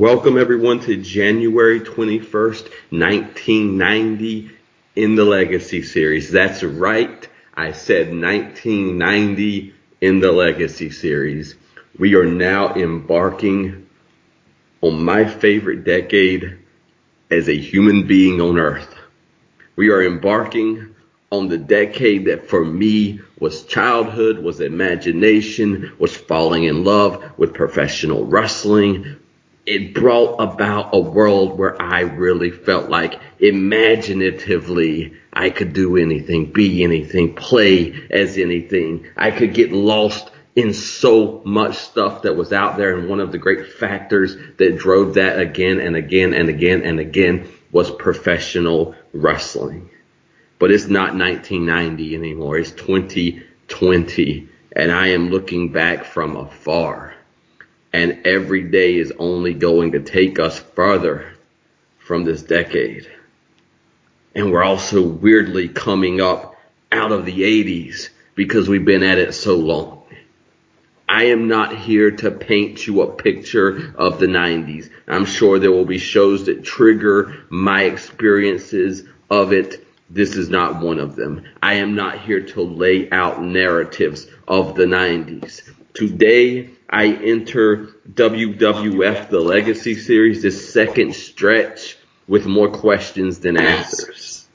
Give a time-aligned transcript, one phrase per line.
[0.00, 4.50] Welcome everyone to January 21st, 1990
[4.96, 6.30] in the Legacy series.
[6.30, 7.28] That's right.
[7.52, 11.54] I said 1990 in the Legacy series.
[11.98, 13.90] We are now embarking
[14.80, 16.56] on my favorite decade
[17.30, 18.94] as a human being on earth.
[19.76, 20.94] We are embarking
[21.30, 27.52] on the decade that for me was childhood, was imagination, was falling in love with
[27.52, 29.18] professional wrestling.
[29.66, 36.52] It brought about a world where I really felt like imaginatively I could do anything,
[36.52, 39.06] be anything, play as anything.
[39.16, 42.96] I could get lost in so much stuff that was out there.
[42.96, 46.98] And one of the great factors that drove that again and again and again and
[46.98, 49.90] again was professional wrestling
[50.60, 52.58] but it's not 1990 anymore.
[52.58, 57.14] It's 2020 and I am looking back from afar
[57.92, 61.32] and every day is only going to take us further
[61.98, 63.10] from this decade.
[64.34, 66.56] And we're also weirdly coming up
[66.92, 70.02] out of the 80s because we've been at it so long.
[71.08, 74.90] I am not here to paint you a picture of the 90s.
[75.08, 80.82] I'm sure there will be shows that trigger my experiences of it this is not
[80.82, 81.44] one of them.
[81.62, 85.62] I am not here to lay out narratives of the 90s.
[85.94, 91.96] Today, I enter WWF The Legacy Series, this second stretch
[92.26, 94.48] with more questions than answers.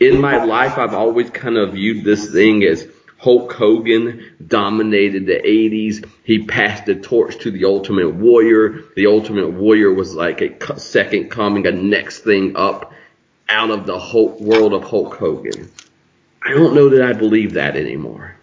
[0.00, 2.88] In my life, I've always kind of viewed this thing as
[3.18, 6.08] Hulk Hogan dominated the 80s.
[6.24, 8.84] He passed the torch to the Ultimate Warrior.
[8.94, 12.92] The Ultimate Warrior was like a second coming, a next thing up
[13.50, 13.98] out of the
[14.40, 15.70] world of Hulk Hogan.
[16.42, 18.34] I don't know that I believe that anymore.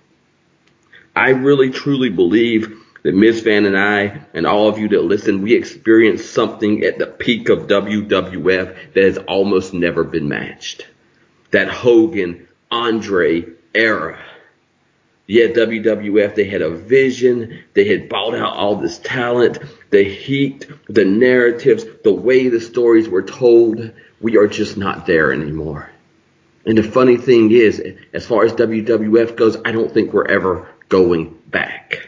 [1.16, 3.41] I really truly believe that Ms.
[3.41, 7.50] Van and I and all of you that listen, we experienced something at the peak
[7.50, 10.88] of WWF that has almost never been matched.
[11.52, 14.19] That Hogan, Andre era.
[15.28, 17.63] Yeah, WWF, they had a vision.
[17.74, 19.59] They had bought out all this talent,
[19.90, 25.31] the heat, the narratives, the way the stories were told we are just not there
[25.31, 25.90] anymore.
[26.66, 27.81] And the funny thing is,
[28.13, 32.08] as far as WWF goes, I don't think we're ever going back.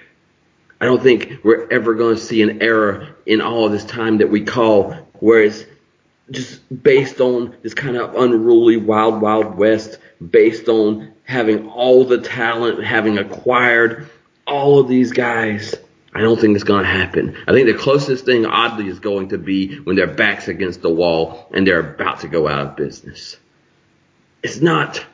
[0.80, 4.18] I don't think we're ever going to see an era in all of this time
[4.20, 5.64] that we call where it's
[6.32, 12.20] just based on this kind of unruly wild, wild west, based on having all the
[12.20, 14.10] talent, having acquired
[14.46, 15.76] all of these guys
[16.16, 17.36] I don't think it's going to happen.
[17.46, 20.90] I think the closest thing, oddly, is going to be when their back's against the
[20.90, 23.36] wall and they're about to go out of business.
[24.42, 25.06] It's not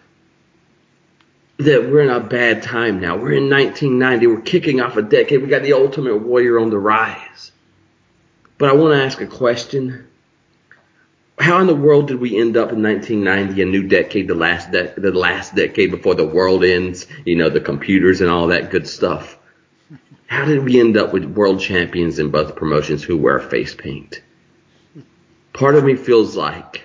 [1.66, 3.16] that we're in a bad time now.
[3.16, 4.28] We're in 1990.
[4.28, 5.42] We're kicking off a decade.
[5.42, 7.52] We got the Ultimate Warrior on the rise.
[8.58, 10.08] But I want to ask a question.
[11.40, 14.72] How in the world did we end up in 1990, a new decade, the last
[14.72, 17.08] de- the last decade before the world ends?
[17.26, 19.38] You know, the computers and all that good stuff.
[20.28, 24.22] How did we end up with world champions in both promotions who wear face paint?
[25.54, 26.84] Part of me feels like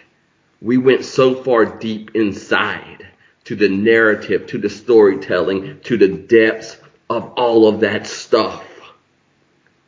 [0.60, 3.06] we went so far deep inside
[3.46, 6.76] to the narrative, to the storytelling, to the depths
[7.08, 8.64] of all of that stuff.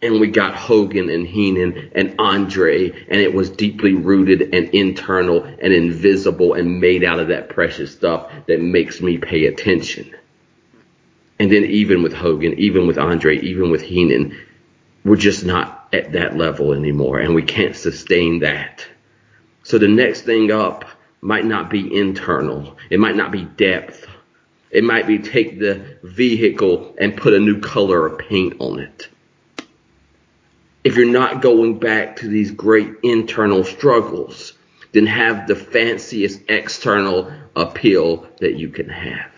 [0.01, 5.43] And we got Hogan and Heenan and Andre, and it was deeply rooted and internal
[5.43, 10.15] and invisible and made out of that precious stuff that makes me pay attention.
[11.41, 14.37] And then even with Hogan, even with Andre, even with Heenan,
[15.05, 18.87] we're just not at that level anymore and we can't sustain that.
[19.65, 20.85] So the next thing up
[21.21, 22.77] might not be internal.
[22.91, 24.07] It might not be depth.
[24.71, 29.09] It might be take the vehicle and put a new color of paint on it.
[30.85, 34.53] If you're not going back to these great internal struggles,
[34.93, 39.31] then have the fanciest external appeal that you can have.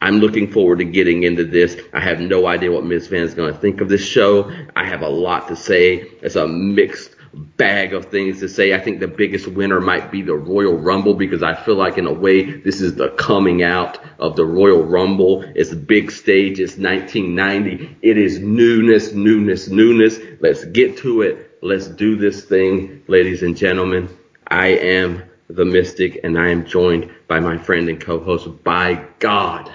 [0.00, 1.76] I'm looking forward to getting into this.
[1.92, 3.08] I have no idea what Ms.
[3.08, 4.52] Van is going to think of this show.
[4.76, 6.10] I have a lot to say.
[6.22, 8.74] It's a mixed bag of things to say.
[8.74, 12.06] I think the biggest winner might be the Royal Rumble because I feel like in
[12.06, 15.42] a way this is the coming out of the Royal Rumble.
[15.54, 16.60] It's a big stage.
[16.60, 17.98] It's 1990.
[18.02, 20.18] It is newness, newness, newness.
[20.40, 21.58] Let's get to it.
[21.62, 24.08] Let's do this thing, ladies and gentlemen.
[24.46, 29.72] I am the Mystic and I am joined by my friend and co-host by God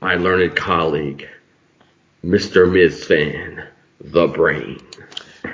[0.00, 1.28] my learned colleague,
[2.24, 2.70] Mr.
[2.70, 3.04] Ms.
[3.04, 3.66] Fan,
[4.00, 4.80] the brain.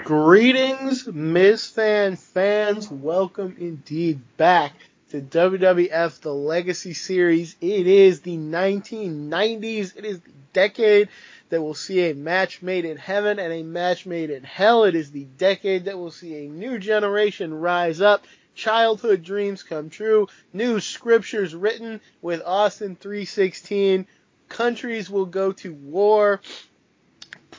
[0.06, 1.66] Greetings, Ms.
[1.66, 2.88] Fan fans.
[2.88, 4.72] Welcome indeed back
[5.10, 7.56] to WWF The Legacy Series.
[7.60, 9.96] It is the 1990s.
[9.96, 11.08] It is the decade
[11.48, 14.84] that will see a match made in heaven and a match made in hell.
[14.84, 19.90] It is the decade that will see a new generation rise up, childhood dreams come
[19.90, 24.06] true, new scriptures written with Austin 316.
[24.48, 26.40] Countries will go to war.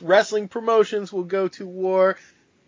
[0.00, 2.16] Wrestling promotions will go to war.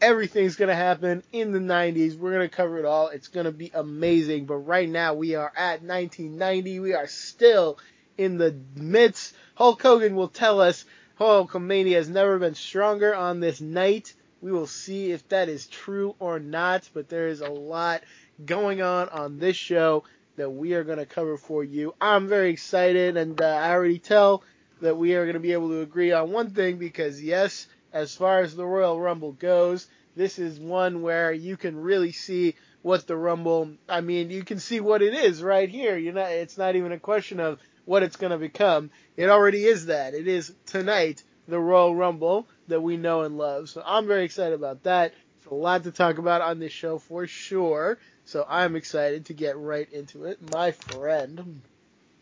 [0.01, 2.17] Everything's going to happen in the 90s.
[2.17, 3.09] We're going to cover it all.
[3.09, 4.47] It's going to be amazing.
[4.47, 6.81] But right now, we are at 1990.
[6.81, 7.79] We are still
[8.17, 9.35] in the midst.
[9.55, 10.85] Hulk Hogan will tell us
[11.19, 14.15] Hulkamania has never been stronger on this night.
[14.41, 18.03] We will see if that is true or not, but there is a lot
[18.45, 20.05] going on on this show
[20.37, 21.95] that we are going to cover for you.
[22.01, 24.43] I'm very excited, and uh, I already tell
[24.81, 28.15] that we are going to be able to agree on one thing because, yes, as
[28.15, 33.07] far as the Royal Rumble goes, this is one where you can really see what
[33.07, 33.73] the Rumble.
[33.89, 35.97] I mean, you can see what it is right here.
[35.97, 38.91] You know, it's not even a question of what it's going to become.
[39.17, 40.15] It already is that.
[40.15, 43.69] It is tonight the Royal Rumble that we know and love.
[43.69, 45.13] So I'm very excited about that.
[45.39, 47.99] It's a lot to talk about on this show for sure.
[48.25, 51.63] So I'm excited to get right into it, my friend.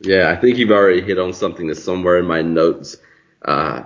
[0.01, 2.97] Yeah, I think you've already hit on something that's somewhere in my notes.
[3.43, 3.83] Uh,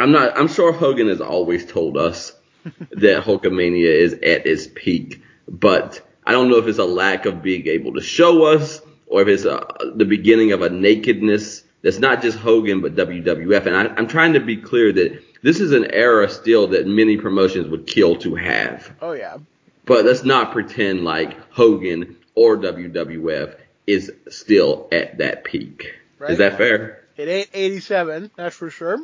[0.00, 0.36] I'm not.
[0.38, 2.32] I'm sure Hogan has always told us
[2.64, 7.42] that Hulkamania is at its peak, but I don't know if it's a lack of
[7.42, 11.98] being able to show us or if it's a, the beginning of a nakedness that's
[11.98, 13.66] not just Hogan but WWF.
[13.66, 17.16] And I, I'm trying to be clear that this is an era still that many
[17.16, 18.92] promotions would kill to have.
[19.02, 19.38] Oh yeah.
[19.86, 23.56] But let's not pretend like Hogan or WWF
[23.86, 25.94] is still at that peak.
[26.18, 26.30] Right.
[26.30, 26.99] Is that fair?
[27.20, 28.98] It ain't 87, that's for sure.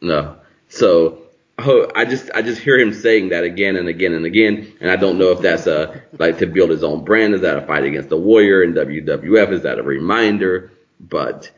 [0.00, 0.36] No.
[0.68, 1.22] So
[1.58, 4.90] ho- I just I just hear him saying that again and again and again, and
[4.90, 7.34] I don't know if that's a like to build his own brand.
[7.34, 9.52] Is that a fight against the Warrior in WWF?
[9.52, 10.72] Is that a reminder?
[11.00, 11.50] But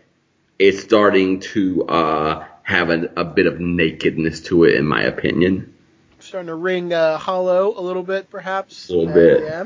[0.59, 5.75] it's starting to uh, have a, a bit of nakedness to it, in my opinion.
[6.21, 8.89] Starting to ring uh, hollow a little bit, perhaps.
[8.89, 9.43] A little Uh, bit.
[9.45, 9.65] yeah.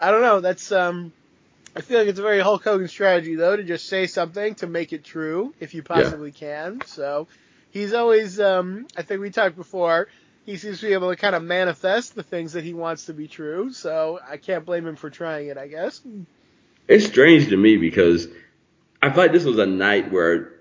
[0.00, 0.40] I don't know.
[0.40, 1.12] That's um.
[1.74, 4.66] I feel like it's a very Hulk Hogan strategy though to just say something to
[4.66, 6.82] make it true if you possibly can.
[6.86, 7.28] So
[7.70, 8.86] he's always um.
[8.96, 10.08] I think we talked before.
[10.44, 13.14] He seems to be able to kind of manifest the things that he wants to
[13.14, 13.72] be true.
[13.72, 15.56] So I can't blame him for trying it.
[15.56, 16.00] I guess.
[16.88, 18.28] It's strange to me because
[19.00, 20.52] I feel like this was a night where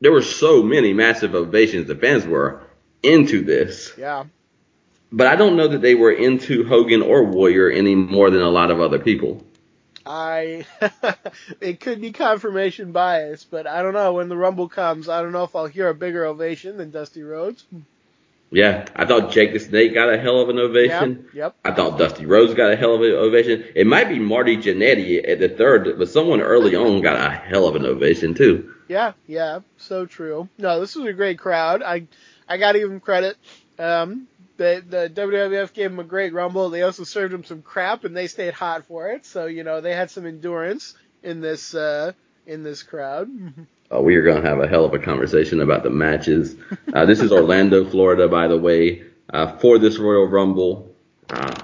[0.00, 1.88] there were so many massive ovations.
[1.88, 2.62] The fans were
[3.02, 3.92] into this.
[3.98, 4.24] Yeah.
[5.10, 8.50] But I don't know that they were into Hogan or Warrior any more than a
[8.50, 9.44] lot of other people.
[10.06, 10.66] I
[11.60, 14.14] it could be confirmation bias, but I don't know.
[14.14, 17.22] When the Rumble comes, I don't know if I'll hear a bigger ovation than Dusty
[17.22, 17.64] Rhodes.
[18.50, 21.24] Yeah, I thought Jake the Snake got a hell of an ovation.
[21.26, 21.34] Yep.
[21.34, 21.56] Yep.
[21.64, 23.64] I thought Dusty Rhodes got a hell of an ovation.
[23.74, 27.66] It might be Marty Jannetty at the third, but someone early on got a hell
[27.66, 28.72] of an ovation too.
[28.88, 30.48] Yeah, yeah, so true.
[30.58, 31.82] No, this was a great crowd.
[31.82, 32.06] I
[32.48, 33.36] I got to give them credit.
[33.78, 36.70] Um, the the WWF gave them a great rumble.
[36.70, 39.26] They also served them some crap, and they stayed hot for it.
[39.26, 42.12] So you know they had some endurance in this uh,
[42.46, 43.28] in this crowd.
[43.88, 46.56] Uh, we are going to have a hell of a conversation about the matches.
[46.92, 50.92] Uh, this is Orlando, Florida, by the way, uh, for this Royal Rumble.
[51.30, 51.54] Uh,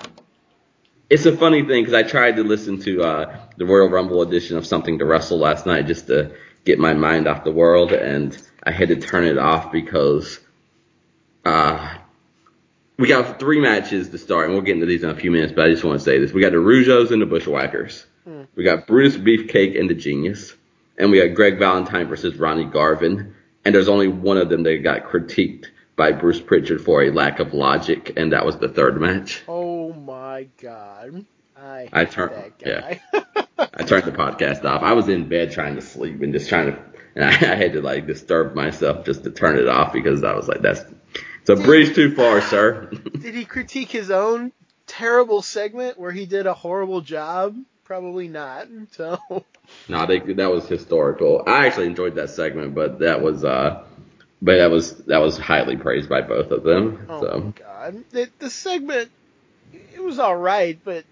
[1.11, 4.57] it's a funny thing because I tried to listen to uh, the Royal Rumble edition
[4.57, 8.41] of Something to Wrestle last night just to get my mind off the world, and
[8.63, 10.39] I had to turn it off because
[11.45, 11.97] uh,
[12.99, 15.53] we got three matches to start, and we'll get into these in a few minutes,
[15.55, 16.33] but I just want to say this.
[16.33, 18.07] We got the Rougeaus and the Bushwhackers.
[18.25, 18.43] Hmm.
[18.55, 20.55] We got Brutus Beefcake and the Genius.
[20.99, 23.35] And we got Greg Valentine versus Ronnie Garvin.
[23.65, 27.39] And there's only one of them that got critiqued by Bruce Pritchard for a lack
[27.39, 29.43] of logic, and that was the third match.
[29.47, 31.25] Oh my god,
[31.57, 33.01] I, I turned- that guy.
[33.59, 34.83] I turned the podcast off.
[34.83, 36.79] I was in bed trying to sleep and just trying to,
[37.15, 40.35] and I, I had to like disturb myself just to turn it off because I
[40.35, 40.83] was like, that's,
[41.43, 42.89] it's a breeze too far, sir.
[43.21, 44.53] Did he critique his own
[44.87, 47.57] terrible segment where he did a horrible job?
[47.85, 48.69] Probably not.
[48.93, 49.19] So
[49.89, 51.43] no, they, that was historical.
[51.47, 53.85] I actually enjoyed that segment, but that was, uh,
[54.41, 57.07] but that was, that was highly praised by both of them.
[57.09, 57.39] Oh so.
[57.41, 58.05] my god.
[58.11, 59.11] The, the segment,
[59.73, 61.05] it was alright, but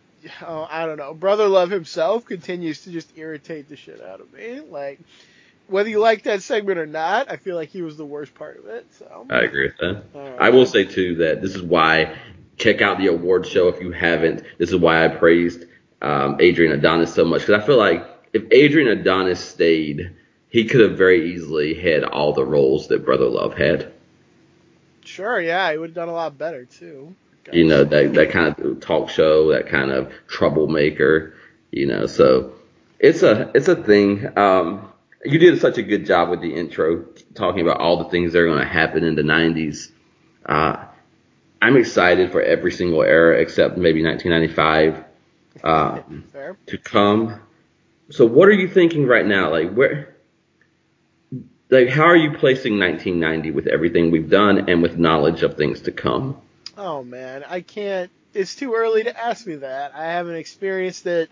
[0.43, 1.13] oh, I don't know.
[1.13, 4.61] Brother Love himself continues to just irritate the shit out of me.
[4.61, 5.01] Like,
[5.71, 8.59] whether you like that segment or not, I feel like he was the worst part
[8.59, 8.87] of it.
[8.99, 10.03] So I agree with that.
[10.15, 10.37] Right.
[10.41, 12.17] I will say too that this is why
[12.57, 14.45] check out the award show if you haven't.
[14.59, 15.65] This is why I praised
[16.03, 20.15] um, Adrian Adonis so much because I feel like if Adrian Adonis stayed,
[20.51, 23.93] he could have very easily had all the roles that Brother Love had.
[25.05, 27.15] sure, yeah, he would have done a lot better too.
[27.53, 31.35] You know that that kind of talk show, that kind of troublemaker.
[31.71, 32.53] You know, so
[32.99, 34.27] it's a it's a thing.
[34.39, 34.90] Um,
[35.25, 38.41] you did such a good job with the intro, talking about all the things that
[38.41, 39.91] are going to happen in the 90s.
[40.47, 40.85] Uh,
[41.61, 45.05] I'm excited for every single era except maybe 1995
[45.63, 46.01] uh,
[46.67, 47.41] to come.
[48.11, 49.51] So, what are you thinking right now?
[49.51, 50.17] Like, where,
[51.69, 55.83] like, how are you placing 1990 with everything we've done and with knowledge of things
[55.83, 56.41] to come?
[56.77, 58.11] Oh man, I can't.
[58.33, 59.95] It's too early to ask me that.
[59.95, 61.31] I haven't experienced it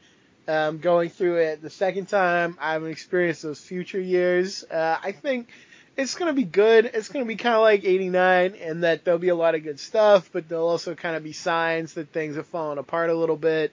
[0.48, 2.58] um, going through it the second time.
[2.60, 4.64] I haven't experienced those future years.
[4.64, 5.48] Uh, I think
[5.96, 6.86] it's gonna be good.
[6.94, 9.80] It's gonna be kind of like '89, in that there'll be a lot of good
[9.80, 13.36] stuff, but there'll also kind of be signs that things have fallen apart a little
[13.36, 13.72] bit.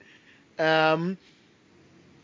[0.58, 1.18] Um,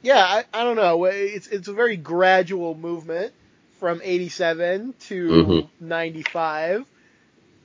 [0.03, 1.05] yeah, I, I don't know.
[1.05, 3.33] It's it's a very gradual movement
[3.81, 5.69] from '87 to Mhm.
[5.81, 6.85] '95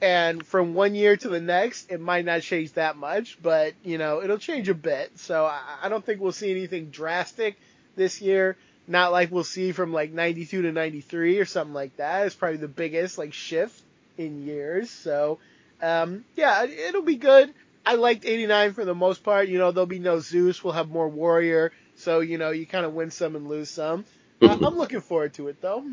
[0.02, 3.98] and from one year to the next, it might not change that much, but you
[3.98, 5.18] know, it'll change a bit.
[5.20, 7.58] So I, I don't think we'll see anything drastic
[7.96, 8.58] this year.
[8.88, 12.26] Not like we'll see from like 92 to 93 or something like that.
[12.26, 13.82] It's probably the biggest like shift
[14.18, 14.90] in years.
[14.90, 15.40] So,
[15.82, 17.54] um, yeah, it- it'll be good.
[17.86, 19.48] I liked 89 for the most part.
[19.48, 20.64] You know, there'll be no Zeus.
[20.64, 21.72] We'll have more Warrior.
[21.96, 24.06] So, you know, you kind of win some and lose some.
[24.42, 25.84] I, I'm looking forward to it though.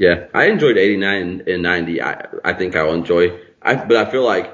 [0.00, 2.00] Yeah, I enjoyed 89 and 90.
[2.00, 4.50] I, I think I'll enjoy, I, but I feel like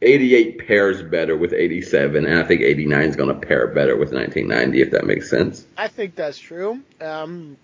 [0.00, 4.14] 88 pairs better with 87, and I think 89 is going to pair better with
[4.14, 5.66] 1990, if that makes sense.
[5.76, 6.80] I think that's true.
[7.02, 7.58] Um,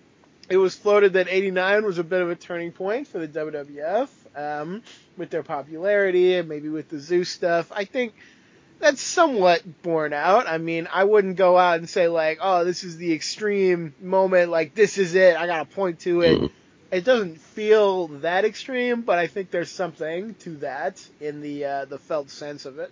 [0.51, 4.09] it was floated that 89 was a bit of a turning point for the WWF
[4.35, 4.83] um,
[5.17, 7.71] with their popularity and maybe with the Zeus stuff.
[7.75, 8.13] I think
[8.77, 10.47] that's somewhat borne out.
[10.47, 14.51] I mean, I wouldn't go out and say like, "Oh, this is the extreme moment.
[14.51, 15.35] Like, this is it.
[15.35, 16.51] I got to point to it." Mhm.
[16.91, 21.85] It doesn't feel that extreme, but I think there's something to that in the uh,
[21.85, 22.91] the felt sense of it.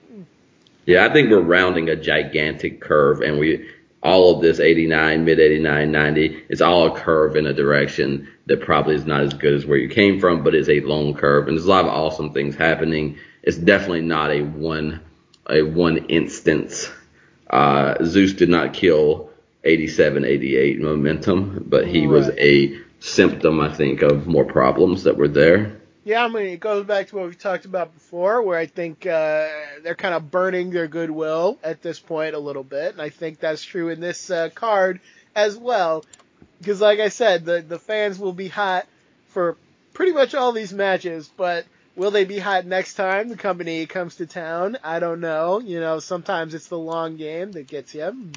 [0.85, 3.69] Yeah, I think we're rounding a gigantic curve, and we
[4.03, 8.61] all of this 89, mid 89, 90, it's all a curve in a direction that
[8.61, 11.47] probably is not as good as where you came from, but it's a long curve,
[11.47, 13.17] and there's a lot of awesome things happening.
[13.41, 15.01] It's definitely not a one
[15.49, 16.89] a one instance.
[17.49, 19.29] Uh, Zeus did not kill
[19.63, 25.27] 87, 88 momentum, but he was a symptom, I think, of more problems that were
[25.27, 25.77] there.
[26.03, 29.07] Yeah, I mean, it goes back to what we talked about before, where I think
[29.07, 29.47] uh,
[29.81, 33.39] they're kind of burning their goodwill at this point a little bit, and I think
[33.39, 34.99] that's true in this uh, card
[35.35, 36.05] as well.
[36.59, 38.87] Because, like I said, the the fans will be hot
[39.29, 39.57] for
[39.93, 44.17] pretty much all these matches, but will they be hot next time the company comes
[44.17, 44.77] to town?
[44.83, 45.59] I don't know.
[45.59, 48.31] You know, sometimes it's the long game that gets you.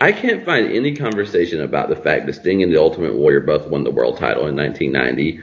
[0.00, 3.66] I can't find any conversation about the fact that Sting and the Ultimate Warrior both
[3.66, 5.42] won the world title in 1990,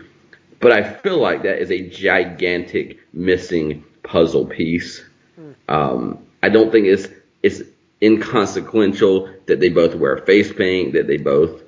[0.59, 5.03] but I feel like that is a gigantic missing puzzle piece.
[5.67, 7.07] Um, I don't think it's
[7.41, 7.61] it's
[8.01, 11.61] inconsequential that they both wear face paint, that they both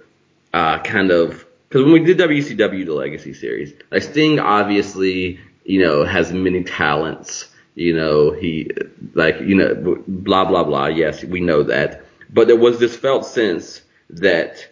[0.54, 5.82] uh, kind of because when we did WCW the Legacy series, like Sting obviously you
[5.82, 7.50] know has many talents.
[7.74, 8.70] You know he
[9.14, 10.88] like you know blah blah blah.
[10.88, 14.68] Yes, we know that, but there was this felt sense that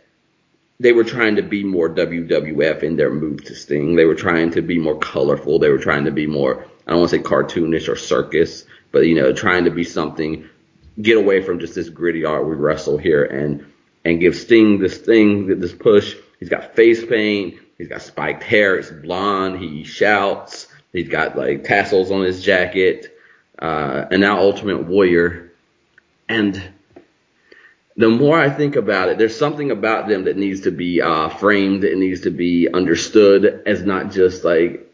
[0.79, 3.95] they were trying to be more WWF in their move to Sting.
[3.95, 5.59] They were trying to be more colorful.
[5.59, 8.99] They were trying to be more I don't want to say cartoonish or circus, but
[8.99, 10.49] you know trying to be something
[11.01, 13.65] get away from just this gritty art we wrestle here and
[14.05, 16.15] and give Sting this thing, this push.
[16.39, 17.55] He's got face paint.
[17.77, 18.75] He's got spiked hair.
[18.75, 19.59] It's blonde.
[19.59, 20.67] He shouts.
[20.91, 23.17] He's got like tassels on his jacket.
[23.57, 25.53] Uh, and now Ultimate Warrior.
[26.27, 26.61] And
[27.95, 31.29] the more I think about it, there's something about them that needs to be uh,
[31.29, 31.83] framed.
[31.83, 34.89] It needs to be understood as not just like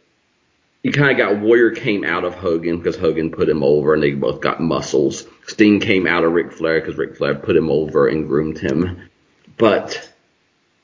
[0.83, 4.01] you kind of got Warrior came out of Hogan because Hogan put him over and
[4.01, 5.25] they both got muscles.
[5.47, 9.09] Sting came out of Ric Flair because Ric Flair put him over and groomed him.
[9.57, 10.09] But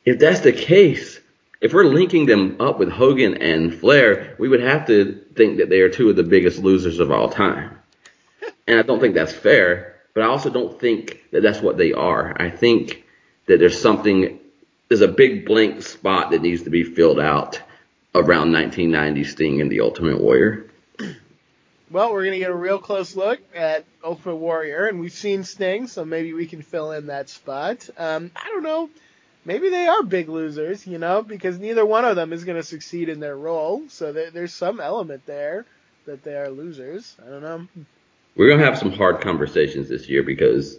[0.03, 1.19] if that's the case,
[1.61, 5.69] if we're linking them up with Hogan and Flair, we would have to think that
[5.69, 7.79] they are two of the biggest losers of all time.
[8.67, 11.91] And I don't think that's fair, but I also don't think that that's what they
[11.91, 12.35] are.
[12.41, 13.03] I think
[13.47, 14.39] that there's something,
[14.87, 17.61] there's a big blank spot that needs to be filled out
[18.15, 20.71] around 1990 Sting and the Ultimate Warrior.
[21.91, 25.87] Well, we're gonna get a real close look at Ultimate Warrior, and we've seen Sting,
[25.87, 27.87] so maybe we can fill in that spot.
[27.97, 28.89] Um, I don't know.
[29.43, 33.09] Maybe they are big losers, you know, because neither one of them is gonna succeed
[33.09, 33.83] in their role.
[33.89, 35.65] So there, there's some element there
[36.05, 37.15] that they are losers.
[37.23, 37.67] I don't know.
[38.35, 40.77] We're gonna have some hard conversations this year because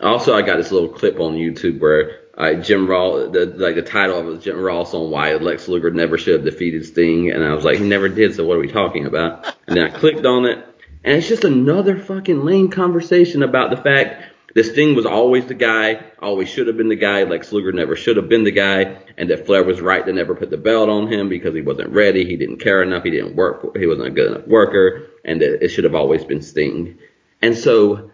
[0.00, 3.82] also I got this little clip on YouTube where uh, Jim Ross, the, like the
[3.82, 7.30] title of it was Jim Ross on why Lex Luger never should have defeated Sting,
[7.30, 9.56] and I was like, he never did, so what are we talking about?
[9.66, 10.58] And then I clicked on it,
[11.02, 15.54] and it's just another fucking lame conversation about the fact that Sting was always the
[15.54, 17.24] guy, always should have been the guy.
[17.24, 20.34] Lex Luger never should have been the guy, and that Flair was right to never
[20.34, 23.36] put the belt on him because he wasn't ready, he didn't care enough, he didn't
[23.36, 26.96] work, he wasn't a good enough worker, and that it should have always been Sting.
[27.42, 28.10] And so,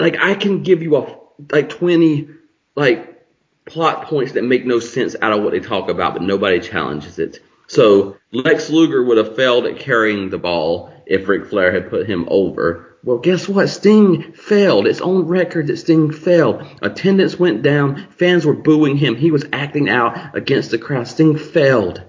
[0.00, 1.16] like, I can give you a
[1.52, 2.28] like 20
[2.74, 3.24] like
[3.64, 7.20] plot points that make no sense out of what they talk about, but nobody challenges
[7.20, 7.38] it.
[7.68, 12.08] So Lex Luger would have failed at carrying the ball if Ric Flair had put
[12.08, 12.91] him over.
[13.04, 13.68] Well, guess what?
[13.68, 14.86] Sting failed.
[14.86, 16.64] It's on record that Sting failed.
[16.82, 18.06] Attendance went down.
[18.10, 19.16] Fans were booing him.
[19.16, 21.08] He was acting out against the crowd.
[21.08, 22.02] Sting failed.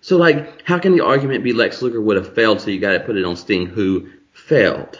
[0.00, 2.92] So, like, how can the argument be Lex Luger would have failed, so you got
[2.92, 4.98] to put it on Sting, who failed?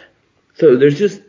[0.53, 1.21] So there's just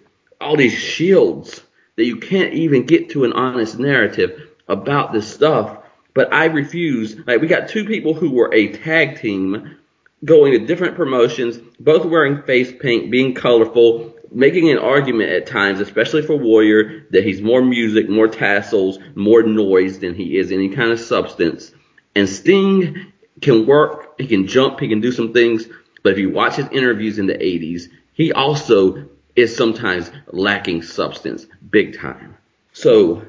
[0.43, 1.63] all these shields
[1.97, 5.79] that you can't even get to an honest narrative about this stuff.
[6.13, 7.17] But I refuse.
[7.27, 9.79] Like, we got two people who were a tag team
[10.25, 15.81] going to different promotions, both wearing face paint, being colorful, making an argument at times,
[15.81, 20.69] especially for Warrior, that he's more music, more tassels, more noise than he is any
[20.69, 21.73] kind of substance.
[22.15, 25.67] And Sting can work, he can jump, he can do some things,
[26.03, 31.47] but if you watch his interviews in the 80s, he also is sometimes lacking substance
[31.71, 32.37] big time.
[32.73, 33.23] So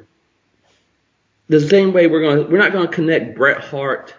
[1.48, 4.14] the same way we're going we're not going to connect Bret Hart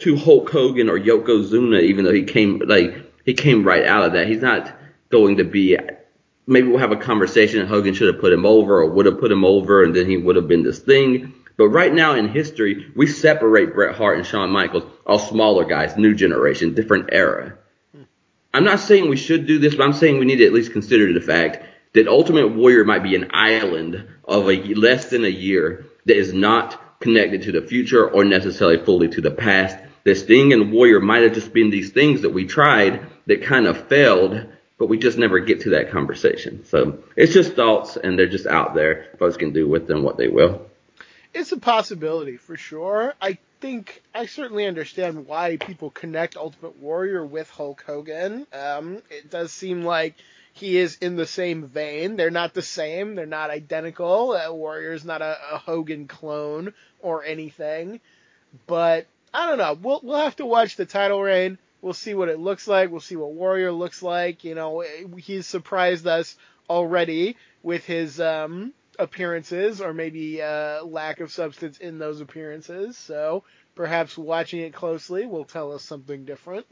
[0.00, 4.12] to Hulk Hogan or Yokozuna, even though he came like he came right out of
[4.14, 4.28] that.
[4.28, 4.72] He's not
[5.10, 5.78] going to be.
[6.46, 7.66] Maybe we'll have a conversation.
[7.66, 10.16] Hogan should have put him over or would have put him over, and then he
[10.16, 11.34] would have been this thing.
[11.56, 15.96] But right now in history, we separate Bret Hart and Shawn Michaels, all smaller guys,
[15.96, 17.58] new generation, different era.
[18.52, 20.72] I'm not saying we should do this, but I'm saying we need to at least
[20.72, 25.28] consider the fact that Ultimate Warrior might be an island of a less than a
[25.28, 30.16] year that is not connected to the future or necessarily fully to the past that
[30.16, 33.88] Sting and Warrior might have just been these things that we tried that kind of
[33.88, 34.46] failed,
[34.78, 36.64] but we just never get to that conversation.
[36.64, 39.08] So it's just thoughts, and they're just out there.
[39.18, 40.66] Folks can do with them what they will.
[41.32, 43.14] It's a possibility for sure.
[43.20, 48.46] I think I certainly understand why people connect Ultimate Warrior with Hulk Hogan.
[48.52, 50.14] Um, it does seem like
[50.52, 52.16] he is in the same vein.
[52.16, 53.14] They're not the same.
[53.14, 54.32] They're not identical.
[54.32, 58.00] Uh, Warrior's not a, a Hogan clone or anything.
[58.66, 59.78] But I don't know.
[59.80, 61.58] We'll we'll have to watch the title reign.
[61.82, 62.90] We'll see what it looks like.
[62.90, 64.44] We'll see what Warrior looks like.
[64.44, 64.84] You know,
[65.16, 66.36] he's surprised us
[66.68, 72.98] already with his um, appearances, or maybe uh, lack of substance in those appearances.
[72.98, 76.66] So perhaps watching it closely will tell us something different.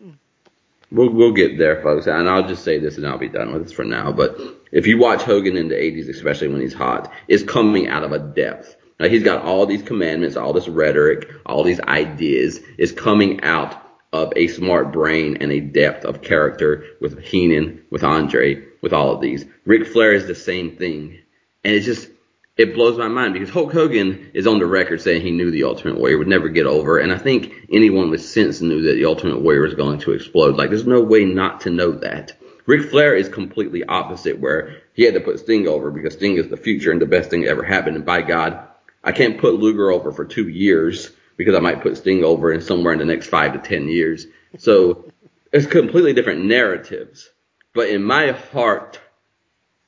[0.90, 2.06] We'll we'll get there, folks.
[2.06, 4.12] And I'll just say this, and I'll be done with this for now.
[4.12, 4.38] But
[4.72, 8.12] if you watch Hogan in the '80s, especially when he's hot, it's coming out of
[8.12, 12.92] a depth like he's got all these commandments, all this rhetoric, all these ideas is
[12.92, 18.64] coming out of a smart brain and a depth of character with Heenan, with Andre,
[18.80, 19.44] with all of these.
[19.64, 21.18] Ric Flair is the same thing.
[21.62, 22.08] And it's just,
[22.56, 25.64] it blows my mind because Hulk Hogan is on the record saying he knew the
[25.64, 26.98] Ultimate Warrior would never get over.
[26.98, 30.56] And I think anyone with sense knew that the Ultimate Warrior was going to explode.
[30.56, 32.36] Like there's no way not to know that.
[32.66, 36.48] Ric Flair is completely opposite where he had to put Sting over because Sting is
[36.48, 37.96] the future and the best thing that ever happened.
[37.96, 38.67] And by God,
[39.02, 42.60] I can't put Luger over for two years because I might put Sting over in
[42.60, 44.26] somewhere in the next five to ten years.
[44.58, 45.10] So
[45.52, 47.30] it's completely different narratives.
[47.74, 49.00] But in my heart,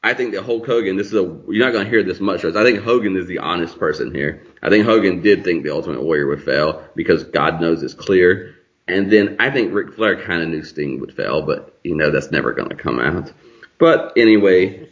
[0.02, 2.62] I think that Hulk Hogan, this is a, you're not to hear this much, I
[2.62, 4.46] think Hogan is the honest person here.
[4.62, 8.54] I think Hogan did think the Ultimate Warrior would fail because God knows it's clear.
[8.88, 12.10] And then I think Ric Flair kind of knew Sting would fail, but you know
[12.10, 13.32] that's never to come out.
[13.78, 14.90] But anyway,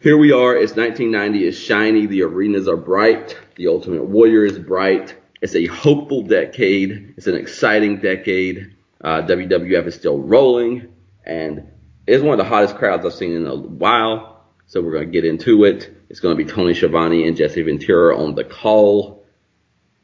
[0.00, 0.54] here we are.
[0.54, 1.46] It's 1990.
[1.46, 2.06] It's shiny.
[2.06, 3.36] The arenas are bright.
[3.56, 5.16] The Ultimate Warrior is bright.
[5.40, 7.14] It's a hopeful decade.
[7.16, 8.74] It's an exciting decade.
[9.00, 10.92] Uh, WWF is still rolling,
[11.24, 11.70] and
[12.06, 14.44] it's one of the hottest crowds I've seen in a while.
[14.66, 15.94] So we're going to get into it.
[16.08, 19.24] It's going to be Tony Schiavone and Jesse Ventura on the call.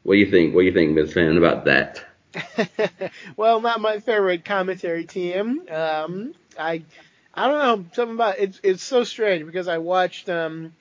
[0.03, 0.53] What do you think?
[0.53, 1.13] What do you think, Ms.
[1.13, 2.03] Fan, about that?
[3.37, 5.63] well, not my favorite commentary team.
[5.69, 6.83] Um, I
[7.35, 10.73] I don't know something about it's it's so strange because I watched um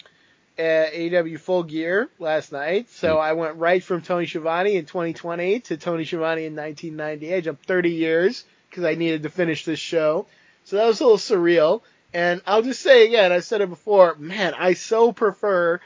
[0.58, 3.20] AEW Full Gear last night, so mm.
[3.20, 7.34] I went right from Tony Schiavone in 2020 to Tony Schiavone in 1990.
[7.34, 10.26] I jumped 30 years because I needed to finish this show,
[10.64, 11.80] so that was a little surreal.
[12.12, 15.80] And I'll just say again, I said it before, man, I so prefer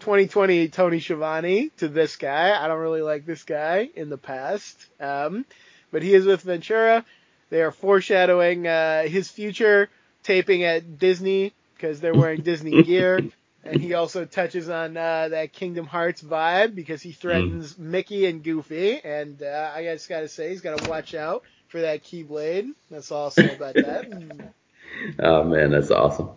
[0.00, 2.62] 2020 Tony Schiavone to this guy.
[2.62, 5.46] I don't really like this guy in the past, um,
[5.90, 7.06] but he is with Ventura.
[7.48, 9.88] They are foreshadowing uh, his future
[10.22, 13.20] taping at Disney because they're wearing Disney gear.
[13.62, 17.78] And he also touches on uh, that Kingdom Hearts vibe because he threatens mm.
[17.78, 19.00] Mickey and Goofy.
[19.04, 22.70] And uh, I just got to say, he's got to watch out for that Keyblade.
[22.90, 24.52] That's all I'll say about that.
[25.18, 26.30] oh, man, that's awesome.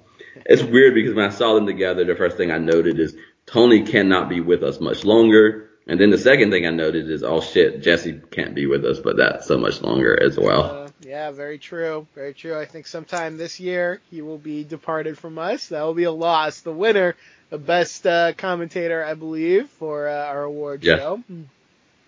[0.45, 3.15] it's weird because when I saw them together, the first thing I noted is
[3.45, 5.69] Tony cannot be with us much longer.
[5.87, 8.99] And then the second thing I noted is, oh shit, Jesse can't be with us,
[8.99, 10.63] but that so much longer as well.
[10.63, 12.07] Uh, yeah, very true.
[12.15, 12.57] Very true.
[12.57, 15.67] I think sometime this year he will be departed from us.
[15.67, 16.61] That will be a loss.
[16.61, 17.15] The winner,
[17.49, 21.23] the best uh, commentator, I believe, for uh, our award show.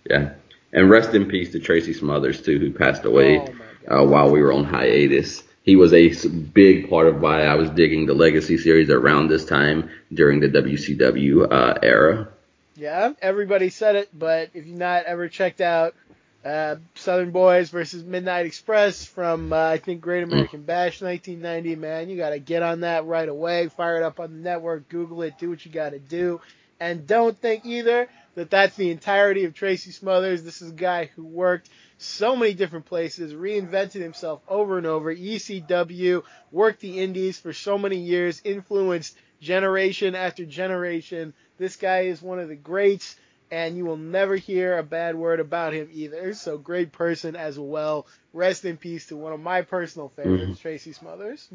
[0.10, 0.34] Yeah.
[0.74, 3.40] And rest in peace to Tracy Smothers too, who passed away
[3.88, 5.44] Oh uh, while we were on hiatus.
[5.64, 9.46] He was a big part of why I was digging the Legacy series around this
[9.46, 12.30] time during the WCW uh, era.
[12.76, 15.96] Yeah, everybody said it, but if you've not ever checked out
[16.46, 22.08] uh, Southern Boys versus Midnight Express from uh, I think Great American Bash 1990, man,
[22.08, 23.68] you got to get on that right away.
[23.70, 26.40] Fire it up on the network, Google it, do what you got to do,
[26.80, 30.44] and don't think either that that's the entirety of Tracy Smothers.
[30.44, 35.16] This is a guy who worked so many different places, reinvented himself over and over.
[35.16, 41.34] ECW worked the Indies for so many years, influenced generation after generation.
[41.58, 43.16] This guy is one of the greats,
[43.52, 46.34] and you will never hear a bad word about him either.
[46.34, 48.08] So great person as well.
[48.34, 51.48] Rest in peace to one of my personal favorites, Tracy Smothers.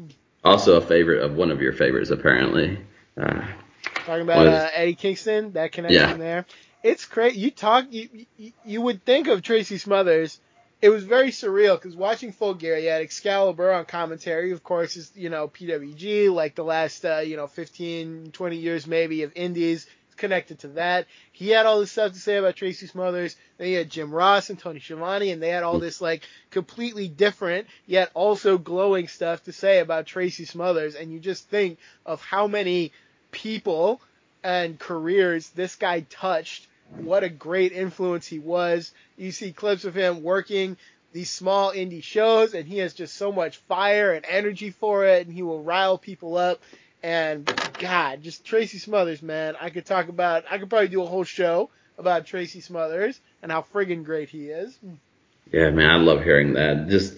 [0.43, 2.79] Also a favorite of one of your favorites, apparently.
[3.17, 3.45] Uh,
[4.05, 6.17] Talking about is- uh, Eddie Kingston, that connection Yeah.
[6.17, 6.45] there.
[6.83, 7.39] It's crazy.
[7.39, 10.39] You talk, you, you you would think of Tracy Smothers.
[10.81, 14.51] It was very surreal because watching Full Gear, you had Excalibur on commentary.
[14.51, 18.87] Of course, is you know PWG, like the last uh, you know 15, 20 years
[18.87, 19.85] maybe of Indies.
[20.21, 21.07] Connected to that.
[21.31, 23.35] He had all this stuff to say about Tracy Smothers.
[23.57, 27.07] Then he had Jim Ross and Tony Schiavone, and they had all this like completely
[27.07, 30.93] different yet also glowing stuff to say about Tracy Smothers.
[30.93, 32.91] And you just think of how many
[33.31, 33.99] people
[34.43, 36.67] and careers this guy touched.
[36.97, 38.93] What a great influence he was.
[39.17, 40.77] You see clips of him working
[41.13, 45.25] these small indie shows, and he has just so much fire and energy for it,
[45.25, 46.61] and he will rile people up.
[47.03, 49.55] And God, just Tracy Smothers, man.
[49.59, 53.51] I could talk about, I could probably do a whole show about Tracy Smothers and
[53.51, 54.77] how friggin' great he is.
[55.51, 56.87] yeah, man, I love hearing that.
[56.89, 57.15] Just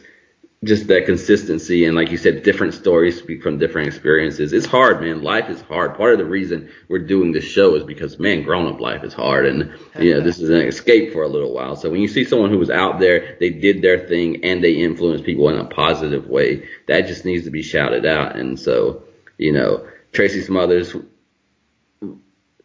[0.64, 4.54] just that consistency and like you said, different stories speak from different experiences.
[4.54, 5.22] It's hard, man.
[5.22, 5.98] Life is hard.
[5.98, 9.14] Part of the reason we're doing this show is because man, grown up life is
[9.14, 11.76] hard and you know, this is an escape for a little while.
[11.76, 14.74] So when you see someone who was out there, they did their thing and they
[14.74, 18.38] influenced people in a positive way, that just needs to be shouted out.
[18.38, 19.04] And so,
[19.38, 20.96] you know, Tracy Smothers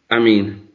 [0.09, 0.69] I mean,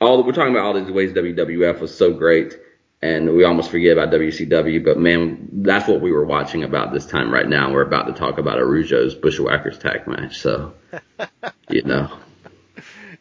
[0.00, 2.58] all we're talking about all these ways WWF was so great,
[3.00, 4.84] and we almost forget about WCW.
[4.84, 7.72] But man, that's what we were watching about this time right now.
[7.72, 10.74] We're about to talk about Arujo's Bushwhackers tag match, so
[11.70, 12.12] you know,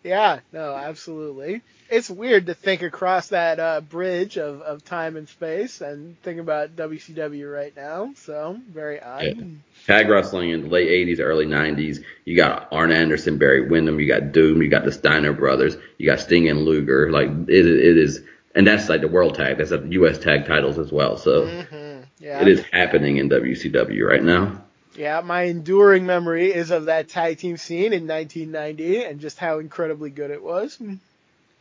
[0.04, 1.62] Yeah, no, absolutely.
[1.90, 6.40] It's weird to think across that uh, bridge of, of time and space and think
[6.40, 8.14] about WCW right now.
[8.16, 9.24] So very odd.
[9.24, 9.44] Yeah.
[9.86, 12.04] tag wrestling in the late '80s, early '90s.
[12.26, 16.06] You got Arn Anderson, Barry Windham, you got Doom, you got the Steiner brothers, you
[16.08, 17.12] got Sting and Luger.
[17.12, 18.22] Like it, it is,
[18.56, 19.58] and that's like the world tag.
[19.58, 20.18] That's the U.S.
[20.18, 21.18] tag titles as well.
[21.18, 22.42] So hmm Yeah.
[22.42, 24.64] it is happening in WCW right now.
[24.95, 29.60] Yeah, my enduring memory is of that tag team scene in 1990 and just how
[29.60, 30.82] incredibly good it was.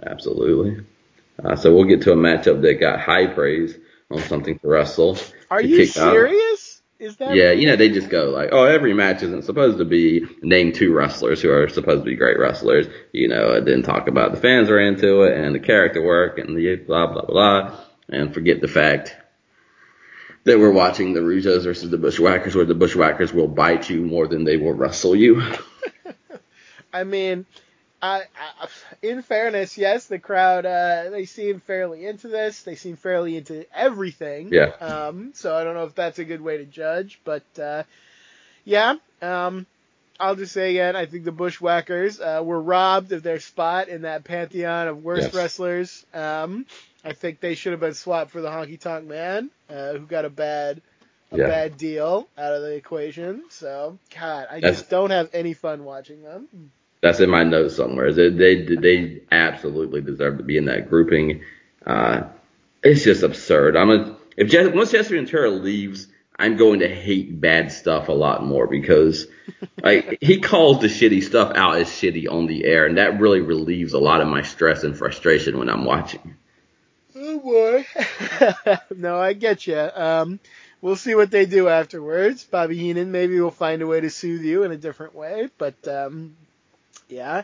[0.04, 0.84] Absolutely.
[1.42, 3.76] Uh, so we'll get to a matchup that got high praise
[4.10, 5.16] on something to wrestle.
[5.50, 6.82] Are you serious?
[6.98, 9.86] Is that Yeah, you know, they just go like, oh, every match isn't supposed to
[9.86, 13.82] be name two wrestlers who are supposed to be great wrestlers, you know, and then
[13.82, 17.24] talk about the fans are into it and the character work and the blah, blah,
[17.24, 19.16] blah, and forget the fact
[20.44, 24.26] that we're watching the Rougeaus versus the Bushwhackers where the Bushwhackers will bite you more
[24.26, 25.42] than they will wrestle you.
[26.92, 27.46] I mean,
[28.02, 28.22] I,
[28.60, 28.68] I,
[29.02, 32.62] in fairness, yes, the crowd uh, they seem fairly into this.
[32.62, 34.48] They seem fairly into everything.
[34.52, 34.70] Yeah.
[34.80, 35.32] Um.
[35.34, 37.82] So I don't know if that's a good way to judge, but uh,
[38.64, 38.96] yeah.
[39.22, 39.66] Um.
[40.18, 44.02] I'll just say again, I think the Bushwhackers uh, were robbed of their spot in
[44.02, 45.34] that pantheon of worst Yes.
[45.34, 46.06] wrestlers.
[46.12, 46.66] Um.
[47.04, 50.24] I think they should have been swapped for the Honky Tonk Man, uh, who got
[50.24, 50.82] a bad
[51.32, 51.46] a Yeah.
[51.46, 53.44] bad deal out of the equation.
[53.50, 56.48] So, God, I That's- just don't have any fun watching them.
[57.02, 58.12] That's in my notes somewhere.
[58.12, 61.42] They they, they absolutely deserve to be in that grouping.
[61.86, 62.24] Uh,
[62.82, 63.76] it's just absurd.
[63.76, 66.08] I'm a if Jesse, once Jesse Ventura leaves,
[66.38, 69.26] I'm going to hate bad stuff a lot more because
[69.82, 73.40] like he calls the shitty stuff out as shitty on the air, and that really
[73.40, 76.34] relieves a lot of my stress and frustration when I'm watching.
[77.40, 77.86] Boy.
[78.96, 79.78] no, I get you.
[79.78, 80.40] Um,
[80.80, 82.44] we'll see what they do afterwards.
[82.44, 85.86] Bobby Heenan maybe will find a way to soothe you in a different way, but
[85.88, 86.36] um,
[87.08, 87.42] yeah.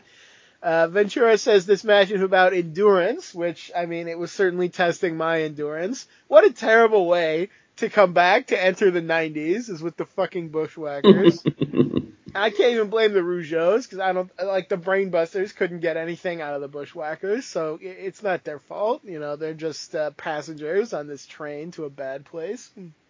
[0.61, 5.15] Uh, Ventura says this match is about endurance, which I mean it was certainly testing
[5.15, 6.07] my endurance.
[6.27, 10.49] What a terrible way to come back to enter the 90s is with the fucking
[10.49, 11.43] Bushwhackers.
[12.37, 16.41] I can't even blame the Rougeaus because I don't like the Brainbusters couldn't get anything
[16.41, 19.01] out of the Bushwhackers, so it's not their fault.
[19.03, 22.69] You know, they're just uh, passengers on this train to a bad place.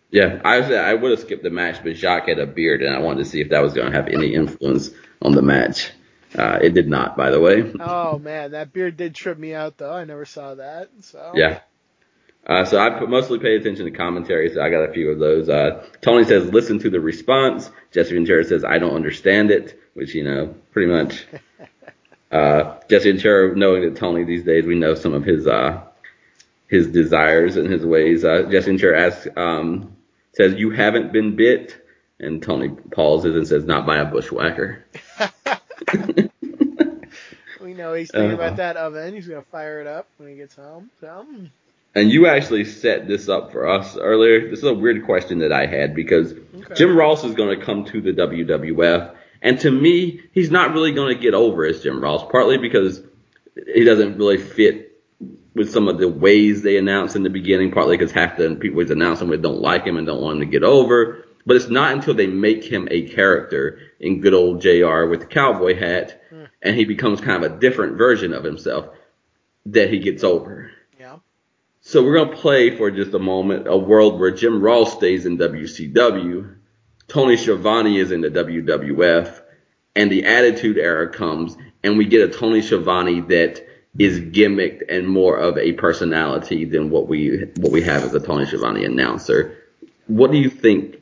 [0.10, 2.96] Yeah, I was, I would have skipped the match, but Jacques had a beard, and
[2.96, 5.92] I wanted to see if that was going to have any influence on the match.
[6.38, 7.72] Uh, it did not, by the way.
[7.80, 9.94] Oh man, that beard did trip me out though.
[9.94, 10.90] I never saw that.
[11.02, 11.60] So Yeah.
[12.48, 15.50] Uh, so I mostly pay attention to commentary, so I got a few of those.
[15.50, 17.70] Uh, Tony says, listen to the response.
[17.92, 21.26] Jesse Ventura says, I don't understand it, which, you know, pretty much.
[22.30, 25.82] Uh, Jesse Ventura, knowing that Tony these days, we know some of his, uh,
[26.68, 28.26] his desires and his ways.
[28.26, 29.96] Uh, Jesse Ventura asks, um,
[30.34, 31.82] says, you haven't been bit?
[32.20, 34.84] And Tony pauses and says, not by a bushwhacker.
[37.62, 38.34] we know he's thinking Uh-huh.
[38.44, 39.14] about that oven.
[39.14, 40.90] He's gonna fire it up when he gets home.
[41.00, 41.50] So mm,
[41.98, 44.50] And you actually set this up for us earlier.
[44.50, 46.34] This is a weird question that I had because
[46.68, 46.76] Okay.
[46.76, 50.92] Jim Ross is going to come to the WWF, and to me, he's not really
[50.92, 52.30] going to get over as Jim Ross.
[52.30, 53.02] Partly because
[53.74, 55.02] he doesn't really fit
[55.54, 57.72] with some of the ways they announce in the beginning.
[57.72, 60.42] Partly because half the people he's announcing with don't like him and don't want him
[60.42, 61.26] to get over.
[61.46, 65.28] But it's not until they make him a character in good old JR with the
[65.28, 66.44] cowboy hat, hmm.
[66.62, 68.90] and he becomes kind of a different version of himself
[69.68, 70.72] that he gets over.
[71.88, 75.26] So we're going to play for just a moment a world where Jim Ross stays
[75.26, 76.54] in WCW,
[77.08, 79.42] Tony Schiavone is in the WWF,
[79.96, 83.66] and the Attitude Era comes, and we get a Tony Schiavone that
[83.98, 88.20] is gimmicked and more of a personality than what we what we have as a
[88.20, 89.58] Tony Schiavone announcer.
[90.08, 90.98] What do you think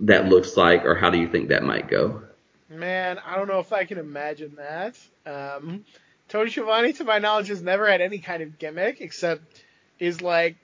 [0.00, 2.24] that looks like, or how do you think that might go?
[2.68, 4.98] Man, I don't know if I can imagine that.
[5.24, 5.84] Um,
[6.28, 9.62] Tony Schiavone, to my knowledge, has never had any kind of gimmick except
[9.98, 10.56] is like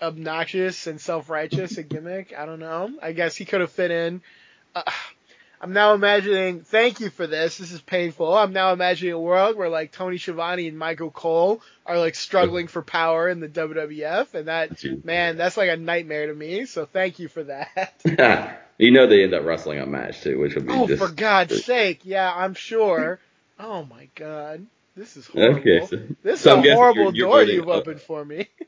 [0.00, 2.34] obnoxious and self-righteous a gimmick.
[2.36, 2.90] I don't know.
[3.02, 4.22] I guess he could have fit in.
[4.74, 4.82] Uh,
[5.60, 6.60] I'm now imagining.
[6.60, 7.56] Thank you for this.
[7.56, 8.36] This is painful.
[8.36, 12.66] I'm now imagining a world where like Tony Schiavone and Michael Cole are like struggling
[12.66, 16.66] for power in the WWF, and that man, that's like a nightmare to me.
[16.66, 17.94] So thank you for that.
[18.78, 21.08] you know they end up wrestling a match too, which would be Oh, just for
[21.08, 22.00] God's sake!
[22.04, 23.18] Yeah, I'm sure.
[23.58, 25.60] Oh my God, this is horrible.
[25.60, 27.76] Okay, so- this so is a horrible you're, you're door you've up.
[27.76, 28.48] opened for me.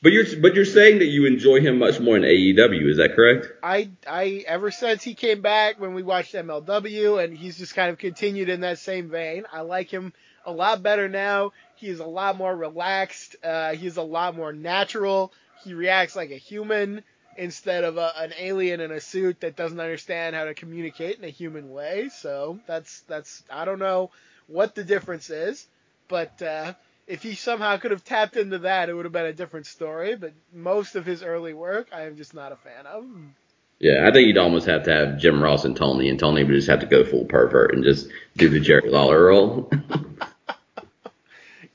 [0.00, 3.16] But you're but you're saying that you enjoy him much more in AEW, is that
[3.16, 3.48] correct?
[3.64, 7.90] I, I, ever since he came back when we watched MLW, and he's just kind
[7.90, 9.44] of continued in that same vein.
[9.52, 10.12] I like him
[10.46, 11.50] a lot better now.
[11.74, 13.34] He's a lot more relaxed.
[13.42, 15.32] Uh, he's a lot more natural.
[15.64, 17.02] He reacts like a human
[17.36, 21.24] instead of a, an alien in a suit that doesn't understand how to communicate in
[21.24, 22.08] a human way.
[22.08, 24.12] So that's that's I don't know
[24.48, 25.66] what the difference is,
[26.08, 26.74] but uh,
[27.06, 30.16] if he somehow could have tapped into that, it would have been a different story.
[30.16, 33.04] But most of his early work, I am just not a fan of.
[33.78, 36.52] Yeah, I think you'd almost have to have Jim Ross and Tony, and Tony would
[36.52, 39.70] just have to go full pervert and just do the Jerry Lawler role.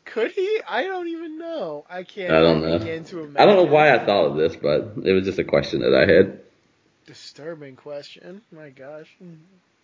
[0.05, 0.61] Could he?
[0.67, 1.85] I don't even know.
[1.89, 2.31] I can't.
[2.31, 2.77] I don't know.
[2.77, 5.43] begin to I don't know why I thought of this, but it was just a
[5.43, 6.39] question that I had.
[7.07, 8.41] Disturbing question.
[8.51, 9.09] My gosh.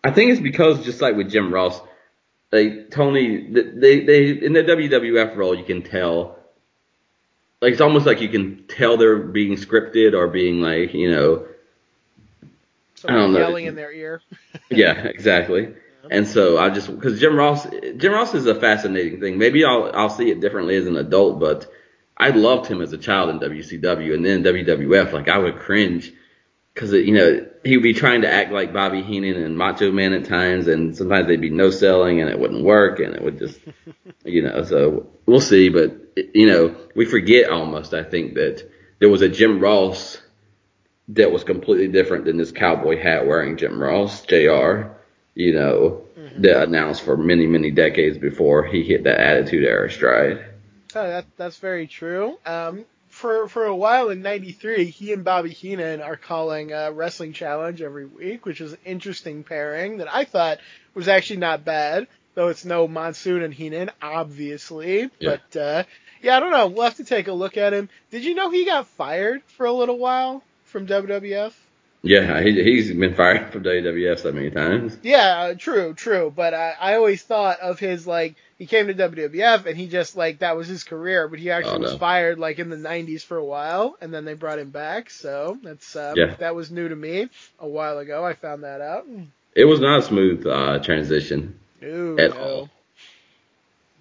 [0.04, 1.82] I think it's because just like with Jim Ross,
[2.52, 6.38] like Tony, they they in the WWF role you can tell.
[7.62, 11.46] Like it's almost like you can tell they're being scripted or being like you know
[12.96, 13.40] Someone don't know.
[13.40, 14.22] yelling in their ear.
[14.72, 15.74] Yeah, exactly.
[16.12, 17.66] And so I just because Jim Ross,
[17.98, 19.38] Jim Ross is a fascinating thing.
[19.38, 21.72] Maybe I'll I'll see it differently as an adult, but
[22.18, 25.12] I loved him as a child in WCW and then WWF.
[25.12, 26.14] Like I would cringe
[26.74, 30.14] because you know he would be trying to act like Bobby Heenan and Macho Man
[30.14, 33.40] at times, and sometimes they'd be no selling and it wouldn't work, and it would
[33.40, 33.60] just
[34.26, 34.64] you know.
[34.64, 35.96] So we'll see, but
[36.34, 37.94] you know we forget almost.
[37.94, 38.70] I think that
[39.00, 40.22] there was a Jim Ross
[41.10, 44.90] that was completely different than this cowboy hat wearing Jim Ross, Jr.
[45.36, 46.04] You know,
[46.38, 50.46] that announced for many, many decades before he hit that Attitude Era stride.
[50.96, 52.38] Oh, that that's very true.
[52.46, 52.86] Um,
[53.20, 57.82] for for a while in '93, he and Bobby Heenan are calling uh, Wrestling Challenge
[57.82, 60.60] every week, which is an interesting pairing that I thought
[60.94, 62.08] was actually not bad.
[62.36, 65.10] Though it's no Monsoon and Heenan, obviously.
[65.20, 65.38] Yeah.
[65.52, 65.84] But uh,
[66.22, 66.68] yeah, I don't know.
[66.68, 67.90] We'll have to take a look at him.
[68.10, 71.52] Did you know he got fired for a little while from WWF?
[72.02, 74.98] Yeah, he, he's been fired from WWF so many times.
[75.04, 76.32] Yeah, uh, true, true.
[76.34, 80.16] But I, I always thought of his like he came to WWF and he just
[80.16, 83.24] like that was his career, but he actually Oh, was fired like in the '90s
[83.24, 85.10] for a while, and then they brought him back.
[85.10, 86.36] So that's um, Yeah.
[86.40, 87.28] that was new to me
[87.60, 88.26] a while ago.
[88.26, 89.06] I found that out.
[89.56, 91.60] It was not a smooth uh, transition.
[91.82, 92.38] No, At no.
[92.40, 92.70] all.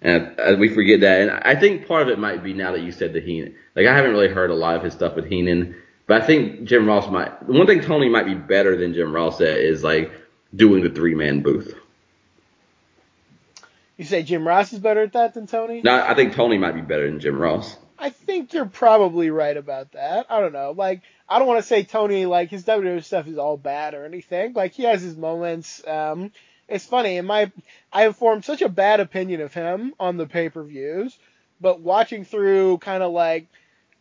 [0.01, 1.21] And uh, we forget that.
[1.21, 3.55] And I think part of it might be now that you said the Heenan.
[3.75, 5.75] Like, I haven't really heard a lot of his stuff with Heenan,
[6.09, 7.45] but I think Jim Ross might.
[7.45, 10.11] The One thing Tony might be better than Jim Ross at is like
[10.55, 11.75] doing the three man booth.
[13.95, 15.83] You say Jim Ross is better at that than Tony?
[15.83, 17.77] No, I think Tony might be better than Jim Ross.
[17.99, 20.25] I think you're probably right about that.
[20.31, 20.73] I don't know.
[20.75, 24.05] Like, I don't want to say Tony, like, his WWE stuff is all bad or
[24.05, 24.53] anything.
[24.53, 25.85] Like, he has his moments.
[25.85, 26.31] Um,
[26.67, 27.17] it's funny.
[27.17, 27.51] In my,
[27.91, 31.15] I have formed such a bad opinion of him on the pay per views,
[31.61, 33.47] but watching through kind of like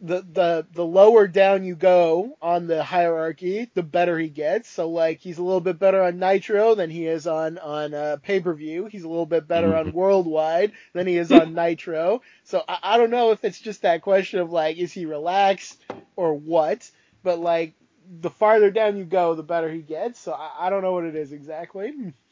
[0.00, 4.68] the the the lower down you go on the hierarchy, the better he gets.
[4.68, 8.16] So like he's a little bit better on Nitro than he is on on uh,
[8.22, 8.86] pay per view.
[8.86, 12.22] He's a little bit better on Worldwide than he is on Nitro.
[12.44, 15.82] So I, I don't know if it's just that question of like is he relaxed
[16.16, 16.88] or what.
[17.24, 17.74] But like
[18.20, 20.20] the farther down you go, the better he gets.
[20.20, 21.92] So I, I don't know what it is exactly.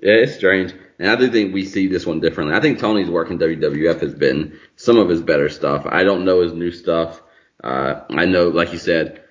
[0.00, 0.74] Yeah, it's strange.
[0.98, 2.56] And I do think we see this one differently.
[2.56, 5.86] I think Tony's work in WWF has been some of his better stuff.
[5.86, 7.22] I don't know his new stuff.
[7.62, 9.22] Uh, I know, like you said,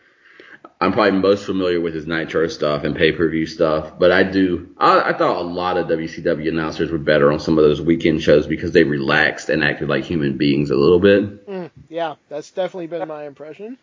[0.80, 5.10] I'm probably most familiar with his Nitro stuff and pay-per-view stuff, but I do, I,
[5.10, 8.46] I thought a lot of WCW announcers were better on some of those weekend shows
[8.46, 11.48] because they relaxed and acted like human beings a little bit.
[11.48, 13.78] Mm, yeah, that's definitely been my impression.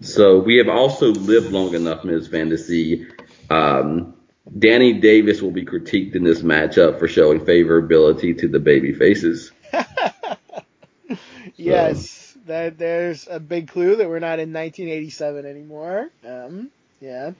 [0.00, 2.28] So we have also lived long enough, Ms.
[2.28, 3.06] Fantasy,
[3.48, 4.14] um,
[4.58, 9.52] Danny Davis will be critiqued in this matchup for showing favorability to the baby faces.
[11.56, 16.10] yes, that there's a big clue that we're not in 1987 anymore.
[16.26, 17.32] Um, yeah.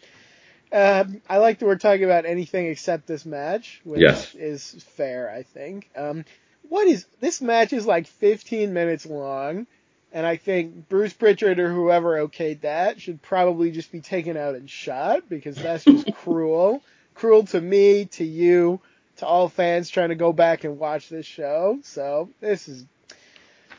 [0.72, 4.34] Um, I like that we're talking about anything except this match, which Yes.
[4.34, 5.90] is fair, I think.
[5.96, 6.24] Um,
[6.68, 9.66] what is this match is like 15 minutes long,
[10.12, 14.54] and I think Bruce Pritchard or whoever okayed that should probably just be taken out
[14.54, 16.82] and shot because that's just cruel,
[17.14, 18.80] cruel to me, to you,
[19.16, 21.78] to all fans trying to go back and watch this show.
[21.82, 22.84] So this is.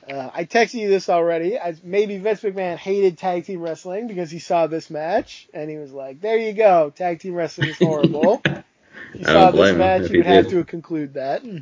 [0.10, 1.58] Uh, I texted you this already.
[1.58, 5.78] I, maybe Vince McMahon hated tag team wrestling because he saw this match and he
[5.78, 10.18] was like, "There you go, tag team wrestling is horrible." I saw this match, he
[10.18, 11.44] would have to conclude that.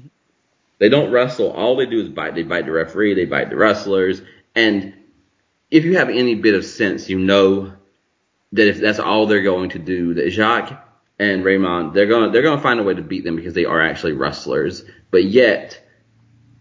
[0.82, 1.52] They don't wrestle.
[1.52, 2.34] All they do is bite.
[2.34, 3.14] They bite the referee.
[3.14, 4.24] They bite the wrestlers.
[4.56, 4.96] And
[5.70, 7.72] if you have any bit of sense, you know
[8.54, 10.74] that if that's all they're going to do, that Jacques
[11.22, 13.80] and Raymond, they're gonna they're gonna find a way to beat them because they are
[13.80, 14.84] actually wrestlers.
[15.12, 15.80] But yet,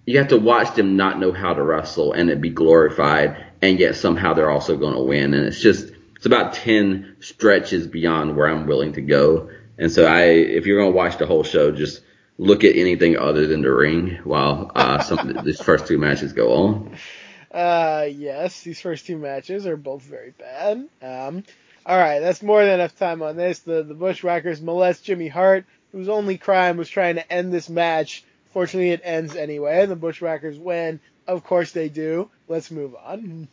[0.04, 3.80] you have to watch them not know how to wrestle and it be glorified, and
[3.80, 5.32] yet somehow they're also gonna win.
[5.32, 9.48] And it's just it's about ten stretches beyond where I'm willing to go.
[9.78, 12.02] And so I, if you're gonna watch the whole show, just
[12.36, 16.34] look at anything other than the ring while uh, some of these first two matches
[16.34, 16.96] go on.
[17.50, 20.86] Uh, yes, these first two matches are both very bad.
[21.00, 21.44] Um,
[21.86, 23.60] all right, that's more than enough time on this.
[23.60, 28.24] The the Bushwhackers molest Jimmy Hart, whose only crime was trying to end this match.
[28.52, 29.80] Fortunately, it ends anyway.
[29.82, 31.00] and The Bushwhackers win.
[31.26, 32.30] Of course they do.
[32.48, 33.48] Let's move on.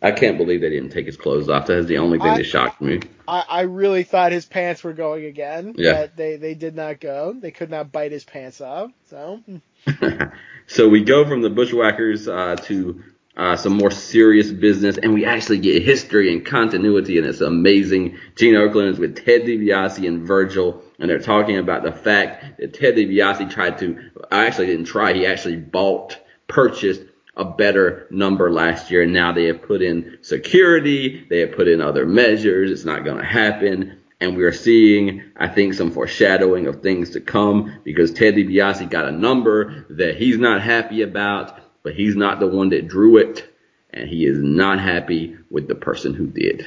[0.00, 1.66] I can't believe they didn't take his clothes off.
[1.66, 3.00] That is the only thing I- that shocked me.
[3.26, 5.74] I, I really thought his pants were going again.
[5.76, 5.92] Yeah.
[5.92, 7.34] But they, they did not go.
[7.38, 8.90] They could not bite his pants off.
[9.10, 9.42] So,
[10.66, 13.02] so we go from the Bushwhackers uh, to
[13.38, 18.18] uh, some more serious business, and we actually get history and continuity, and it's amazing.
[18.34, 22.74] Gene Okerlund is with Ted DiBiase and Virgil, and they're talking about the fact that
[22.74, 27.02] Ted DiBiase tried to, actually didn't try, he actually bought, purchased
[27.36, 31.68] a better number last year, and now they have put in security, they have put
[31.68, 34.00] in other measures, it's not going to happen.
[34.20, 38.90] And we are seeing, I think, some foreshadowing of things to come because Ted DiBiase
[38.90, 43.16] got a number that he's not happy about, but he's not the one that drew
[43.18, 43.48] it,
[43.90, 46.66] and he is not happy with the person who did.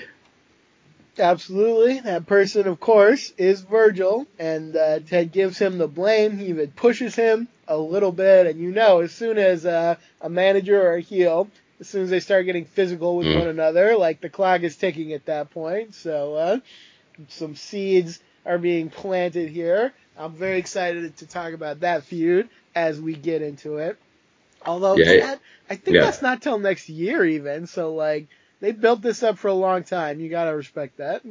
[1.20, 2.00] Absolutely.
[2.00, 6.38] That person, of course, is Virgil, and uh, Ted gives him the blame.
[6.38, 10.30] He even pushes him a little bit, and you know, as soon as uh, a
[10.30, 13.40] manager or a heel, as soon as they start getting physical with Mm.
[13.40, 15.94] one another, like the clock is ticking at that point.
[15.96, 16.60] So, uh,
[17.28, 19.94] some seeds are being planted here.
[20.18, 23.98] I'm very excited to talk about that feud as we get into it.
[24.66, 25.06] Although, Yeah.
[25.06, 25.40] Ted,
[25.70, 26.02] I think Yeah.
[26.02, 27.68] that's not till next year, even.
[27.68, 28.28] So, like,
[28.60, 30.20] they built this up for a long time.
[30.20, 31.24] You gotta respect that.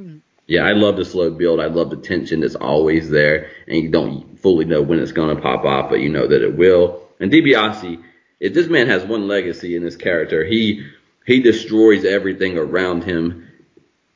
[0.47, 1.61] Yeah, I love the slow build.
[1.61, 5.37] I love the tension that's always there, and you don't fully know when it's going
[5.37, 7.03] to pop off, but you know that it will.
[7.21, 8.03] And DiBiase,
[8.41, 10.87] if this man has one legacy in this character, he
[11.25, 13.47] he destroys everything around him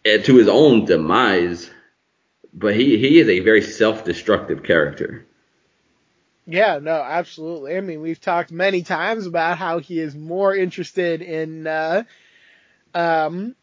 [0.05, 1.71] eh, to his own demise.
[2.53, 5.25] But he he is a very self-destructive character.
[6.47, 7.77] Yeah, no, absolutely.
[7.77, 12.05] I mean, we've talked many times about how he is more interested in uh,
[12.95, 13.57] um,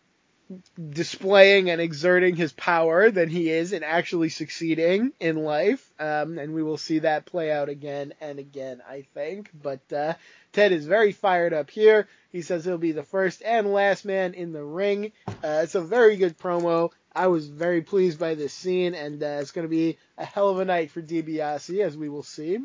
[0.89, 5.91] displaying and exerting his power than he is in actually succeeding in life.
[5.99, 9.51] Um, and we will see that play out again and again, I think.
[9.53, 10.15] But uh,
[10.51, 12.07] Ted is very fired up here.
[12.31, 15.11] He says he'll be the first and last man in the ring.
[15.27, 16.89] Uh, it's a very good promo.
[17.13, 20.49] I was very pleased by this scene, and uh, it's going to be a hell
[20.49, 22.57] of a night for DiBiase, as we will see.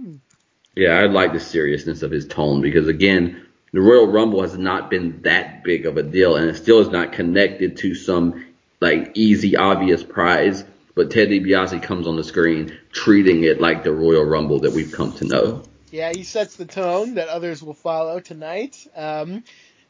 [0.77, 4.91] Yeah, I like the seriousness of his tone because again, the Royal Rumble has not
[4.91, 8.47] been that big of a deal, and it still is not connected to some
[8.81, 10.65] like easy, obvious prize.
[10.95, 14.93] But Ted DiBiase comes on the screen treating it like the Royal Rumble that we've
[14.93, 15.63] come to know.
[15.91, 18.87] Yeah, he sets the tone that others will follow tonight.
[18.95, 19.45] Um,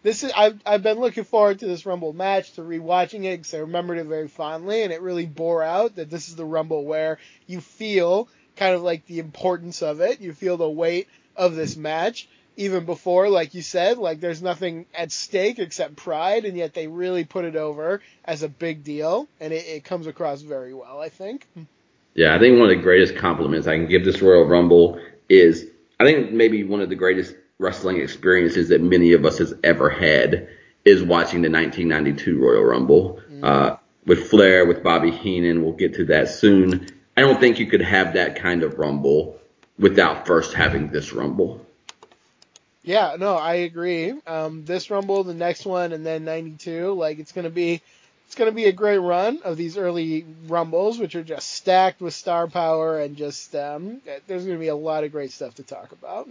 [0.07, 3.55] this is I've I've been looking forward to this Rumble match to rewatching it because
[3.55, 6.85] I remembered it very fondly, and it really bore out that this is the Rumble
[6.85, 10.21] where you feel kind of like the importance of it.
[10.21, 14.87] You feel the weight of this match even before, like you said, like there's nothing
[14.95, 19.27] at stake except pride, and yet they really put it over as a big deal,
[19.41, 21.49] and it, it comes across very well, I think.
[22.15, 25.67] Yeah, I think one of the greatest compliments I can give this Royal Rumble is
[25.99, 29.89] I think maybe one of the greatest wrestling experiences that many of us has ever
[29.89, 30.49] had
[30.85, 33.45] is watching the 1992 Royal Rumble mm.
[33.45, 35.63] uh, with Flair, with Bobby Heenan.
[35.63, 36.89] We'll get to that soon.
[37.17, 39.39] I don't think you could have that kind of Rumble
[39.79, 41.65] without first having this Rumble.
[42.83, 44.15] Yeah, no, I agree.
[44.27, 47.83] Um, this Rumble, the next one, and then 92, like it's gonna be,
[48.27, 52.15] it's gonna be a great run of these early Rumbles, which are just stacked with
[52.15, 55.91] star power and just um, there's gonna be a lot of great stuff to talk
[55.91, 56.29] about.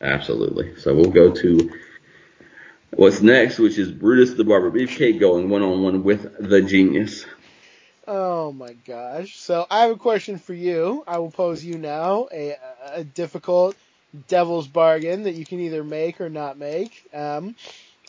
[0.00, 0.76] Absolutely.
[0.76, 1.70] So we'll go to
[2.90, 7.26] what's next, which is Brutus the Barber Beefcake going one on one with the Genius.
[8.06, 9.36] Oh my gosh.
[9.36, 11.04] So I have a question for you.
[11.06, 12.56] I will pose you now a,
[12.92, 13.76] a difficult
[14.26, 17.08] devil's bargain that you can either make or not make.
[17.14, 17.54] Um,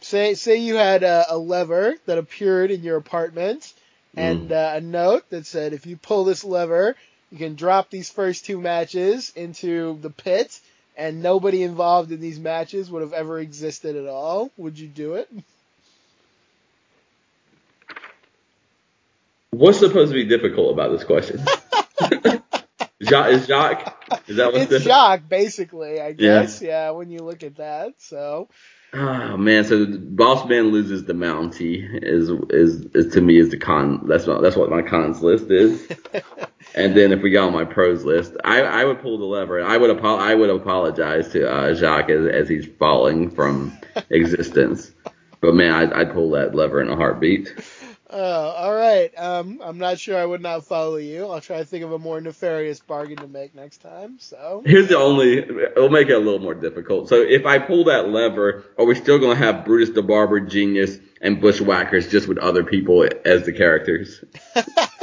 [0.01, 3.73] say say you had a, a, lever that appeared in your apartment
[4.15, 4.51] and mm.
[4.51, 6.95] uh, a note that said if you pull this lever,
[7.29, 10.59] you can drop these first two matches into the pit
[11.01, 14.51] and nobody involved in these matches would have ever existed at all.
[14.57, 15.27] Would you do it?
[19.49, 21.43] What's supposed to be difficult about this question?
[23.01, 23.97] Jacques, is Jacques?
[24.27, 25.99] Is that what's it's Jacques, basically?
[25.99, 26.61] I guess.
[26.61, 26.69] Yeah.
[26.69, 26.89] yeah.
[26.91, 28.47] When you look at that, so.
[28.93, 33.57] Oh man, so Boss Man loses the Mountie is is is to me is the
[33.57, 34.05] con.
[34.05, 35.87] That's what that's what my cons list is.
[36.75, 39.63] and then if we got on my pros list, I I would pull the lever.
[39.63, 43.77] I would apo- I would apologize to uh, Jacques as, as he's falling from
[44.09, 44.91] existence.
[45.41, 47.53] But man, I'd, I'd pull that lever in a heartbeat.
[48.11, 49.17] Uh, all right.
[49.17, 51.27] Um, I'm not sure I would not follow you.
[51.27, 54.17] I'll try to think of a more nefarious bargain to make next time.
[54.19, 55.37] So here's the only.
[55.37, 57.07] It'll make it a little more difficult.
[57.07, 60.97] So if I pull that lever, are we still gonna have Brutus the Barber, Genius,
[61.21, 64.23] and Bushwhackers just with other people as the characters?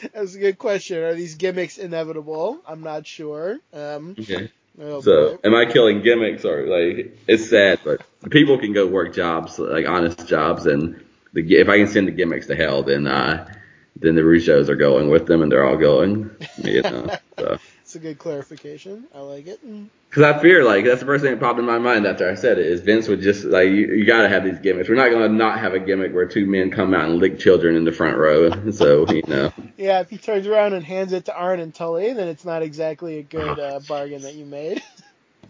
[0.14, 0.98] That's a good question.
[0.98, 2.60] Are these gimmicks inevitable?
[2.66, 3.58] I'm not sure.
[3.72, 4.50] Um, okay.
[4.80, 5.38] Oh, so, boy.
[5.44, 9.86] am I killing gimmicks or like it's sad, but people can go work jobs like
[9.86, 13.52] honest jobs and the if I can send the gimmicks to hell, then uh,
[13.96, 16.30] then the Rougeaus are going with them, and they're all going.
[16.58, 17.58] You know, so.
[17.90, 19.08] It's a good clarification.
[19.12, 19.60] I like it.
[20.08, 22.36] Because I fear, like, that's the first thing that popped in my mind after I
[22.36, 24.88] said it, is Vince would just, like, you, you gotta have these gimmicks.
[24.88, 27.74] We're not gonna not have a gimmick where two men come out and lick children
[27.74, 28.48] in the front row.
[28.72, 29.52] So, you know.
[29.76, 32.62] yeah, if he turns around and hands it to Arn and Tully, then it's not
[32.62, 34.84] exactly a good uh, bargain that you made.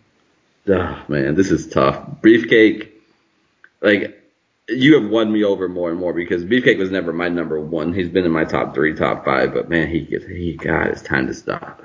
[0.71, 2.23] oh, man, this is tough.
[2.23, 2.89] Beefcake,
[3.83, 4.19] like,
[4.67, 7.93] you have won me over more and more because Beefcake was never my number one.
[7.93, 11.03] He's been in my top three, top five, but man, he gets he God, it's
[11.03, 11.83] time to stop.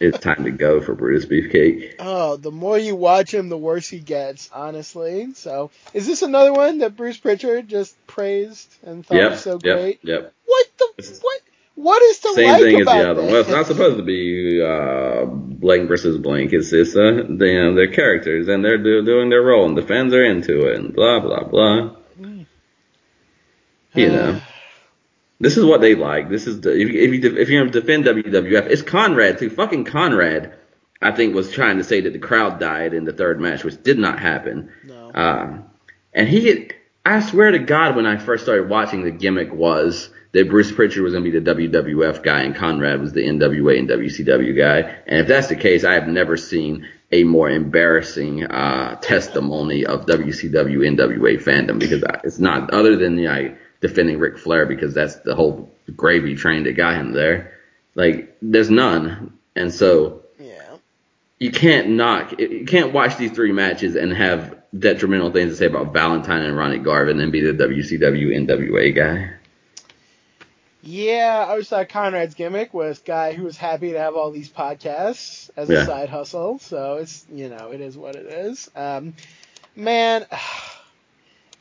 [0.00, 1.94] It's time to go for Brutus Beefcake.
[1.98, 5.32] Oh, the more you watch him, the worse he gets, honestly.
[5.34, 9.58] So, is this another one that Bruce Pritchard just praised and thought yep, was so
[9.58, 10.00] great?
[10.02, 10.22] Yep.
[10.22, 10.34] Yep.
[10.46, 11.40] What the what?
[11.76, 13.32] What is the same like thing as the other one?
[13.32, 16.54] Well, it's not supposed to be uh, Blank versus Blank.
[16.54, 19.82] It's it's uh, you know, they're characters and they're do, doing their role and the
[19.82, 21.96] fans are into it and blah blah blah.
[22.18, 22.46] Mm.
[23.92, 24.40] You know,
[25.38, 26.28] this is what they like.
[26.28, 29.50] This is the, if, if you if you defend WWF, it's Conrad too.
[29.50, 30.54] Fucking Conrad,
[31.02, 33.82] I think was trying to say that the crowd died in the third match, which
[33.82, 34.72] did not happen.
[34.84, 35.10] No.
[35.14, 35.64] Um,
[36.12, 36.70] and he,
[37.04, 41.02] I swear to God, when I first started watching, the gimmick was that Bruce Pritchard
[41.02, 44.80] was going to be the WWF guy and Conrad was the NWA and WCW guy.
[45.06, 50.06] And if that's the case, I have never seen a more embarrassing uh, testimony of
[50.06, 55.16] WCW NWA fandom because it's not other than the I defending Ric Flair because that's
[55.16, 57.52] the whole gravy train that got him there.
[57.94, 60.76] Like there's none, and so yeah,
[61.38, 65.66] you can't knock, you can't watch these three matches and have detrimental things to say
[65.66, 69.30] about Valentine and Ronnie Garvin and be the WCW NWA guy.
[70.82, 74.48] Yeah, I always thought Conrad's gimmick was guy who was happy to have all these
[74.48, 75.78] podcasts as yeah.
[75.78, 76.60] a side hustle.
[76.60, 78.70] So it's you know it is what it is.
[78.76, 79.14] Um,
[79.74, 80.26] man,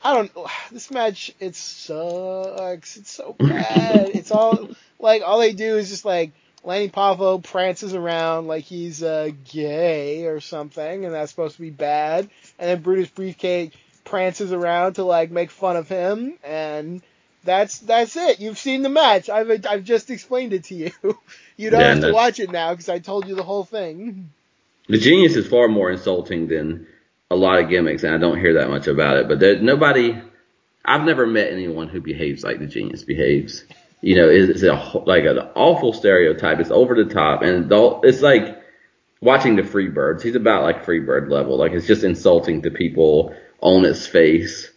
[0.05, 0.31] I don't.
[0.71, 2.97] This match it sucks.
[2.97, 4.11] It's so bad.
[4.13, 6.33] it's all like all they do is just like
[6.63, 11.71] Lanny Poffo prances around like he's uh, gay or something, and that's supposed to be
[11.71, 12.29] bad.
[12.59, 13.73] And then Brutus Beefcake
[14.05, 17.03] prances around to like make fun of him, and
[17.45, 18.41] that's that's it.
[18.41, 19.29] You've seen the match.
[19.29, 20.91] I've I've just explained it to you.
[21.57, 24.33] you don't Yeah, have to watch it now because I told you the whole thing.
[24.87, 26.87] The genius is far more insulting than
[27.31, 29.27] a lot of gimmicks, and I don't hear that much about it.
[29.27, 30.19] But there, nobody,
[30.83, 33.63] I've never met anyone who behaves like the genius behaves.
[34.01, 36.59] You know, it's, it's a, like an awful stereotype.
[36.59, 38.61] It's over the top, and the- it's like
[39.21, 40.21] watching the Freebirds.
[40.21, 41.57] He's about like Freebird level.
[41.57, 44.69] Like it's just insulting to people on his face.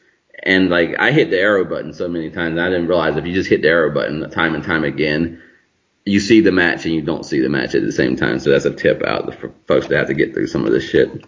[0.42, 3.34] And like I hit the arrow button so many times, I didn't realize if you
[3.34, 5.42] just hit the arrow button time and time again,
[6.06, 8.38] you see the match and you don't see the match at the same time.
[8.38, 10.88] So that's a tip out for folks that have to get through some of this
[10.88, 11.26] shit.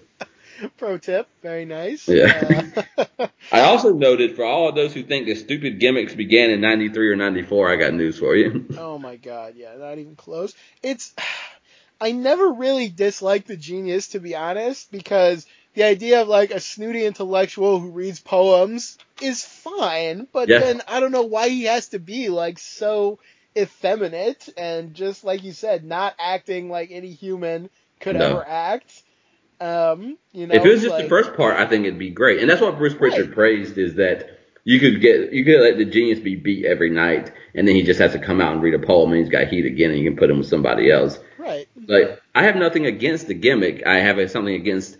[0.76, 2.08] Pro tip, very nice.
[2.08, 2.62] Yeah.
[2.96, 6.60] Uh, I also noted for all of those who think that stupid gimmicks began in
[6.60, 8.66] 93 or 94, I got news for you.
[8.78, 10.54] Oh my god, yeah, not even close.
[10.82, 11.14] It's
[12.00, 16.60] I never really disliked the genius to be honest because the idea of like a
[16.60, 20.60] snooty intellectual who reads poems is fine, but Yeah.
[20.60, 23.18] then I don't know why he has to be like so
[23.56, 27.68] effeminate and just like you said, not acting like any human
[28.00, 28.26] could No.
[28.26, 29.02] ever act.
[29.60, 32.10] Um, you know, if it was just like, the first part, I think it'd be
[32.10, 32.40] great.
[32.40, 33.34] And that's what Bruce Pritchard Right.
[33.34, 37.32] praised is that you could get, you could let the genius be beat every night
[37.54, 39.48] and then he just has to come out and read a poem and he's got
[39.48, 41.18] heat again and you can put him with somebody else.
[41.38, 41.68] right.
[41.86, 43.86] Like, I have nothing against the gimmick.
[43.86, 44.96] I have something against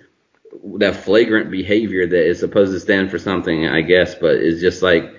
[0.79, 4.83] that flagrant behavior that is supposed to stand for something, I guess, but it's just
[4.83, 5.15] like,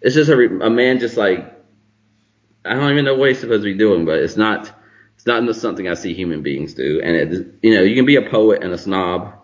[0.00, 1.52] it's just a, a man just like,
[2.64, 4.72] I don't even know what he's supposed to be doing, but it's not,
[5.24, 7.00] it's not something I see human beings do.
[7.00, 9.34] And it, you know, you can be a poet and a snob.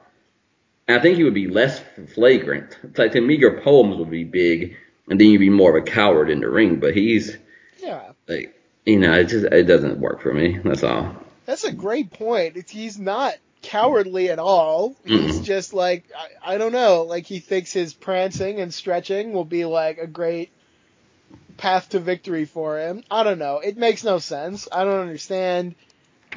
[0.89, 1.81] And I think he would be less
[2.15, 2.77] flagrant.
[2.83, 4.77] It's like to me, your poems would be big,
[5.09, 6.81] and then you'd be more of a coward in the ring.
[6.81, 7.37] But he's
[7.81, 8.11] Yeah.
[8.27, 10.59] like, you know, it just it doesn't work for me.
[10.65, 11.15] That's all.
[11.47, 12.57] That's a great point.
[12.57, 14.97] It's, he's not cowardly at all.
[15.05, 15.45] He's Mm-mm.
[15.45, 16.11] just like
[16.45, 20.07] I, I don't know, like he thinks his prancing and stretching will be like a
[20.09, 20.51] great
[21.59, 23.03] path to victory for him.
[23.11, 23.59] I don't know.
[23.59, 24.69] It makes no sense.
[24.73, 25.75] I don't understand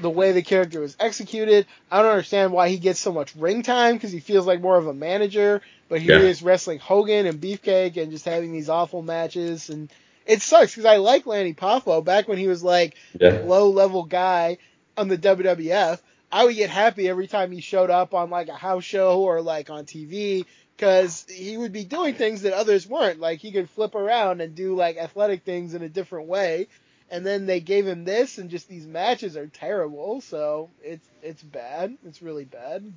[0.02, 1.68] the way the character was executed.
[1.90, 4.78] I don't understand why he gets so much ring time because he feels like more
[4.78, 6.24] of a manager, but here Yeah.
[6.24, 9.92] he is wrestling Hogan and Beefcake and just having these awful matches and
[10.26, 13.40] it sucks because I like Lanny Poffo back when he was like Yeah.
[13.42, 14.58] low level guy
[14.98, 16.00] on the WWF,
[16.32, 19.42] I would get happy every time he showed up on like a house show or
[19.42, 20.46] like on TV
[20.76, 23.20] because he would be doing things that others weren't.
[23.20, 26.68] Like he could flip around and do like athletic things in a different way.
[27.10, 30.22] And then they gave him this, and just these matches are terrible.
[30.22, 31.98] So it's it's bad.
[32.06, 32.94] It's really bad.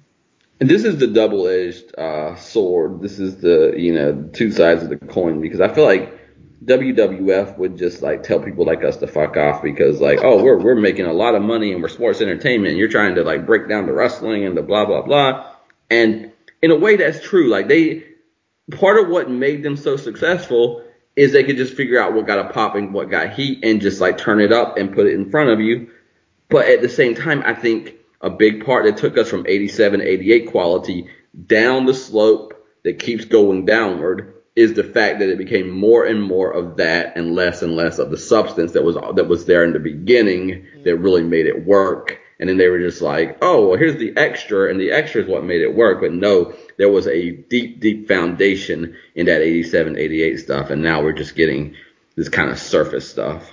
[0.61, 3.03] And this is the double-edged uh, sword.
[3.03, 6.21] This is the you know two sides of the coin because I feel like
[6.65, 10.59] WWF would just like tell people like us to fuck off because like oh we're
[10.59, 13.45] we're making a lot of money and we're sports entertainment and you're trying to like
[13.45, 15.53] break down the wrestling and the blah blah blah
[15.91, 16.33] and
[16.65, 18.05] in a way that's true like they
[18.73, 20.83] part of what made them so successful
[21.17, 23.81] is they could just figure out what got a pop and what got heat and
[23.81, 25.91] just like turn it up and put it in front of you
[26.49, 30.01] but at the same time, I think a big part that took us from 87,
[30.01, 31.09] 88 quality
[31.47, 32.55] down the slope
[32.85, 37.17] that keeps going downward is the fact that it became more and more of that
[37.17, 40.65] and less and less of the substance that was that was there in the beginning
[40.85, 42.21] that really made it work.
[42.41, 45.29] And then they were just like, oh, well, here's the extra, and the extra is
[45.29, 46.01] what made it work.
[46.01, 51.03] But no, there was a deep, deep foundation in that 87, 88 stuff, and now
[51.03, 51.77] we're just getting
[52.17, 53.49] this kind of surface stuff.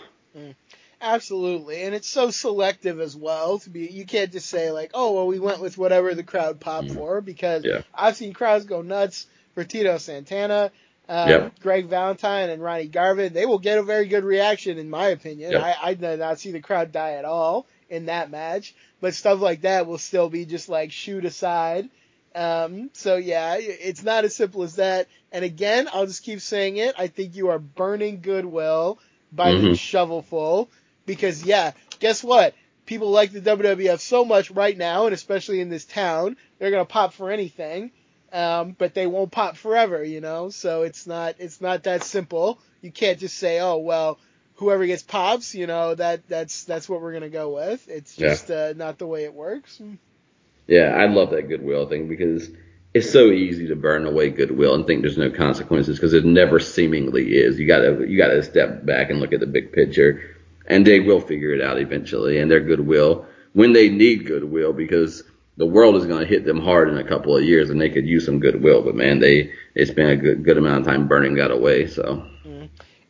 [1.04, 3.58] Absolutely, and it's so selective as well.
[3.60, 6.60] To be, you can't just say like, oh, well, we went with whatever the crowd
[6.60, 7.82] popped for because Yeah.
[7.94, 9.26] I've seen crowds go nuts
[9.56, 10.72] for Tito Santana,
[11.10, 11.60] um, Yep.
[11.60, 13.34] Greg Valentine, and Ronnie Garvin.
[13.34, 15.54] They will get a very good reaction, in my opinion.
[15.54, 15.64] Yep.
[15.64, 19.40] I, I did not see the crowd die at all in that match, but stuff
[19.42, 21.90] like that will still be just like shoot aside.
[22.34, 25.08] Um, so yeah, it's not as simple as that.
[25.32, 26.96] And again, I'll just keep saying it.
[26.98, 28.98] I think you are burning goodwill
[29.32, 29.76] by the Mhm.
[29.78, 30.70] shovelful
[31.06, 32.56] because yeah, guess what?
[32.86, 36.86] People like the WWF so much right now, and especially in this town, they're gonna
[36.86, 37.92] pop for anything.
[38.34, 40.50] Um, but they won't pop forever, you know.
[40.50, 42.60] So it's not it's not that simple.
[42.82, 44.20] You can't just say, oh well,
[44.62, 47.90] whoever gets pops, you know that that's that's what we're gonna go with.
[47.90, 48.30] It's Yeah.
[48.30, 49.82] just uh, not the way it works.
[50.68, 52.48] Yeah, I love that goodwill thing because
[52.94, 56.60] it's so easy to burn away goodwill and think there's no consequences because it never
[56.60, 57.60] seemingly is.
[57.60, 60.22] You gotta you gotta step back and look at the big picture,
[60.68, 62.38] and they will figure it out eventually.
[62.38, 65.24] And their goodwill when they need goodwill because
[65.58, 67.90] the world is going to hit them hard in a couple of years, and they
[67.90, 68.82] could use some goodwill.
[68.84, 71.88] But man, they they spent a good good amount of time burning that away.
[71.88, 72.26] So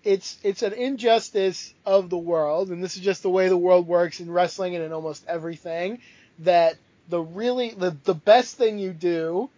[0.04, 3.88] it's it's an injustice of the world, and this is just the way the world
[3.88, 6.00] works in wrestling and in almost everything.
[6.40, 6.76] That
[7.10, 9.50] the really the the best thing you do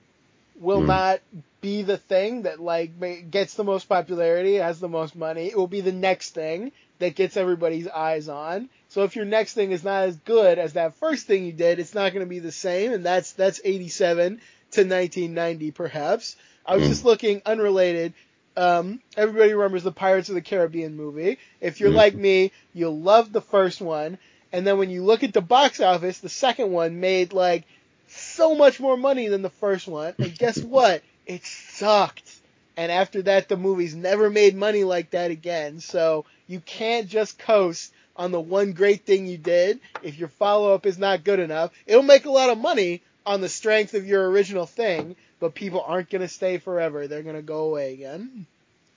[0.59, 0.87] will Mm.
[0.87, 1.19] not
[1.61, 2.91] be the thing that like
[3.31, 5.47] gets the most popularity, has the most money.
[5.47, 8.69] It will be the next thing that gets everybody's eyes on.
[8.89, 11.79] So if your next thing is not as good as that first thing you did,
[11.79, 14.41] it's not going to be the same, and that's that's 87
[14.71, 16.35] to 1990 perhaps.
[16.65, 16.89] I was Mm.
[16.89, 18.13] just looking unrelated.
[18.55, 21.39] Um, everybody remembers the Pirates of the Caribbean movie.
[21.59, 21.95] If you're Mhm.
[21.95, 24.19] like me, you'll love the first one,
[24.51, 27.63] and then when you look at the box office, the second one made like
[28.07, 30.13] so much more money than the first one.
[30.19, 31.01] And guess what?
[31.25, 32.29] It sucked.
[32.75, 35.79] And after that, the movies never made money like that again.
[35.79, 40.73] So you can't just coast on the one great thing you did if your follow
[40.73, 41.71] up is not good enough.
[41.85, 45.83] It'll make a lot of money on the strength of your original thing, but people
[45.85, 47.05] aren't going to stay forever.
[47.05, 48.45] They're going to go away again.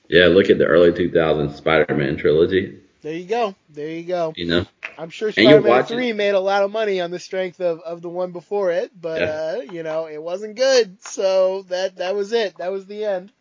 [0.08, 2.78] yeah, look at the early 2000s Spider-Man trilogy.
[3.02, 3.56] There you go.
[3.68, 4.32] There you go.
[4.36, 4.66] You know,
[4.96, 8.08] I'm sure Spider-Man 3 made a lot of money on the strength of, of the
[8.08, 9.26] one before it, but Yeah.
[9.26, 11.02] uh, you know, it wasn't good.
[11.02, 12.58] So that that was it.
[12.58, 13.32] That was the end.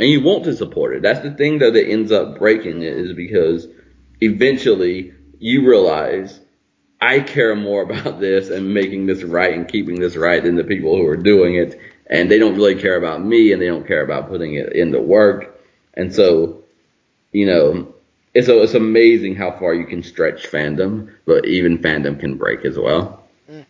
[0.00, 1.02] and you want to support it.
[1.02, 3.68] That's the thing though that ends up breaking it is because
[4.20, 6.40] eventually you realize
[7.00, 10.64] I care more about this and making this right and keeping this right than the
[10.64, 13.86] people who are doing it, and they don't really care about me and they don't
[13.86, 15.60] care about putting it into work,
[15.94, 16.62] and so
[17.32, 17.94] you know.
[18.34, 22.78] It's, it's amazing how far you can stretch fandom, but even fandom can break as
[22.78, 23.22] well.
[23.46, 23.66] Mm.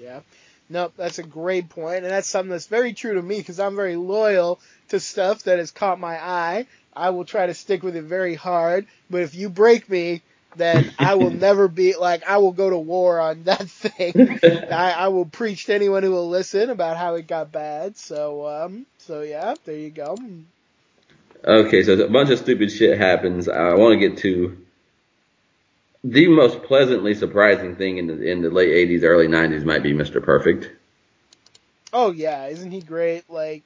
[0.00, 0.20] Yeah.
[0.68, 3.76] Nope, that's a great point, and that's something that's very true to me because I'm
[3.76, 4.58] very loyal
[4.88, 6.66] to stuff that has caught my eye.
[6.92, 10.22] I will try to stick with it very hard, but if you break me,
[10.56, 14.40] then I will never be like I will go to war on that thing.
[14.70, 17.96] I, I will preach to anyone who will listen about how it got bad.
[17.96, 20.18] So um, so yeah, there you go.
[21.44, 23.48] Okay, so a bunch of stupid shit happens.
[23.48, 24.58] I want to get to
[26.02, 29.92] the most pleasantly surprising thing in the in the late '80s, early '90s might be
[29.92, 30.22] Mr.
[30.22, 30.70] Perfect.
[31.92, 33.28] Oh yeah, isn't he great?
[33.30, 33.62] Like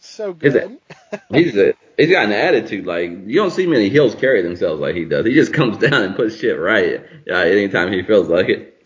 [0.00, 0.78] so good.
[1.32, 4.94] He's a, he's got an attitude like you don't see many heels carry themselves like
[4.94, 5.26] he does.
[5.26, 8.76] He just comes down and puts shit right uh, anytime he feels like it.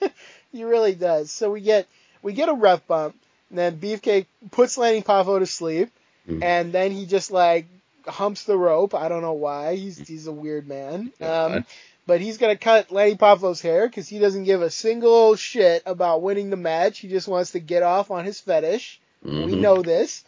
[0.50, 1.30] He really does.
[1.30, 1.86] So we get
[2.22, 3.14] we get a ref bump,
[3.50, 5.90] and then Beefcake puts Lanny Poffo to sleep,
[6.28, 6.42] Mhm.
[6.42, 7.66] and then he just like
[8.06, 8.94] humps the rope.
[8.94, 9.76] I don't know why.
[9.76, 11.12] He's he's a weird man.
[11.20, 11.66] Um,
[12.06, 16.22] but he's gonna cut Lanny Poffo's hair because he doesn't give a single shit about
[16.22, 16.98] winning the match.
[17.00, 19.00] He just wants to get off on his fetish.
[19.22, 19.58] We Mhm.
[19.60, 20.24] know this.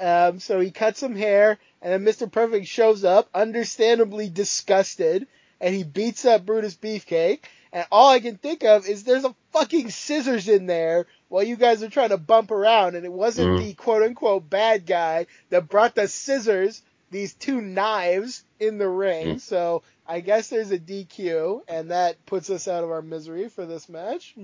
[0.00, 2.30] Um, so he cuts some hair, and then Mr.
[2.30, 5.26] Perfect shows up, understandably disgusted,
[5.60, 7.40] and he beats up Brutus Beefcake.
[7.72, 11.56] And all I can think of is there's a fucking scissors in there while you
[11.56, 13.58] guys are trying to bump around, and it wasn't Mhm.
[13.58, 16.80] the quote unquote bad guy that brought the scissors,
[17.10, 19.36] these two knives, in the ring.
[19.36, 19.40] Mhm.
[19.40, 23.66] So I guess there's a DQ, and that puts us out of our misery for
[23.66, 24.34] this match.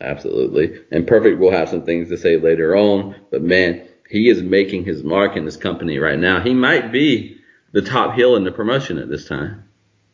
[0.00, 0.80] Absolutely.
[0.90, 3.82] And Perfect will have some things to say later on, but man,
[4.12, 6.38] he is making his mark in this company right now.
[6.38, 7.38] He might be
[7.72, 9.64] the top heel in the promotion at this time.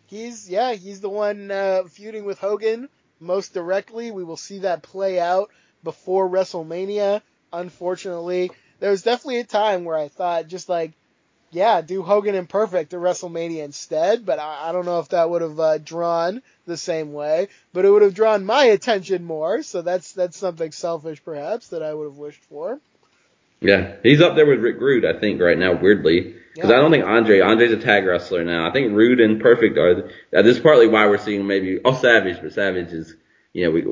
[0.07, 2.88] He's yeah, he's the one uh, feuding with Hogan
[3.18, 4.12] most directly.
[4.12, 5.51] We will see that play out
[5.82, 7.22] before WrestleMania.
[7.53, 10.92] Unfortunately, there was definitely a time where I thought just like,
[11.51, 14.24] yeah, do Hogan and Perfect at WrestleMania instead.
[14.24, 17.49] But I, I don't know if that would have uh, drawn the same way.
[17.72, 19.64] But it would have drawn my attention more.
[19.64, 22.78] So that's that's something selfish perhaps that I would have wished for.
[23.61, 26.34] Yeah, he's up there with Rick Rude, I think, right now, weirdly.
[26.54, 26.76] Because Yeah.
[26.76, 28.68] I don't think Andre, Andre's a tag wrestler now.
[28.68, 29.94] I think Rude and Perfect are.
[29.94, 30.04] The,
[30.36, 33.14] uh, this is partly why we're seeing maybe oh Savage, but Savage is,
[33.52, 33.84] you know, we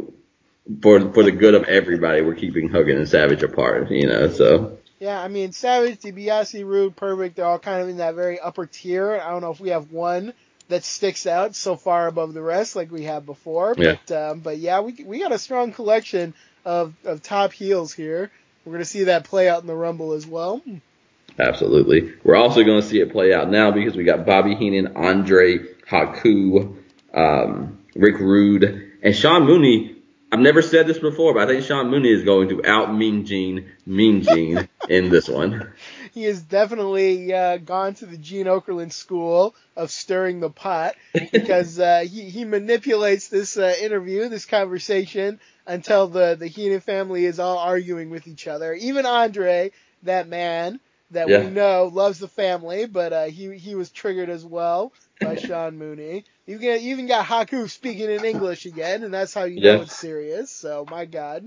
[0.82, 3.90] for for the good of everybody, we're keeping Hogan and Savage apart.
[3.90, 7.98] You know, so Yeah, I mean Savage, DiBiase, Rude, Perfect, they're all kind of in
[7.98, 9.20] that very upper tier.
[9.24, 10.32] I don't know if we have one
[10.68, 13.74] that sticks out so far above the rest like we have before.
[13.78, 13.96] Yeah.
[14.06, 18.30] But um, but yeah, we we got a strong collection of, of top heels here.
[18.66, 20.60] We're gonna see that play out in the Rumble as well.
[21.38, 22.12] absolutely.
[22.24, 25.58] We're also going to see it play out now because we got Bobby Heenan, Andre,
[25.88, 26.76] Haku,
[27.14, 29.96] um, Rick Rude, and Sean Mooney.
[30.32, 33.24] I've never said this before, but I think Sean Mooney is going to out Mean
[33.24, 35.72] Gene, Mean Gene in this one.
[36.16, 40.96] He has definitely uh, gone to the Gene Okerlund school of stirring the pot
[41.30, 47.26] because uh, he he manipulates this uh, interview, this conversation, until the the Heenan family
[47.26, 48.74] is all arguing with each other.
[48.74, 49.72] Even Andre,
[50.04, 51.38] that man that Yeah.
[51.38, 55.78] we know loves the family, but uh, he he was triggered as well by Sean
[55.78, 56.24] Mooney.
[56.46, 59.74] You get you even got Haku speaking in English again, and that's how you know
[59.76, 59.82] Yeah.
[59.82, 60.50] it's serious.
[60.50, 61.44] So my God,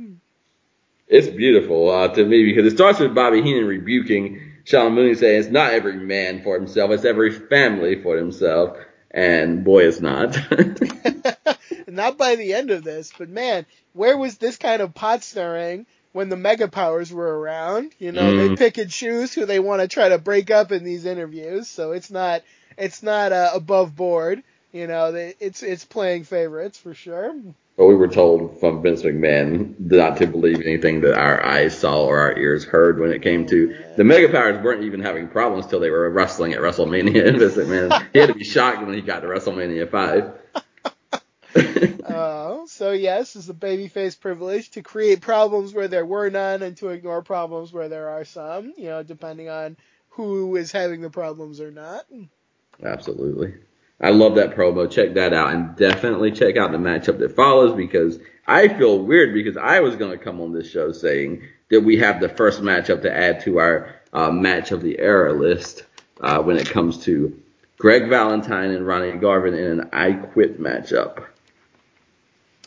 [1.08, 5.40] It's beautiful uh, to me because it starts with Bobby Heenan rebuking Sean Mooney, saying
[5.40, 8.78] it's not every man for himself, it's every family for himself.
[9.10, 10.38] And boy, it's not.
[11.88, 15.88] not by the end of this, but man, where was this kind of pot stirring
[16.12, 17.94] when the mega powers were around?
[17.98, 18.58] You know, they Mm.
[18.60, 21.92] pick and choose who they want to try to break up in these interviews, so
[21.94, 22.44] it's not
[22.78, 24.44] it's not uh, above board.
[24.72, 27.34] You know, they, it's it's playing favorites for sure.
[27.80, 32.04] But we were told from Vince McMahon not to believe anything that our eyes saw
[32.04, 35.66] or our ears heard when it came to the Mega Powers weren't even having problems
[35.66, 37.26] till they were wrestling at WrestleMania.
[37.30, 40.34] And Vince McMahon, he had to be shocked when he got to WrestleMania 5.
[42.06, 46.78] Uh, so yes, it's a babyface privilege to create problems where there were none and
[46.78, 48.74] to ignore problems where there are some.
[48.78, 49.78] You know, depending on
[50.10, 52.06] who is having the problems or not.
[52.84, 53.54] Absolutely.
[54.02, 54.90] I love that promo.
[54.90, 59.34] Check that out and definitely check out the matchup that follows because I feel weird
[59.34, 62.62] because I was going to come on this show saying that we have the first
[62.62, 65.84] matchup to add to our uh, match of the era list
[66.22, 67.42] uh, when it comes to
[67.78, 71.26] Greg Valentine and Ronnie Garvin in an I Quit matchup.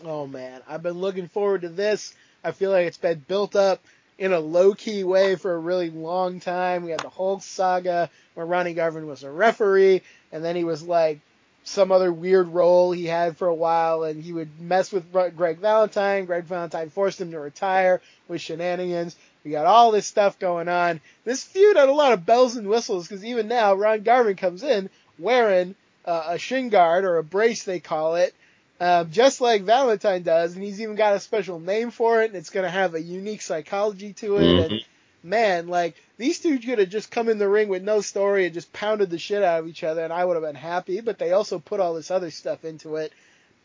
[0.05, 2.14] Oh man, I've been looking forward to this.
[2.43, 3.85] I feel like it's been built up
[4.18, 6.85] in a low key way for a really long time.
[6.85, 10.03] We had the whole saga where Ronnie Garvin was a referee,
[10.33, 11.20] and then he was like
[11.64, 15.59] some other weird role he had for a while, and he would mess with Greg
[15.59, 16.24] Valentine.
[16.24, 19.14] Greg Valentine forced him to retire with shenanigans.
[19.45, 21.01] We got all this stuff going on.
[21.24, 24.62] This feud had a lot of bells and whistles because even now Ron Garvin comes
[24.62, 25.74] in wearing
[26.05, 28.35] uh, a shin guard or a brace they call it,
[28.80, 32.37] um, just like Valentine does, and he's even got a special name for it, and
[32.37, 34.43] it's going to have a unique psychology to it.
[34.72, 34.85] And
[35.22, 38.55] man, like these two could have just come in the ring with no story and
[38.55, 41.01] just pounded the shit out of each other, and I would have been happy.
[41.01, 43.13] But they also put all this other stuff into it.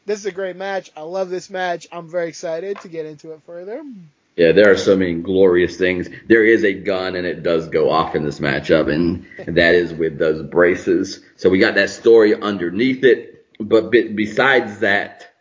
[0.06, 0.89] This is a great match.
[0.95, 1.88] I love this match.
[1.91, 3.84] I'm very excited to get into it further.
[4.38, 6.08] Yeah, there are so many glorious things.
[6.28, 9.26] There is a gun and it does go off in this matchup, and
[9.58, 11.22] that is with those braces.
[11.36, 13.45] So we got that story underneath it.
[13.60, 15.34] But besides that,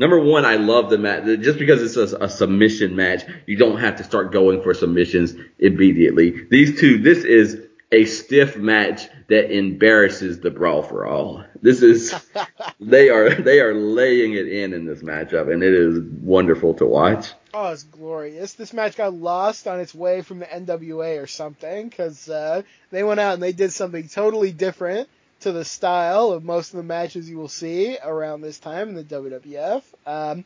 [0.00, 1.24] number one, I love the match.
[1.40, 5.34] Just because it's a, a submission match, you don't have to start going for submissions
[5.58, 6.46] immediately.
[6.50, 11.44] These two, this is a stiff match that embarrasses the brawl for all.
[11.60, 12.14] This is
[12.80, 16.86] they are they are laying it in in this matchup, and it is wonderful to
[16.86, 17.32] watch.
[17.52, 18.54] Oh, it's glorious.
[18.54, 23.02] This match got lost on its way from the NWA or something because uh, they
[23.02, 25.08] went out and they did something totally different
[25.40, 28.94] to the style of most of the matches you will see around this time in
[28.94, 29.82] the WWF.
[30.06, 30.44] Um,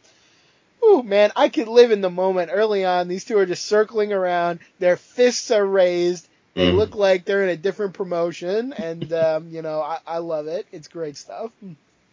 [0.84, 3.08] ooh, man, I could live in the moment early on.
[3.08, 4.60] These two are just circling around.
[4.78, 6.28] Their fists are raised.
[6.54, 6.76] They Mm.
[6.76, 10.66] look like they're in a different promotion, and um, you know I, I love it.
[10.70, 11.50] It's great stuff.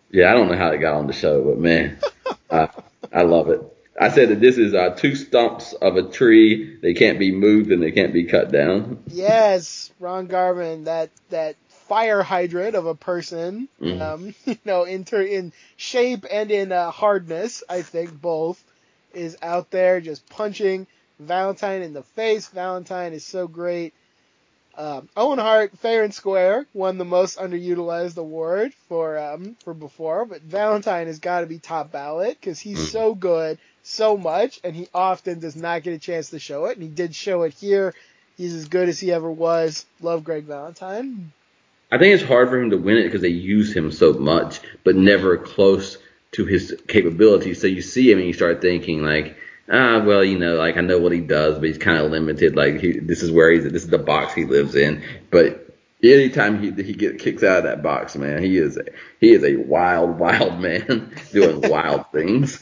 [0.09, 1.99] Yeah, I don't know how it got on the show, but man,
[2.49, 2.69] I,
[3.13, 3.61] I love it.
[3.99, 6.79] I said that this is uh, two stumps of a tree.
[6.81, 9.03] They can't be moved and they can't be cut down.
[9.07, 11.55] Yes, Ron Garvin, that that
[11.91, 14.01] fire hydrant of a person, Mhm.
[14.01, 18.63] um, you know, in ter- in shape and in uh, hardness, I think both,
[19.13, 20.87] is out there just punching
[21.19, 22.47] Valentine in the face.
[22.47, 23.93] Valentine is so great.
[24.77, 30.23] Um, Owen Hart, fair and square, won the most underutilized award for um, for before,
[30.23, 32.91] but Valentine has got to be top ballot because he's Mhm.
[32.91, 36.77] so good, so much, and he often does not get a chance to show it,
[36.77, 37.93] and he did show it here.
[38.37, 39.85] He's as good as he ever was.
[39.99, 41.33] Love Greg Valentine.
[41.91, 44.61] I think it's hard for him to win it because they use him so much,
[44.83, 45.97] but never close
[46.31, 47.59] to his capabilities.
[47.59, 49.37] So you see him and you start thinking like,
[49.69, 52.55] ah, well, you know, like I know what he does, but he's kind of limited.
[52.55, 55.03] Like he, this is where he's, this is the box he lives in.
[55.29, 55.67] But
[56.01, 58.85] anytime he he get kicks out of that box, man, he is a,
[59.19, 62.59] he is a wild, wild man doing wild things.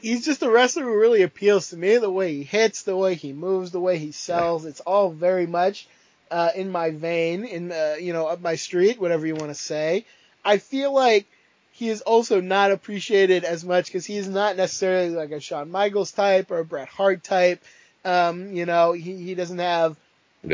[0.00, 1.98] He's just a wrestler who really appeals to me.
[1.98, 4.64] The way he hits, the way he moves, the way he sells.
[4.64, 5.86] It's all very much
[6.30, 9.54] uh, in my vein, in uh, you know, up my street, whatever you want to
[9.54, 10.04] say.
[10.44, 11.26] I feel like
[11.72, 16.12] he is also not appreciated as much because he's not necessarily like a Shawn Michaels
[16.12, 17.62] type or a Bret Hart type.
[18.04, 19.96] Um, you know, he, he doesn't have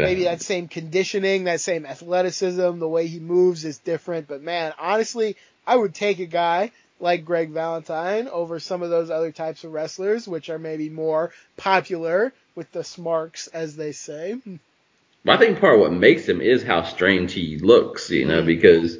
[0.06, 4.26] maybe that same conditioning, that same athleticism, the way he moves is different.
[4.26, 9.10] But man, honestly, I would take a guy like Greg Valentine over some of those
[9.10, 14.40] other types of wrestlers, which are maybe more popular with the smarks, as they say.
[15.24, 18.42] But I think part of what makes him is how strange he looks, you know,
[18.42, 18.46] Mm.
[18.46, 18.98] because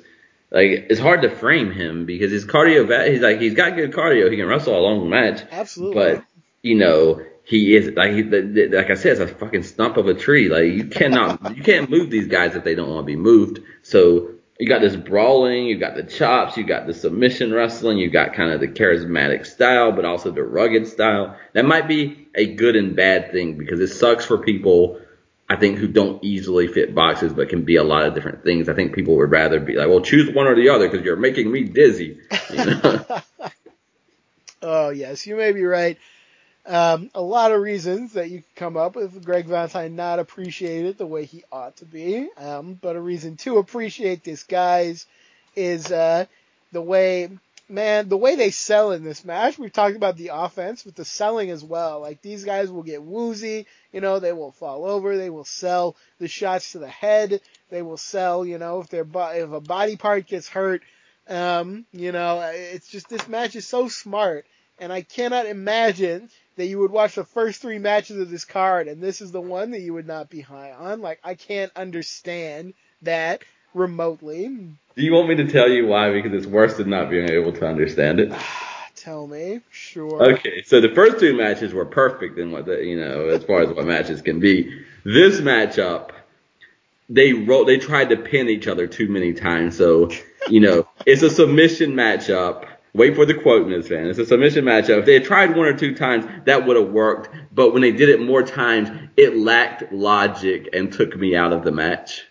[0.50, 4.30] like it's hard to frame him because his cardio, he's like he's got good cardio,
[4.30, 5.94] he can wrestle a long match, Absolutely.
[5.94, 6.24] but
[6.62, 10.14] you know he is like he, like I said, it's a fucking stump of a
[10.14, 10.48] tree.
[10.48, 13.58] Like you cannot you can't move these guys if they don't want to be moved.
[13.82, 18.10] So you got this brawling, you got the chops, you got the submission wrestling, you
[18.10, 21.36] got kind of the charismatic style, but also the rugged style.
[21.54, 25.00] That might be a good and bad thing because it sucks for people.
[25.48, 28.68] I think who don't easily fit boxes, but can be a lot of different things.
[28.68, 31.16] I think people would rather be like, well, choose one or the other because you're
[31.16, 32.18] making me dizzy.
[32.50, 33.04] You know?
[34.62, 35.98] oh yes, you may be right.
[36.64, 41.06] Um, a lot of reasons that you come up with Greg Valentine not appreciated the
[41.06, 42.28] way he ought to be.
[42.36, 45.06] Um, but a reason to appreciate this guys
[45.56, 46.26] is uh,
[46.70, 47.28] the way,
[47.72, 49.58] man, the way they sell in this match.
[49.58, 52.00] We've talked about the offense, but the selling as well.
[52.00, 55.96] Like these guys will get woozy, you know, they will fall over, they will sell
[56.18, 59.96] the shots to the head, they will sell, you know, if their if a body
[59.96, 60.82] part gets hurt.
[61.28, 64.44] Um, you know, it's just this match is so smart,
[64.78, 68.88] and I cannot imagine that you would watch the first three matches of this card
[68.88, 71.00] and this is the one that you would not be high on.
[71.00, 73.42] Like I can't understand that
[73.74, 74.48] remotely.
[74.48, 76.12] Do you want me to tell you why?
[76.12, 78.32] Because it's worse than not being able to understand it.
[78.96, 80.34] tell me, sure.
[80.34, 83.62] Okay, so the first two matches were perfect in what the, you know as far
[83.62, 84.84] as what matches can be.
[85.04, 86.10] This matchup,
[87.08, 90.10] they wrote they tried to pin each other too many times, so
[90.48, 93.88] you know it's a submission matchup Wait for the quote, Ms.
[93.88, 94.06] Fan.
[94.06, 94.98] It's a submission matchup.
[94.98, 97.34] If they had tried one or two times, that would have worked.
[97.50, 101.64] But when they did it more times, it lacked logic and took me out of
[101.64, 102.26] the match.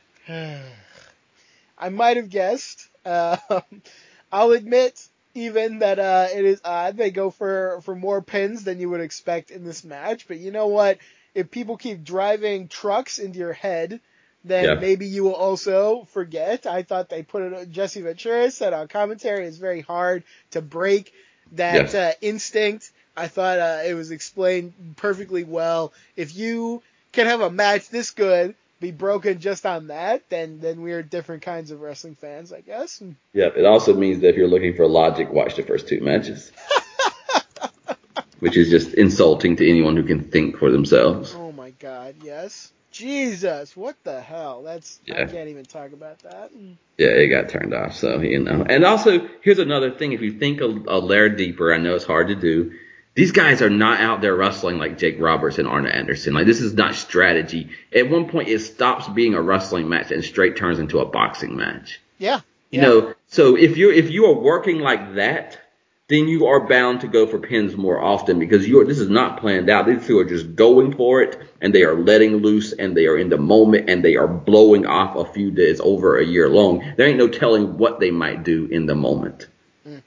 [1.81, 2.87] I might have guessed.
[3.03, 3.37] Uh,
[4.31, 8.79] I'll admit even that uh, it is odd they go for for more pins than
[8.79, 10.27] you would expect in this match.
[10.27, 10.99] But you know what?
[11.33, 13.99] If people keep driving trucks into your head,
[14.43, 14.73] then yeah.
[14.75, 16.65] maybe you will also forget.
[16.65, 17.71] I thought they put it.
[17.71, 21.13] Jesse Ventura said on commentary it's very hard to break
[21.53, 22.91] that uh, instinct.
[23.15, 25.93] I thought uh, it was explained perfectly well.
[26.15, 30.81] If you can have a match this good be broken just on that, then then
[30.81, 33.01] we're different kinds of wrestling fans, I guess.
[33.31, 36.51] Yeah, it also means that if you're looking for logic, watch the first two matches.
[38.39, 41.33] Which is just insulting to anyone who can think for themselves.
[41.37, 42.73] Oh my god, yes.
[42.91, 44.63] Jesus, what the hell?
[44.63, 45.21] That's yeah.
[45.21, 46.51] I can't even talk about that.
[46.97, 48.65] Yeah, it got turned off, so you know.
[48.67, 52.03] And also, here's another thing: if you think a, a layer deeper, I know it's
[52.03, 52.73] hard to do.
[53.13, 56.33] These guys are not out there wrestling like Jake Roberts and Arn Anderson.
[56.33, 57.69] Like this is not strategy.
[57.93, 61.57] At one point, it stops being a wrestling match and straight turns into a boxing
[61.57, 61.99] match.
[62.17, 62.39] Yeah.
[62.69, 62.87] You yeah.
[62.87, 65.59] know, so if you if you are working like that,
[66.07, 69.41] then you are bound to go for pins more often because you this is not
[69.41, 69.87] planned out.
[69.87, 73.17] These two are just going for it and they are letting loose and they are
[73.17, 76.47] in the moment and they are blowing off a feud that is over a year
[76.47, 76.93] long.
[76.95, 79.47] There ain't no telling what they might do in the moment.
[79.87, 80.01] Mm.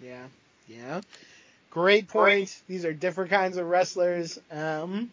[0.00, 0.26] Yeah,
[0.68, 1.00] yeah.
[1.74, 2.56] Great point.
[2.68, 4.38] These are different kinds of wrestlers.
[4.50, 5.10] Um,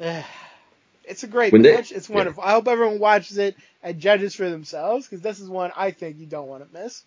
[0.00, 0.22] uh,
[1.04, 1.90] it's a great when match.
[1.90, 2.42] They, it's wonderful.
[2.42, 2.50] Yeah.
[2.50, 6.18] I hope everyone watches it and judges for themselves because this is one I think
[6.18, 7.04] you don't want to miss.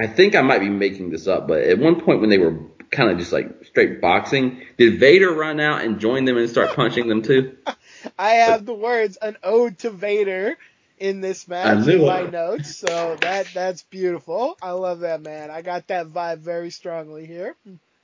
[0.00, 2.58] I think I might be making this up, but at one point when they were
[2.90, 6.74] kind of just like straight boxing, did Vader run out and join them and start
[6.74, 7.56] punching them too?
[8.18, 10.56] I have the words "an ode to Vader"
[11.00, 12.32] in this match in my it.
[12.32, 14.56] notes, so that that's beautiful.
[14.62, 15.50] I love that man.
[15.50, 17.56] I got that vibe very strongly here.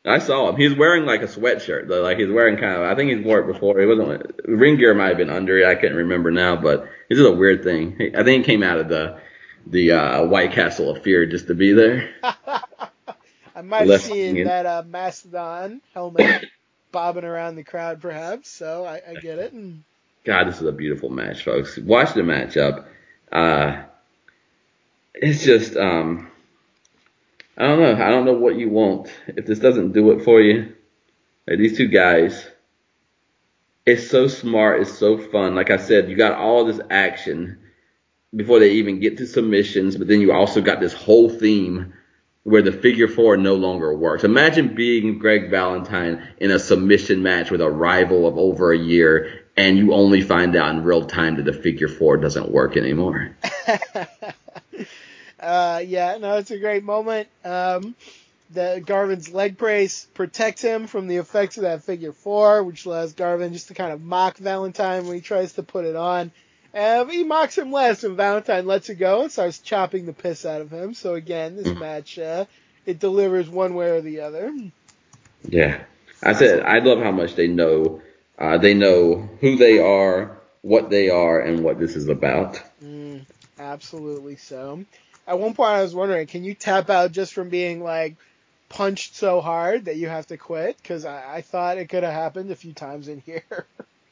[0.05, 0.57] I saw him.
[0.57, 2.03] He's wearing like a sweatshirt though.
[2.03, 2.83] Like he's wearing kind of.
[2.83, 3.79] I think he's wore it before.
[3.79, 4.41] He wasn't.
[4.47, 5.67] Ring gear might have been under it.
[5.67, 8.13] I can't remember now, but this is a weird thing.
[8.17, 9.21] I think it came out of the
[9.67, 12.11] the uh, White Castle of Fear just to be there.
[12.23, 16.45] I might have seen that uh, Mastodon helmet
[16.93, 18.49] bobbing around the crowd, perhaps.
[18.49, 19.53] So I, I get it.
[19.53, 19.83] And...
[20.27, 21.79] God, this is a beautiful match, folks.
[21.79, 22.85] Watch the matchup.
[23.31, 23.85] Uh,
[25.15, 26.29] it's just, um,
[27.57, 28.05] I don't know.
[28.05, 29.09] I don't know what you want.
[29.29, 30.75] If this doesn't do it for you,
[31.47, 32.45] like these two guys,
[33.87, 34.81] it's so smart.
[34.81, 35.55] It's so fun.
[35.55, 37.61] Like I said, you got all this action
[38.35, 41.95] before they even get to submissions, but then you also got this whole theme
[42.43, 44.25] where the figure four no longer works.
[44.25, 49.46] Imagine being Greg Valentine in a submission match with a rival of over a year
[49.57, 53.37] and you only find out in real time that the figure four doesn't work anymore.
[55.41, 57.29] uh, yeah, no, it's a great moment.
[57.45, 57.95] Um,
[58.51, 63.13] the Garvin's leg brace protects him from the effects of that figure four, which allows
[63.15, 66.31] Garvin just to kind of mock Valentine when he tries to put it on.
[66.75, 70.45] Uh, he mocks him less, and Valentine lets it go and starts chopping the piss
[70.45, 70.93] out of him.
[70.93, 71.81] So again, this mm.
[71.81, 72.45] match uh,
[72.85, 74.55] it delivers one way or the other.
[75.49, 75.83] Yeah,
[76.23, 78.03] I said I love how much they know.
[78.39, 82.61] Uh, they know who they are, what they are, and what this is about.
[82.85, 83.25] Mm,
[83.59, 84.85] absolutely so.
[85.27, 88.17] At one point, I was wondering, can you tap out just from being like
[88.69, 92.13] punched so hard that you have to quit because I, I thought it could have
[92.13, 93.45] happened a few times in here.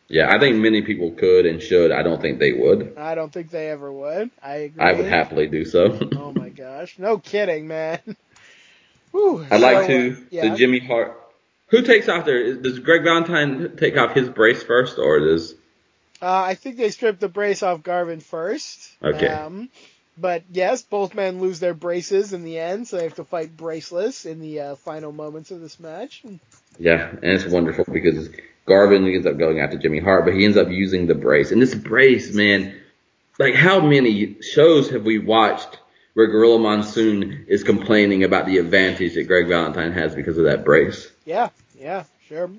[0.07, 1.91] Yeah, I think many people could and should.
[1.91, 2.99] I don't think they would.
[2.99, 4.31] I don't think they ever would.
[4.43, 4.83] I agree.
[4.83, 5.99] I would happily do so.
[6.17, 8.01] oh my gosh, no kidding, man.
[9.13, 9.47] Whew.
[9.51, 10.51] I'd like to uh, yeah.
[10.51, 11.19] the Jimmy Hart.
[11.69, 12.55] Who takes off their?
[12.55, 15.55] Does Greg Valentine take off his brace first, or does?
[16.23, 18.91] Uh, I think they stripped the brace off Garvin first.
[19.03, 19.27] Okay.
[19.27, 19.69] Um,
[20.17, 23.57] but yes, both men lose their braces in the end, so they have to fight
[23.57, 26.23] braceless in the uh, final moments of this match.
[26.79, 28.31] Yeah, and it's wonderful because
[28.67, 31.51] Garvin ends up going after Jimmy Hart, but he ends up using the brace.
[31.51, 32.75] And this brace, man,
[33.39, 35.79] like how many shows have we watched
[36.15, 40.65] where Gorilla Monsoon is complaining about the advantage that Greg Valentine has because of that
[40.65, 41.11] brace?
[41.25, 42.51] Yeah, yeah, sure.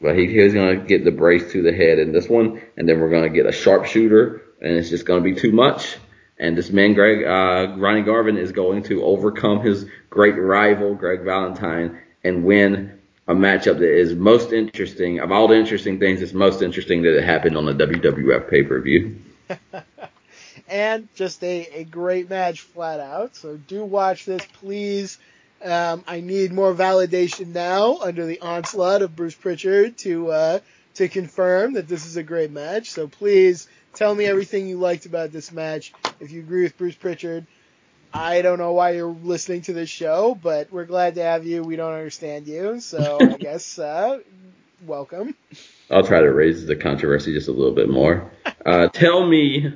[0.00, 2.88] But he, he's going to get the brace to the head in this one, and
[2.88, 5.96] then we're going to get a sharpshooter, and it's just going to be too much.
[6.38, 11.22] And this man, Greg, uh, Ronnie Garvin, is going to overcome his great rival, Greg
[11.22, 12.98] Valentine, and win
[13.28, 15.20] a matchup that is most interesting.
[15.20, 19.16] Of all the interesting things, it's most interesting that it happened on the WWF pay-per-view.
[20.68, 23.36] and just a, a great match flat out.
[23.36, 25.18] So do watch this, please.
[25.64, 30.58] Um, I need more validation now under the onslaught of Bruce Pritchard to uh,
[30.94, 32.90] to confirm that this is a great match.
[32.90, 35.92] So please tell me everything you liked about this match.
[36.20, 37.46] If you agree with Bruce Pritchard,
[38.12, 41.62] I don't know why you're listening to this show, but we're glad to have you.
[41.62, 44.20] We don't understand you, so I guess uh,
[44.84, 45.34] welcome.
[45.90, 48.30] I'll try to raise the controversy just a little bit more.
[48.64, 49.72] Uh, tell me,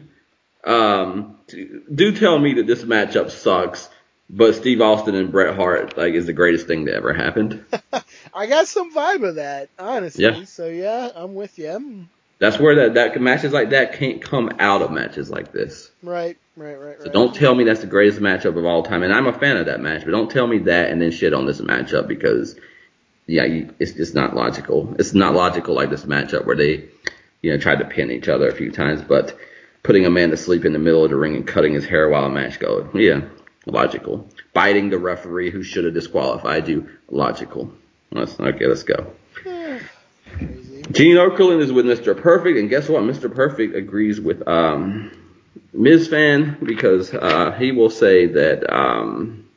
[0.64, 3.88] um, do tell me that this matchup sucks,
[4.28, 7.64] but Steve Austin and Bret Hart like is the greatest thing that ever happened.
[8.34, 10.24] I got some vibe of that, honestly.
[10.24, 10.44] Yeah.
[10.44, 12.06] So yeah, I'm with you.
[12.38, 15.90] That's where that, that matches like that can't come out of matches like this.
[16.02, 17.02] Right, right, right, right.
[17.02, 19.02] So don't tell me that's the greatest matchup of all time.
[19.02, 21.32] And I'm a fan of that match, but don't tell me that and then shit
[21.32, 22.56] on this matchup because,
[23.26, 24.94] yeah, you, it's just not logical.
[24.98, 26.90] It's not logical like this matchup where they,
[27.40, 29.38] you know, tried to pin each other a few times, but
[29.82, 32.06] putting a man to sleep in the middle of the ring and cutting his hair
[32.10, 33.22] while a match goes, yeah,
[33.66, 34.28] logical.
[34.54, 37.72] Biting the referee who should have disqualified you, logical.
[38.10, 39.12] Let's, okay, let's go.
[40.92, 42.18] Gene Okerlund is with Mr.
[42.18, 43.02] Perfect, and guess what?
[43.02, 43.32] Mr.
[43.34, 45.10] Perfect agrees with um,
[45.72, 46.08] Ms.
[46.08, 49.48] Fan because uh, he will say that um,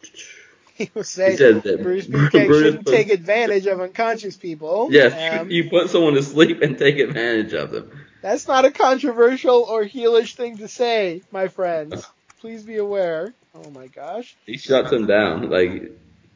[0.74, 4.88] He will say He said that Bruce Bruce shouldn't take advantage of unconscious people.
[4.92, 7.90] yes, Um, you put someone to sleep and take advantage of them.
[8.22, 12.06] that's not a controversial or heelish thing to say, my friends.
[12.40, 13.34] Please be aware.
[13.54, 14.36] Oh my gosh.
[14.46, 15.50] He shuts him down.
[15.50, 15.90] Like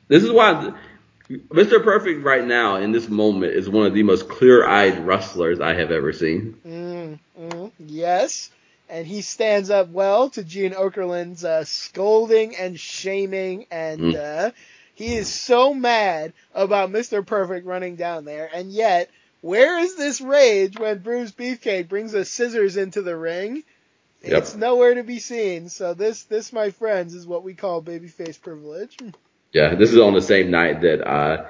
[0.09, 0.74] this is why
[1.30, 1.82] Mr.
[1.82, 5.90] Perfect right now in this moment is one of the most clear-eyed wrestlers I have
[5.90, 6.57] ever seen.
[6.66, 8.50] Mm, mm, yes.
[8.88, 14.48] And he stands up well to Gene Okerlund's uh, scolding and shaming, and Mm.
[14.48, 14.50] uh,
[14.94, 17.24] he is so mad about Mr.
[17.24, 19.09] Perfect running down there, and yet,
[19.40, 23.62] where is this rage when Brutus Beefcake brings the scissors into the ring?
[24.24, 24.38] Yep.
[24.42, 25.68] It's nowhere to be seen.
[25.68, 28.96] So this, this, my friends, is what we call babyface privilege.
[29.52, 31.46] Yeah, this is on the same night that uh,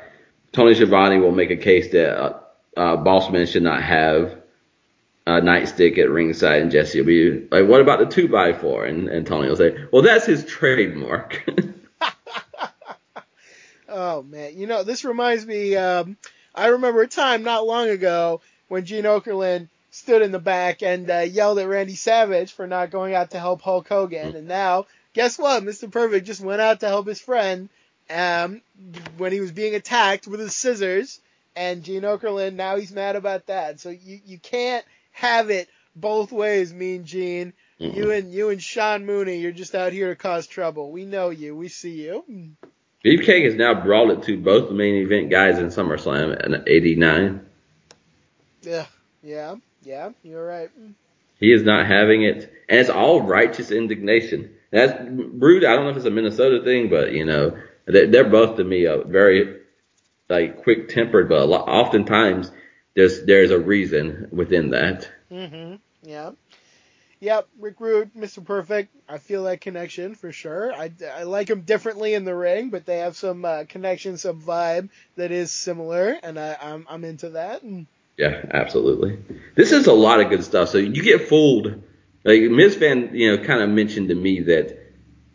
[0.53, 2.41] Tony Schiavone will make a case that uh,
[2.77, 4.37] uh, Bossman should not have
[5.27, 8.87] a nightstick at ringside, and Jesse will be like, "What about the two by four?
[8.87, 11.49] And, and Tony will say, "Well, that's his trademark."
[13.95, 15.77] Oh man, you know this reminds me.
[15.77, 16.17] Um,
[16.55, 21.09] I remember a time not long ago when Gene Okerlund stood in the back and
[21.11, 24.87] uh, yelled at Randy Savage for not going out to help Hulk Hogan, and now
[25.13, 25.63] guess what?
[25.63, 25.91] Mr.
[25.91, 27.69] Perfect just went out to help his friend
[28.11, 28.63] um,
[29.19, 31.21] when he was being attacked with his scissors,
[31.55, 33.81] and Gene Okerlund now he's mad about that.
[33.81, 37.53] So you you can't have it both ways, Mean Gene.
[37.79, 40.93] You and you and Sean Mooney, you're just out here to cause trouble.
[40.93, 41.57] We know you.
[41.57, 42.25] We see you.
[43.05, 47.45] Beefcake has now brought it to both the main event guys in SummerSlam in '89.
[48.63, 48.87] Yeah,
[49.21, 50.11] yeah, yeah.
[50.23, 50.71] You're right.
[51.39, 54.55] He is not having it, and it's all righteous indignation.
[54.71, 55.65] That's rude.
[55.65, 58.65] I don't know if it's a Minnesota thing, but you know, they're, they're both to
[58.65, 59.61] me a very
[60.29, 62.51] like quick tempered, but a lot, oftentimes
[62.95, 65.11] there's there's a reason within that.
[65.31, 65.77] Mm-hmm.
[66.09, 66.33] Yeah.
[67.21, 68.45] Yep, Rick Rude, Mr.
[68.45, 68.93] Perfect.
[69.09, 70.75] I feel that connection for sure.
[70.75, 74.41] I, I like them differently in the ring, but they have some uh, connection, some
[74.43, 77.63] vibe that is similar, and I, I'm I'm into that.
[77.63, 77.87] And
[78.19, 79.19] Yeah, absolutely.
[79.55, 80.69] This is a lot of good stuff.
[80.69, 81.83] So you get fooled.
[82.25, 82.77] Like Ms.
[82.77, 84.79] Van, you know, kind of mentioned to me that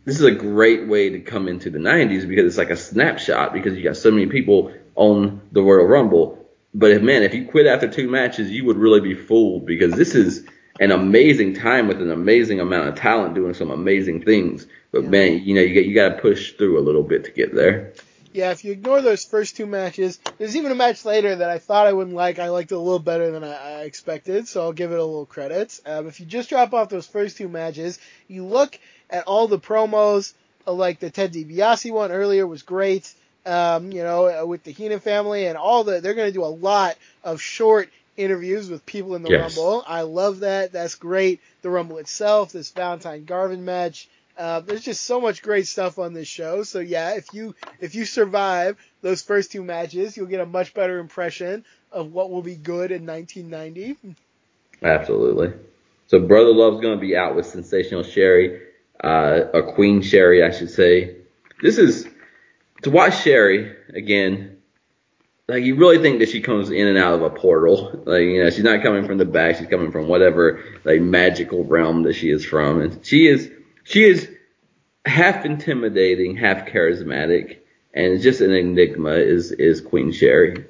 [0.06, 3.52] this is a great way to come into the 90s because it's like a snapshot
[3.52, 6.46] because you got so many people on the Royal Rumble.
[6.74, 9.94] But if, man, if you quit after two matches, you would really be fooled because
[9.96, 10.46] this is
[10.80, 14.68] an amazing time with an amazing amount of talent doing some amazing things.
[14.92, 15.10] But Yeah.
[15.10, 17.54] man, you know, you get you got to push through a little bit to get
[17.54, 17.94] there.
[18.34, 21.58] Yeah, if you ignore those first two matches, there's even a match later that I
[21.60, 22.40] thought I wouldn't like.
[22.40, 25.04] I liked it a little better than I, I expected, so I'll give it a
[25.04, 25.80] little credit.
[25.86, 28.78] Um, if you just drop off those first two matches, you look
[29.10, 30.34] at all the promos,
[30.68, 33.12] uh, like the Ted DiBiase one earlier was great.
[33.46, 36.44] Um, you know, uh, with the Heenan family and all the, they're going to do
[36.44, 39.56] a lot of short interviews with people in the Yes.
[39.56, 39.84] Rumble.
[39.88, 40.74] I love that.
[40.74, 41.40] That's great.
[41.62, 44.10] The Rumble itself, this Valentine Garvin match.
[44.38, 46.62] Uh, there's just so much great stuff on this show.
[46.64, 50.74] So yeah, if you if you survive those first two matches, you'll get a much
[50.74, 54.16] better impression of what will be good in 1990.
[54.84, 55.54] Absolutely.
[56.08, 58.62] So Brother Love's to be out with Sensational Sherri,
[59.04, 61.18] uh, or Queen Sherri, I should say.
[61.62, 62.08] This is
[62.84, 64.58] to watch Sherri again.
[65.48, 68.04] Like you really think that she comes in and out of a portal.
[68.06, 69.58] Like you know, she's not coming from the back.
[69.58, 73.52] She's coming from whatever like magical realm that she is from, and she is
[73.88, 74.30] she is
[75.06, 77.60] half intimidating, half charismatic,
[77.94, 79.12] and just an enigma.
[79.12, 80.66] Is is Queen Sherri?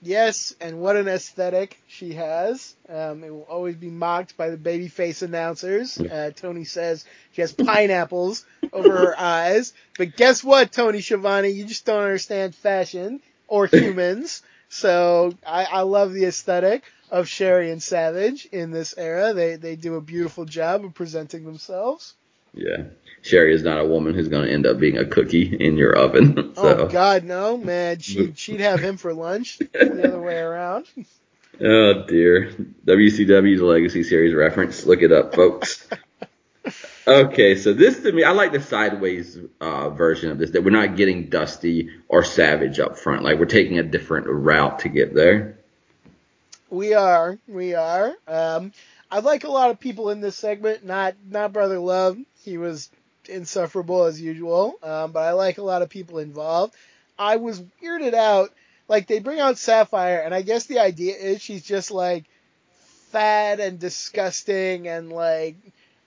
[0.00, 2.76] Yes, and what an aesthetic she has.
[2.88, 5.98] Um, it will always be mocked by the babyface announcers.
[5.98, 9.72] Uh, Tony says she has pineapples over her eyes.
[9.98, 11.48] But guess what, Tony Schiavone?
[11.48, 14.42] You just don't understand fashion or humans.
[14.68, 19.32] So I, I love the aesthetic of Sherri and Savage in this era.
[19.32, 22.14] They they do a beautiful job of presenting themselves.
[22.54, 22.84] Yeah.
[23.24, 25.96] Sherri is not a woman who's going to end up being a cookie in your
[25.96, 26.54] oven.
[26.56, 27.98] so, Oh God, no, man.
[27.98, 29.58] She she'd have him for lunch.
[29.58, 30.86] The other way around.
[31.60, 32.52] oh dear.
[32.86, 34.84] WCW's Legacy Series reference.
[34.84, 35.88] Look it up, folks.
[37.06, 40.50] okay, so this to me, I like the sideways uh, version of this.
[40.50, 43.22] That we're not getting Dusty or Savage up front.
[43.22, 45.58] Like we're taking a different route to get there.
[46.68, 48.12] We are, we are.
[48.26, 48.72] Um,
[49.10, 50.84] I like a lot of people in this segment.
[50.84, 52.18] Not not Brother Love.
[52.44, 52.90] He was
[53.28, 54.74] insufferable as usual.
[54.82, 56.74] Um, but I like a lot of people involved.
[57.18, 58.50] I was weirded out.
[58.88, 62.24] Like they bring out Sapphire, and I guess the idea is she's just like
[63.10, 65.56] fat and disgusting, and like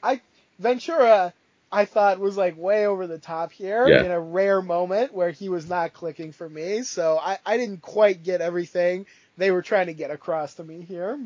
[0.03, 0.21] I
[0.59, 1.33] Ventura.
[1.69, 4.01] I thought was like way over the top here Yeah.
[4.03, 6.83] in a rare moment where he was not clicking for me.
[6.83, 9.05] So I, I didn't quite get everything
[9.38, 11.19] they were trying to get across to me here.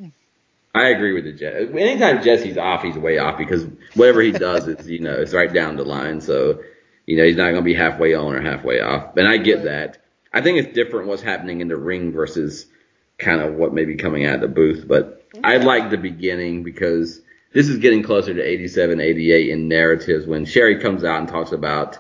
[0.73, 1.69] I agree with the Jess.
[1.69, 5.51] Anytime Jesse's off, he's way off because whatever he does is, you know, it's right
[5.51, 6.21] down the line.
[6.21, 6.61] So,
[7.05, 9.17] you know, he's not going to be halfway on or halfway off.
[9.17, 9.97] And I get that.
[10.33, 12.67] I think it's different what's happening in the ring versus
[13.17, 14.87] kind of what may be coming out of the booth.
[14.87, 17.21] But I like the beginning because
[17.53, 21.51] this is getting closer to 87, 88 in narratives when Sherri comes out and talks
[21.51, 21.99] about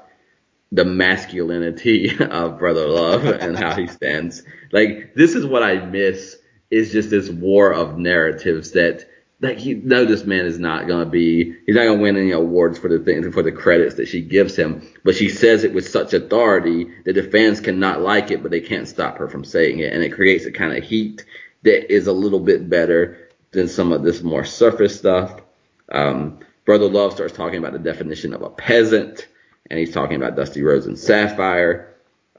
[0.71, 4.43] the masculinity of Brother Love and how he stands.
[4.71, 6.37] Like this is what I miss
[6.71, 9.05] is just this war of narratives that
[9.41, 12.77] like you know this man is not gonna be he's not gonna win any awards
[12.77, 15.87] for the things for the credits that she gives him, but she says it with
[15.87, 19.79] such authority that the fans cannot like it, but they can't stop her from saying
[19.79, 21.25] it, and it creates a kind of heat
[21.63, 25.41] that is a little bit better than some of this more surface stuff.
[25.91, 29.27] Um, Brother Love starts talking about the definition of a peasant,
[29.69, 31.90] and he's talking about Dusty Rhodes and Sapphire.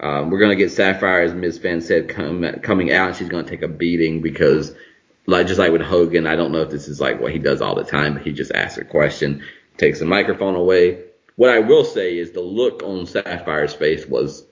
[0.03, 1.59] Um, we're gonna get Sapphire, as Ms.
[1.59, 4.75] Fan said, come, coming out, she's gonna take a beating because,
[5.27, 7.63] like just like with Hogan, I don't know if this is like what he does
[7.63, 9.45] all the time, but he just asks a question,
[9.77, 11.05] takes the microphone away.
[11.37, 14.45] What I will say is the look on Sapphire's face was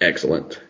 [0.00, 0.60] excellent.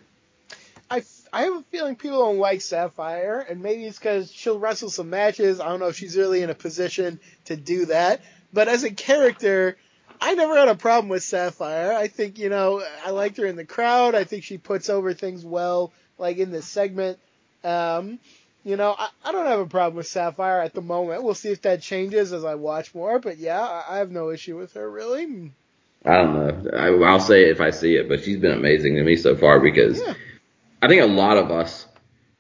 [0.88, 4.90] I, I have a feeling people don't like Sapphire, and maybe it's because she'll wrestle
[4.90, 5.61] some matches.
[5.61, 8.22] I don't know if she's really in a position to do that.
[8.53, 9.77] But as a character,
[10.20, 11.93] I never had a problem with Sapphire.
[11.93, 14.15] I think, you know, I liked her in the crowd.
[14.15, 17.19] I think she puts over things well, like in this segment.
[17.65, 18.19] Um,
[18.65, 21.23] you know, I, I don't have a problem with Sapphire at the moment.
[21.23, 23.19] We'll see if that changes as I watch more.
[23.19, 25.53] But yeah, I, I have no issue with her, really.
[26.05, 26.70] I don't know.
[26.78, 29.36] I, I'll say it if I see it, but she's been amazing to me so
[29.36, 30.15] far because Yeah.
[30.82, 31.86] I think a lot of us,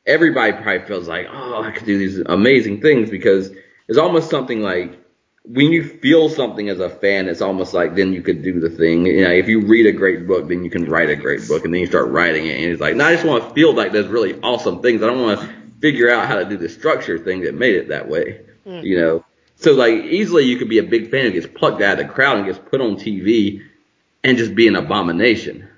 [0.06, 3.50] everybody probably feels like, oh, I could do these amazing things because
[3.88, 4.96] it's almost something like
[5.44, 8.70] when you feel something as a fan, it's almost like then you could do the
[8.70, 9.06] thing.
[9.06, 11.64] You know, if you read a great book, then you can write a great book,
[11.64, 13.72] and then you start writing it, and it's like, no, I just want to feel
[13.72, 15.02] like there's really awesome things.
[15.02, 15.48] I don't want to
[15.80, 18.40] figure out how to do the structure thing that made it that way.
[18.66, 18.84] Mm.
[18.84, 19.24] You know,
[19.56, 22.12] so like easily you could be a big fan who gets plucked out of the
[22.12, 23.62] crowd and gets put on TV
[24.22, 25.68] and just be an abomination.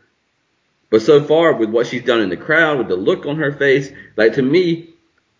[0.90, 3.52] But so far with what she's done in the crowd, with the look on her
[3.52, 4.90] face, like to me,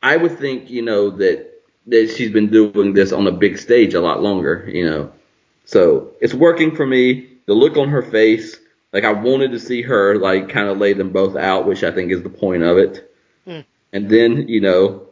[0.02, 1.49] I would think, you know, that
[1.86, 5.12] that she's been doing this on a big stage a lot longer, you know.
[5.65, 7.28] So it's working for me.
[7.47, 8.57] The look on her face,
[8.93, 11.90] like I wanted to see her like kind of lay them both out, which I
[11.90, 13.12] think is the point of it.
[13.44, 13.61] Hmm.
[13.93, 15.09] And then, you know,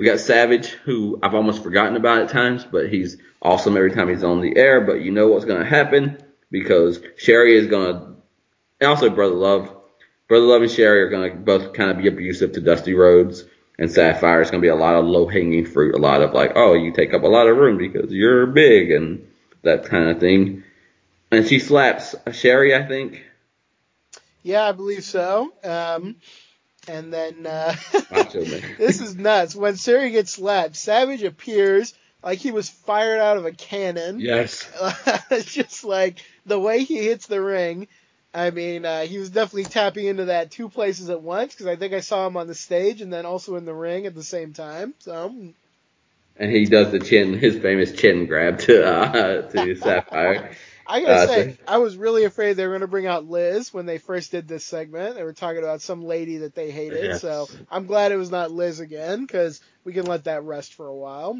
[0.00, 4.08] We got Savage, who I've almost forgotten about at times, but he's awesome every time
[4.08, 4.80] he's on the air.
[4.80, 6.16] But you know what's going to happen
[6.50, 8.16] because Sherri is going to,
[8.80, 9.76] and also Brother Love.
[10.26, 13.44] Brother Love and Sherri are going to both kind of be abusive to Dusty Rhodes
[13.80, 14.42] and Sapphire.
[14.42, 16.74] is going to be a lot of low hanging fruit, a lot of like, oh,
[16.74, 19.26] you take up a lot of room because you're big and
[19.62, 20.62] that kind of thing.
[21.32, 23.24] And she slaps Sherri, I think.
[24.42, 25.52] Yeah, I believe so.
[25.64, 26.16] Um,
[26.86, 27.74] and then uh,
[28.12, 29.56] this is nuts.
[29.56, 34.20] When Sherri gets slapped, Savage appears like he was fired out of a cannon.
[34.20, 34.70] Yes.
[35.30, 37.88] it's just like the way he hits the ring.
[38.34, 41.76] I mean, uh, he was definitely tapping into that two places at once because I
[41.76, 44.22] think I saw him on the stage and then also in the ring at the
[44.22, 44.94] same time.
[44.98, 45.34] So
[46.36, 50.56] And he does the chin, his famous chin grab to uh, to Sapphire.
[50.86, 53.86] I gotta Uh, say, I was really afraid they were gonna bring out Liz when
[53.86, 55.14] they first did this segment.
[55.16, 57.20] They were talking about some lady that they hated, Yes.
[57.20, 60.86] so I'm glad it was not Liz again because we can let that rest for
[60.86, 61.38] a while.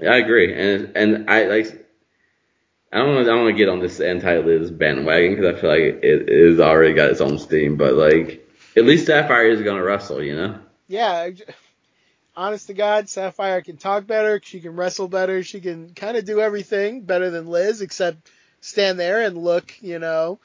[0.00, 1.87] Yeah, I agree, and and I like.
[2.92, 5.70] I don't want I don't want to get on this anti-Liz bandwagon because I feel
[5.70, 9.82] like it, is already got its own steam, but like at least Sapphire is gonna
[9.82, 10.58] wrestle, you know.
[10.86, 11.28] Yeah,
[12.34, 16.24] honest to God, Sapphire can talk better, she can wrestle better, she can kind of
[16.24, 20.38] do everything better than Liz, except stand there and look, you know,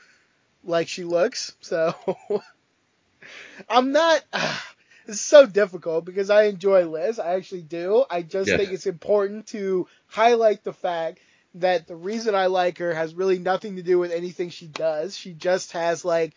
[0.66, 1.56] like she looks.
[1.62, 1.96] So
[3.70, 4.24] I'm not.
[5.06, 7.20] It's so difficult because I enjoy Liz.
[7.20, 8.06] I actually do.
[8.10, 8.58] I just Yes.
[8.58, 11.20] think it's important to highlight the fact
[11.56, 15.16] that the reason I like her has really nothing to do with anything she does.
[15.16, 16.34] She just has like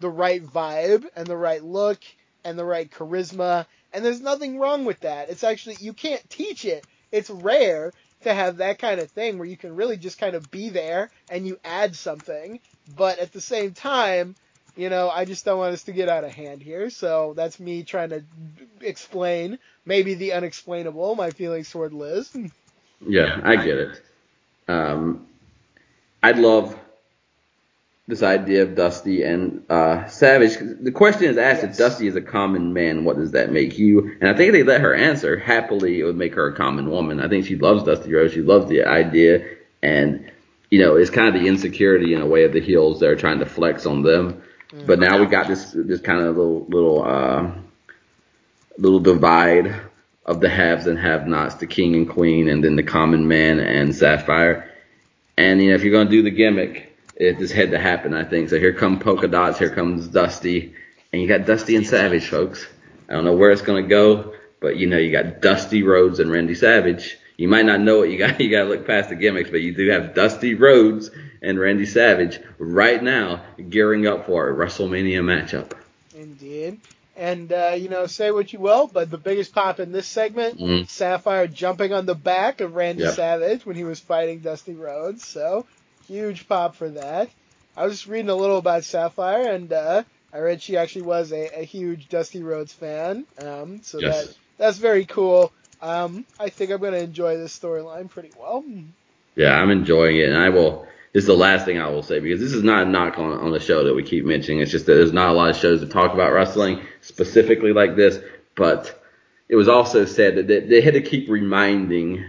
[0.00, 2.00] the right vibe and the right look
[2.44, 3.66] and the right charisma.
[3.92, 5.30] And there's nothing wrong with that.
[5.30, 6.86] It's actually, you can't teach it.
[7.10, 7.92] It's rare
[8.22, 11.10] to have that kind of thing where you can really just kind of be there
[11.30, 12.60] and you add something.
[12.96, 14.34] But at the same time,
[14.76, 16.90] you know, I just don't want us to get out of hand here.
[16.90, 18.22] So that's me trying to
[18.80, 22.30] explain maybe the unexplainable, my feelings toward Liz.
[23.06, 24.02] Yeah, I get it.
[24.68, 25.26] Um,
[26.22, 26.78] I'd love
[28.06, 30.56] this idea of Dusty and uh, Savage.
[30.58, 31.72] The question is asked: Yes.
[31.72, 34.16] If Dusty is a common man, what does that make you?
[34.20, 36.00] And I think they let her answer happily.
[36.00, 37.20] It would make her a common woman.
[37.20, 38.32] I think she loves Dusty Rhodes.
[38.32, 39.46] She loves the idea,
[39.82, 40.30] and
[40.70, 43.16] you know, it's kind of the insecurity in a way of the heels that are
[43.16, 44.42] trying to flex on them.
[44.86, 47.50] But now we got this this kind of little little uh,
[48.78, 49.74] little divide
[50.28, 53.94] of the haves and have-nots, the king and queen, and then the common man and
[53.94, 54.70] Sapphire.
[55.38, 58.24] And you know, if you're gonna do the gimmick, it just had to happen, I
[58.24, 58.50] think.
[58.50, 60.74] So here come polka dots, here comes Dusty,
[61.12, 62.66] and you got Dusty and Savage, folks.
[63.08, 66.30] I don't know where it's gonna go, but you know, you got Dusty Rhodes and
[66.30, 67.16] Randy Savage.
[67.38, 68.10] You might not know it.
[68.10, 71.10] You got you got to look past the gimmicks, but you do have Dusty Rhodes
[71.40, 75.72] and Randy Savage right now gearing up for a WrestleMania matchup.
[76.14, 76.80] Indeed.
[77.18, 80.60] And, uh, you know, say what you will, but the biggest pop in this segment,
[80.60, 80.88] Mhm.
[80.88, 83.02] Sapphire jumping on the back of Randy.
[83.06, 85.24] Savage when he was fighting Dusty Rhodes.
[85.26, 85.66] So,
[86.06, 87.28] huge pop for that.
[87.76, 91.32] I was just reading a little about Sapphire, and uh, I read she actually was
[91.32, 93.26] a, a huge Dusty Rhodes fan.
[93.38, 94.26] Um, so Yes.
[94.26, 95.52] that that's very cool.
[95.80, 98.64] Um, I think I'm going to enjoy this storyline pretty well.
[99.36, 100.86] Yeah, I'm enjoying it, and I will.
[101.12, 103.32] This is the last thing I will say because this is not a knock on
[103.38, 104.60] on the show that we keep mentioning.
[104.60, 107.96] It's just that there's not a lot of shows that talk about wrestling specifically like
[107.96, 108.18] this.
[108.54, 109.02] But
[109.48, 112.24] it was also said that they, they had to keep reminding.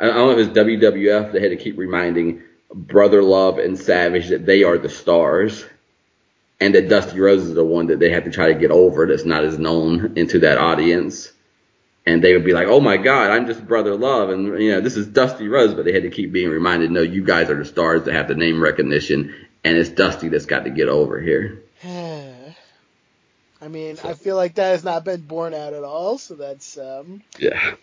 [0.00, 1.32] I don't know if it was WWF.
[1.32, 2.42] They had to keep reminding
[2.72, 5.64] Brother Love and Savage that they are the stars,
[6.60, 9.06] and that Dusty Rhodes is the one that they have to try to get over.
[9.06, 11.32] That's not as known into that audience
[12.08, 14.80] and they would be like, "Oh my God, I'm just Brother Love," and you know,
[14.80, 17.56] this is Dusty Rhodes, but they had to keep being reminded, "No, you guys are
[17.56, 21.20] the stars that have the name recognition, and it's Dusty that's got to get over
[21.20, 21.62] here."
[23.60, 26.78] I mean, I feel like that has not been borne out at all, so that's
[26.78, 27.74] um, Yeah,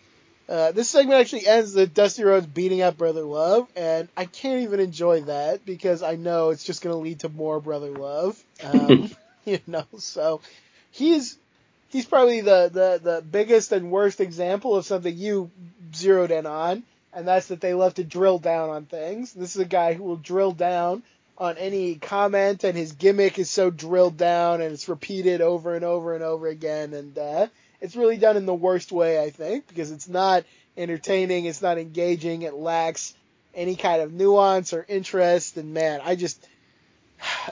[0.48, 4.62] Uh, this segment actually ends with Dusty Rhodes beating up Brother Love, and I can't
[4.62, 8.42] even enjoy that because I know it's just going to lead to more Brother Love.
[8.64, 9.10] Um,
[9.44, 10.40] you know, so
[10.90, 11.38] he's
[11.88, 15.50] he's probably the, the, the biggest and worst example of something you
[15.94, 16.82] zeroed in on,
[17.12, 19.32] and that's that they love to drill down on things.
[19.32, 21.02] This is a guy who will drill down
[21.38, 25.84] on any comment, and his gimmick is so drilled down, and it's repeated over and
[25.84, 27.46] over and over again, and uh,
[27.80, 30.44] it's really done in the worst way, I think, because it's not
[30.76, 33.14] entertaining, it's not engaging, it lacks
[33.54, 36.46] any kind of nuance or interest, and man, I just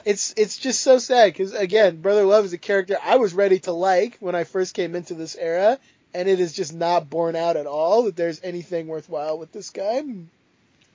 [0.05, 3.59] it's it's just so sad because again, Brother Love is a character I was ready
[3.59, 5.79] to like when I first came into this era,
[6.13, 9.69] and it is just not borne out at all that there's anything worthwhile with this
[9.69, 10.03] guy.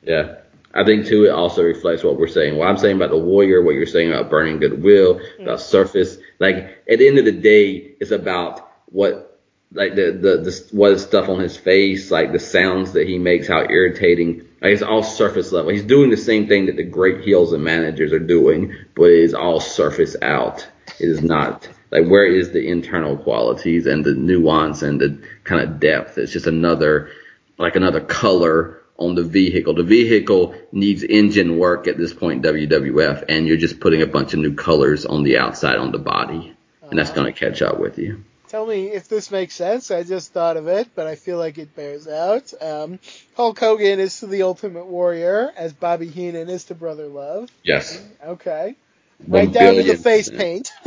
[0.02, 0.36] yeah.
[0.72, 2.56] I think too it also reflects what we're saying.
[2.56, 5.42] What I'm saying about the Warrior, what you're saying about burning goodwill, mm.
[5.42, 6.16] about Surface.
[6.38, 9.40] Like at the end of the day, it's about what
[9.72, 13.48] like the, the the what stuff on his face, like the sounds that he makes,
[13.48, 14.46] how irritating.
[14.60, 15.70] Like it's all surface level.
[15.70, 19.20] He's doing the same thing that the great heels and managers are doing, but it
[19.20, 20.68] is all surface out.
[20.98, 25.62] It is not like where is the internal qualities and the nuance and the kind
[25.62, 26.18] of depth.
[26.18, 27.10] It's just another
[27.58, 29.74] like another color on the vehicle.
[29.74, 34.34] The vehicle needs engine work at this point, WWF, and you're just putting a bunch
[34.34, 37.80] of new colors on the outside on the body, and that's going to catch up
[37.80, 38.22] with you.
[38.50, 39.92] Tell me if this makes sense.
[39.92, 42.52] I just thought of it, but I feel like it bears out.
[42.60, 42.98] Um,
[43.36, 47.48] Hulk Hogan is to the Ultimate Warrior as Bobby Heenan is to Brother Love.
[47.62, 48.04] Yes.
[48.26, 48.74] Okay.
[49.24, 50.72] One Right down to the face paint.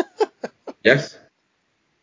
[0.84, 1.18] Yes.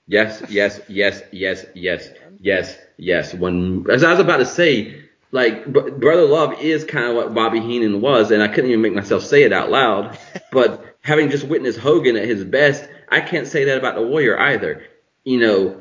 [0.07, 2.09] Yes, yes, yes, yes, yes,
[2.41, 3.35] yes, yes.
[3.35, 7.35] When as I was about to say, like Br- Brother Love is kind of what
[7.35, 10.19] Bobby Heenan was, and I couldn't even make myself say it out loud.
[10.51, 14.41] But having just witnessed Hogan at his best, I can't say that about the Warrior
[14.41, 14.83] either.
[15.25, 15.81] You know,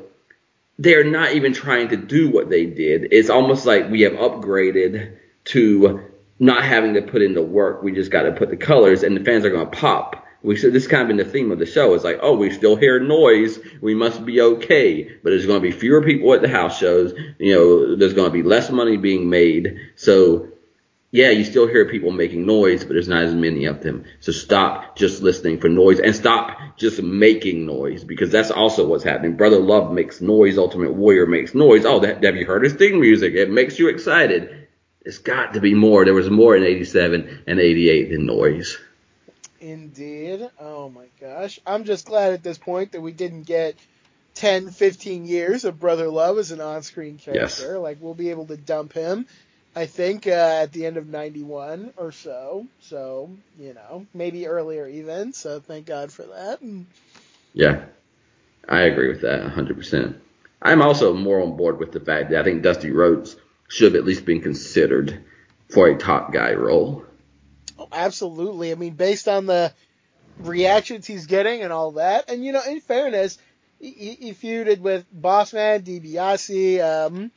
[0.78, 3.08] they're not even trying to do what they did.
[3.12, 6.00] It's almost like we have upgraded to
[6.38, 7.82] not having to put in the work.
[7.82, 10.26] We just got to put the colors, and the fans are going to pop.
[10.42, 11.92] We said this kind of been the theme of the show.
[11.92, 13.58] It's like, oh, we still hear noise.
[13.82, 15.04] We must be okay.
[15.22, 17.12] But there's going to be fewer people at the house shows.
[17.38, 19.78] You know, there's going to be less money being made.
[19.96, 20.48] So
[21.12, 24.04] yeah, you still hear people making noise, but there's not as many of them.
[24.20, 29.02] So stop just listening for noise and stop just making noise because that's also what's
[29.02, 29.36] happening.
[29.36, 30.56] Brother Love makes noise.
[30.56, 31.84] Ultimate Warrior makes noise.
[31.84, 33.34] Oh, that, have you heard his theme music?
[33.34, 34.68] It makes you excited.
[35.00, 36.04] It's got to be more.
[36.04, 38.78] There was more in 87 and 88 than noise.
[39.60, 40.48] Indeed.
[40.60, 41.58] Oh my gosh.
[41.66, 43.74] I'm just glad at this point that we didn't get
[44.34, 47.42] 10, 15 years of Brother Love as an on-screen character.
[47.42, 47.64] Yes.
[47.64, 49.26] Like we'll be able to dump him.
[49.74, 52.66] I think uh, at the end of '91 or so.
[52.80, 55.32] So you know, maybe earlier even.
[55.32, 56.60] So thank God for that.
[56.60, 56.86] And
[57.52, 57.84] Yeah,
[58.68, 60.16] I agree with that 100%.
[60.62, 63.36] I'm also more on board with the fact that I think Dusty Rhodes
[63.68, 65.24] should have at least been considered
[65.70, 67.04] for a top guy role.
[67.78, 68.72] Oh, absolutely.
[68.72, 69.72] I mean, based on the
[70.38, 73.38] reactions he's getting and all that, and you know, in fairness,
[73.80, 77.30] he, he he feuded with Bossman, DiBiase, um,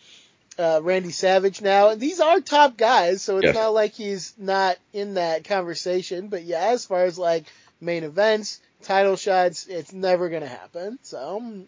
[0.58, 3.56] uh, Randy Savage now, and these are top guys, so it's Yes.
[3.56, 6.28] not like he's not in that conversation.
[6.28, 7.46] But yeah, as far as like
[7.82, 11.00] main events, title shots, it's never gonna happen.
[11.02, 11.66] So um,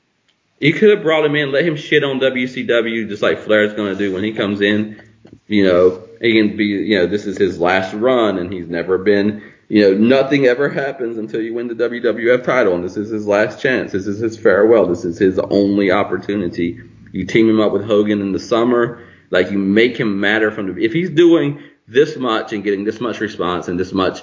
[0.60, 3.91] You could have brought him in, let him shit on WCW just like Flair's going
[3.91, 5.02] to do when he comes in.
[5.48, 8.98] You know, he can be, you know, this is his last run and he's never
[8.98, 13.10] been, you know, nothing ever happens until you win the WWF title and this is
[13.10, 13.91] his last chance.
[13.91, 14.86] This is his farewell.
[14.86, 16.80] This is his only opportunity.
[17.15, 20.67] You team him up with Hogan in the summer, like you make him matter from
[20.75, 24.21] the, if he's doing this much and getting this much response and this much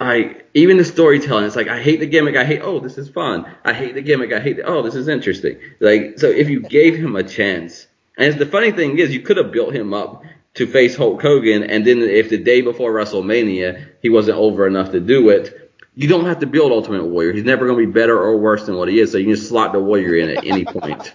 [0.00, 3.10] I even the storytelling, it's like I hate the gimmick, I hate oh this is
[3.10, 3.46] fun.
[3.64, 5.58] I hate the gimmick, I hate the, oh this is interesting.
[5.78, 7.86] Like so if you gave him a chance,
[8.16, 10.22] and the funny thing is you could have built him up
[10.54, 14.92] to face Hulk Hogan, and then if the day before WrestleMania he wasn't over enough
[14.92, 17.32] to do it, you don't have to build Ultimate Warrior.
[17.32, 19.34] He's never going to be better or worse than what he is, so you can
[19.34, 21.12] just slot the Warrior in at any point.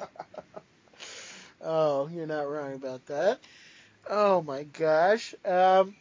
[1.63, 3.39] Oh, you're not wrong about that.
[4.09, 5.35] Oh my gosh.
[5.45, 5.95] Um,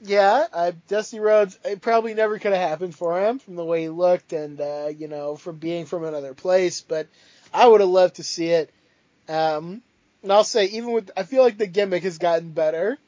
[0.00, 3.82] yeah, I, Dusty Rhodes, it probably never could have happened for him from the way
[3.82, 7.06] he looked and, uh, you know, from being from another place, but
[7.52, 8.70] I would have loved to see it.
[9.28, 9.82] Um,
[10.22, 12.98] and I'll say, even with, I feel like the gimmick has gotten better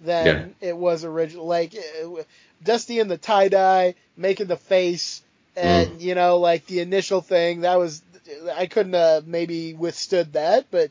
[0.00, 1.46] than it was original.
[1.46, 2.26] Like, it,
[2.62, 5.22] Dusty in the tie dye, making the face,
[5.56, 8.02] and, you know, like the initial thing, that was,
[8.54, 10.90] I couldn't have maybe withstood that, but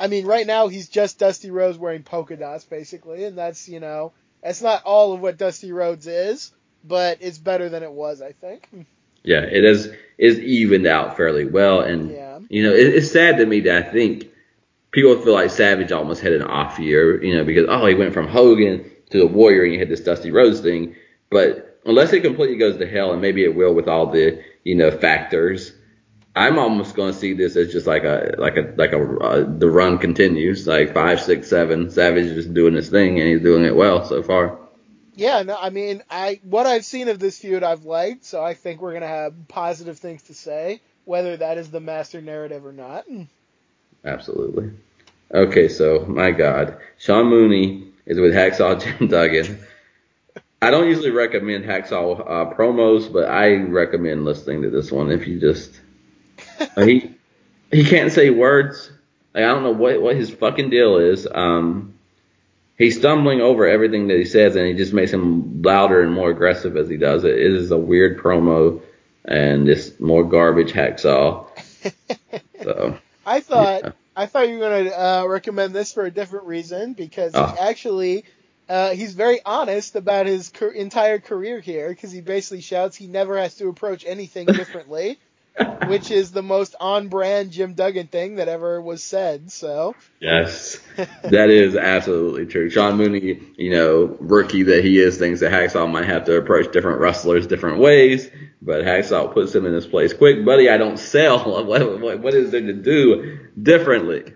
[0.00, 3.80] I mean, right now he's just Dusty Rhodes wearing polka dots, basically, and that's you
[3.80, 4.12] know,
[4.42, 6.52] that's not all of what Dusty Rhodes is,
[6.82, 8.68] but it's better than it was, I think.
[9.22, 12.38] Yeah, it is is evened out fairly well, and Yeah.
[12.48, 14.30] you know it, it's sad to me that I think
[14.90, 18.14] people feel like Savage almost had an off year, you know, because oh he went
[18.14, 20.96] from Hogan to the Warrior and he had this Dusty Rhodes thing,
[21.30, 24.74] but unless it completely goes to hell, and maybe it will with all the you
[24.74, 25.72] know factors,
[26.34, 29.44] I'm almost going to see this as just like a like a like a uh,
[29.46, 33.42] the run continues like five six seven Savage is just doing his thing and he's
[33.42, 34.58] doing it well so far.
[35.16, 38.54] Yeah, no, I mean, I what I've seen of this feud, I've liked, so I
[38.54, 42.72] think we're gonna have positive things to say, whether that is the master narrative or
[42.72, 43.06] not.
[44.04, 44.70] Absolutely.
[45.32, 49.58] Okay, so my God, Sean Mooney is with Hacksaw Jim Duggan.
[50.62, 55.26] I don't usually recommend Hacksaw uh, promos, but I recommend listening to this one if
[55.26, 55.80] you just
[56.76, 57.14] he
[57.70, 58.90] he can't say words.
[59.34, 61.26] Like, I don't know what what his fucking deal is.
[61.30, 61.94] Um,
[62.78, 66.30] he's stumbling over everything that he says, and he just makes him louder and more
[66.30, 67.34] aggressive as he does it.
[67.38, 68.82] It is a weird promo,
[69.24, 71.46] and it's more garbage Hacksaw.
[72.62, 73.92] So I thought Yeah.
[74.14, 77.56] I thought you were going to uh, recommend this for a different reason because Oh.
[77.58, 78.24] actually
[78.68, 83.06] uh, he's very honest about his car- entire career here because he basically shouts he
[83.06, 85.18] never has to approach anything differently,
[85.86, 89.50] which is the most on-brand Jim Duggan thing that ever was said.
[89.50, 90.78] So Yes,
[91.22, 92.70] that is absolutely true.
[92.70, 96.72] Sean Mooney, you know, rookie that he is, thinks that Hacksaw might have to approach
[96.72, 98.30] different wrestlers different ways,
[98.62, 100.12] but Hacksaw puts him in his place.
[100.12, 101.40] Quick, buddy, I don't sell.
[101.70, 104.32] What, what, what is there to do differently?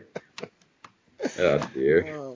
[1.38, 2.14] Oh dear.
[2.16, 2.33] Oh.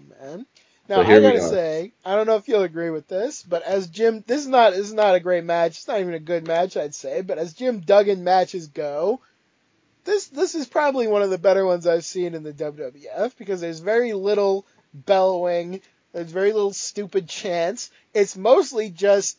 [0.89, 3.63] So Now here I gotta say, I don't know if you'll agree with this, but
[3.63, 5.73] as Jim, this is not this is not a great match.
[5.73, 7.21] It's not even a good match, I'd say.
[7.21, 9.21] But as Jim Duggan matches go,
[10.05, 13.61] this this is probably one of the better ones I've seen in the WWF because
[13.61, 15.83] there's very little bellowing,
[16.15, 17.91] there's very little stupid chants.
[18.15, 19.39] It's mostly just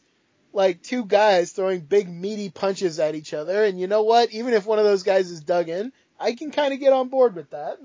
[0.53, 3.63] like two guys throwing big meaty punches at each other.
[3.63, 4.31] And you know what?
[4.31, 7.35] Even if one of those guys is Duggan, I can kind of get on board
[7.35, 7.79] with that.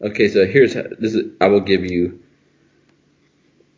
[0.00, 1.32] Okay, so here's how, this is.
[1.42, 2.20] I will give you.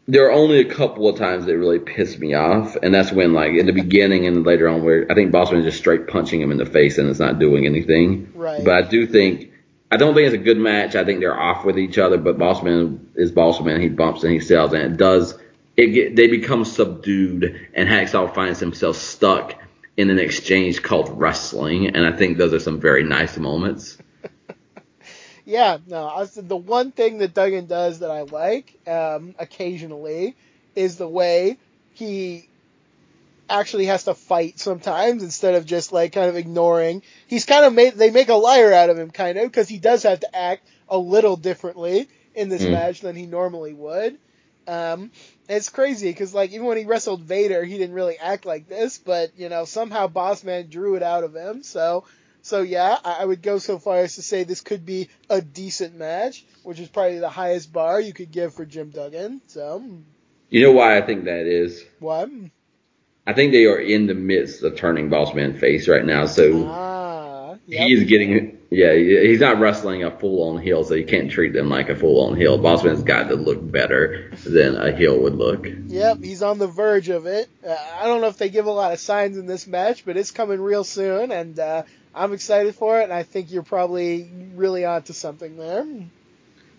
[0.09, 3.33] There are only a couple of times that really piss me off, and that's when,
[3.33, 6.41] like, in the beginning and later on, where I think Bossman is just straight punching
[6.41, 8.31] him in the face and it's not doing anything.
[8.35, 8.65] Right.
[8.65, 9.51] But I do think,
[9.91, 10.95] I don't think it's a good match.
[10.95, 13.81] I think they're off with each other, but Bossman is Bossman.
[13.81, 15.37] He bumps and he sells, and it does.
[15.77, 19.55] It get, they become subdued, and Hacksaw finds himself stuck
[19.97, 23.99] in an exchange called wrestling, and I think those are some very nice moments.
[25.47, 30.37] Yeah, no, I said the one thing that Duggan does that I like, um, occasionally,
[30.75, 31.59] is the way
[31.93, 32.51] he
[33.49, 37.03] actually has to fight sometimes instead of just like kind of ignoring.
[37.29, 39.79] He's kind of made, they make a liar out of him kind of because he
[39.79, 42.71] does have to act a little differently in this Mm.
[42.71, 44.19] match than he normally would.
[44.67, 45.13] Um,
[45.49, 48.99] it's crazy because like even when he wrestled Vader, he didn't really act like this,
[48.99, 51.63] but you know somehow Bossman drew it out of him.
[51.63, 52.05] So,
[52.47, 55.41] so yeah, I, I would go so far as to say this could be a
[55.43, 59.41] decent match, which is probably the highest bar you could give for Jim Duggan.
[59.49, 59.83] So,
[60.51, 61.85] You know why I think that is?
[61.99, 62.31] what?
[63.27, 67.57] I think they are in the midst of turning Bossman face right now, so Ah,
[67.67, 67.89] yep.
[67.89, 71.69] he's getting yeah he's not wrestling a full on heel, so you can't treat them
[71.69, 72.57] like a full on heel.
[72.59, 75.67] Bossman's got to look better than a heel would look.
[75.67, 77.49] Yep, he's on the verge of it.
[77.67, 80.17] Uh, I don't know if they give a lot of signs in this match, but
[80.17, 81.83] it's coming real soon, and uh,
[82.17, 83.05] I'm excited for it.
[83.05, 85.87] And I think you're probably really onto something there.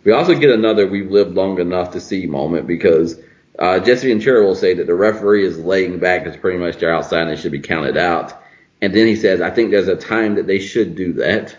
[0.03, 3.19] We also get another "We've lived long enough to see" moment because
[3.59, 6.93] uh, Jesse Ventura will say that the referee is laying back, it's pretty much they're
[6.93, 8.33] outside and they should be counted out.
[8.81, 11.55] And then he says, "I think there's a time that they should do that."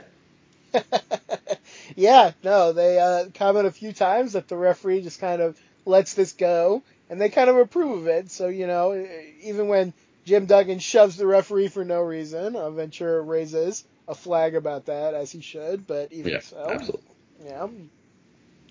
[1.96, 6.14] yeah, no, they uh, comment a few times that the referee just kind of lets
[6.14, 8.30] this go, and they kind of approve of it.
[8.30, 9.06] So you know,
[9.42, 9.92] even when
[10.28, 15.14] Jim Duggan shoves the referee for no reason, uh, Ventura raises a flag about that
[15.14, 15.86] as he should.
[15.86, 17.06] But even Yeah, so, absolutely.
[17.46, 17.66] yeah.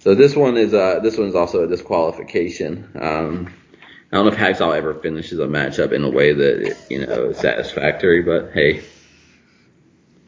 [0.01, 2.88] So this one is uh this one's also a disqualification.
[2.93, 3.51] Um,
[4.11, 7.31] I don't know if Hacksaw ever finishes a matchup in a way that you know
[7.31, 8.84] is satisfactory, but hey,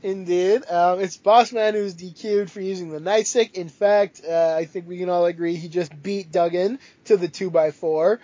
[0.02, 0.64] Indeed.
[0.68, 3.54] Um, it's Bossman who's DQ'd for using the nightstick.
[3.54, 7.28] In fact, uh, I think we can all agree he just beat Duggan to the
[7.28, 8.18] 2x4.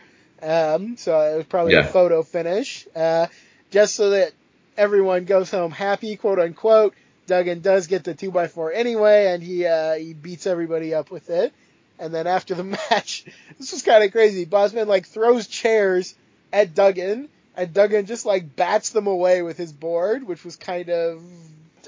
[0.45, 2.87] Um, so it was probably a photo finish.
[2.95, 3.27] Uh,
[3.71, 4.31] just so that
[4.77, 6.93] everyone goes home happy, quote unquote.
[7.27, 11.53] Duggan does get the 2x4 anyway, and he, uh, he beats everybody up with it.
[11.97, 13.25] And then after the match,
[13.57, 14.45] this was kind of crazy.
[14.45, 16.13] Bossman like throws chairs
[16.53, 20.89] at Duggan, and Duggan just like bats them away with his board, which was kind
[20.89, 21.23] of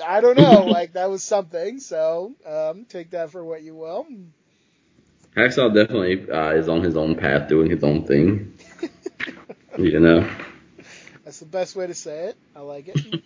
[0.05, 1.79] I don't know, like that was something.
[1.79, 4.07] So um, take that for what you will.
[5.37, 8.57] Hacksaw definitely uh, is on his own path, doing his own thing.
[9.77, 10.27] you know.
[11.23, 12.37] That's the best way to say it.
[12.55, 12.99] I like it.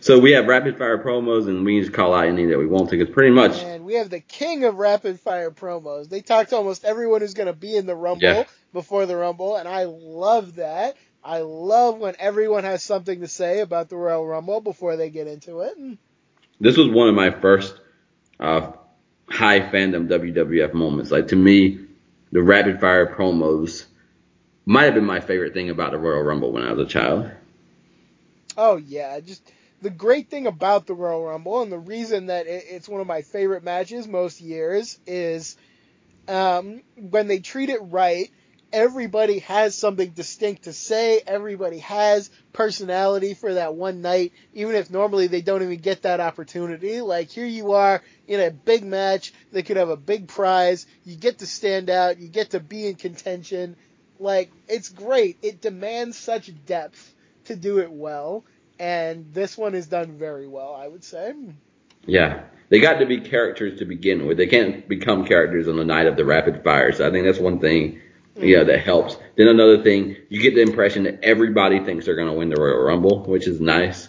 [0.00, 2.90] So we have rapid fire promos, and we just call out any that we want
[2.90, 6.08] to, because pretty much And we have the king of rapid fire promos.
[6.08, 8.44] They talk to almost everyone who's going to be in the Rumble Yeah.
[8.72, 10.96] before the Rumble, and I love that.
[11.24, 15.28] I love when everyone has something to say about the Royal Rumble before they get
[15.28, 15.76] into it.
[16.60, 17.80] this was one of my first
[18.38, 18.72] uh,
[19.28, 21.10] high fandom WWF moments.
[21.10, 21.80] Like to me,
[22.32, 23.86] the rapid fire promos
[24.64, 27.30] might have been my favorite thing about the Royal Rumble when I was a child.
[28.56, 29.42] Oh yeah, just
[29.82, 33.06] the great thing about the Royal Rumble and the reason that it, it's one of
[33.06, 35.56] my favorite matches most years is
[36.28, 38.30] um, when they treat it right.
[38.72, 41.20] Everybody has something distinct to say.
[41.26, 46.20] Everybody has personality for that one night, even if normally they don't even get that
[46.20, 47.00] opportunity.
[47.00, 49.32] Like here you are in a big match.
[49.52, 50.86] They could have a big prize.
[51.04, 52.18] You get to stand out.
[52.18, 53.76] You get to be in contention.
[54.18, 55.38] Like it's great.
[55.42, 57.14] It demands such depth
[57.44, 58.44] to do it well,
[58.78, 61.32] and this one is done very well, I would say.
[62.04, 62.42] Yeah.
[62.68, 64.38] They got to be characters to begin with.
[64.38, 66.92] They can't become characters on the night of the rapid fire.
[66.92, 68.00] So I think that's one thing,
[68.38, 69.16] yeah, that helps.
[69.36, 72.60] Then another thing, you get the impression that everybody thinks they're going to win the
[72.60, 74.08] Royal Rumble, which is nice.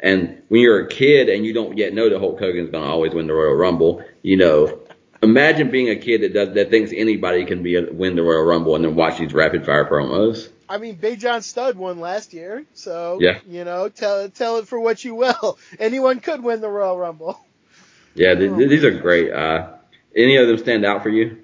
[0.00, 2.90] And when you're a kid and you don't yet know that Hulk Hogan's going to
[2.90, 4.80] always win the Royal Rumble, you know,
[5.22, 8.44] imagine being a kid that does that thinks anybody can be a, win the Royal
[8.44, 10.48] Rumble and then watch these rapid fire promos.
[10.68, 13.38] I mean, Big John Studd won last year, so Yeah.
[13.48, 15.58] you know, tell tell it for what you will.
[15.80, 17.40] Anyone could win the Royal Rumble.
[18.14, 19.32] Yeah, th- th- these are great.
[19.32, 19.70] Uh,
[20.14, 21.38] any of them stand out for you?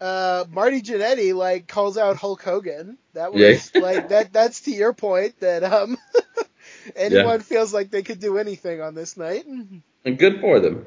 [0.00, 2.96] Uh, Marty Jannetty like calls out Hulk Hogan.
[3.12, 3.80] That was Yeah.
[3.82, 4.32] like that.
[4.32, 5.98] That's to your point that um,
[6.96, 9.44] anyone feels like they could do anything on this night.
[9.46, 10.86] And good for them.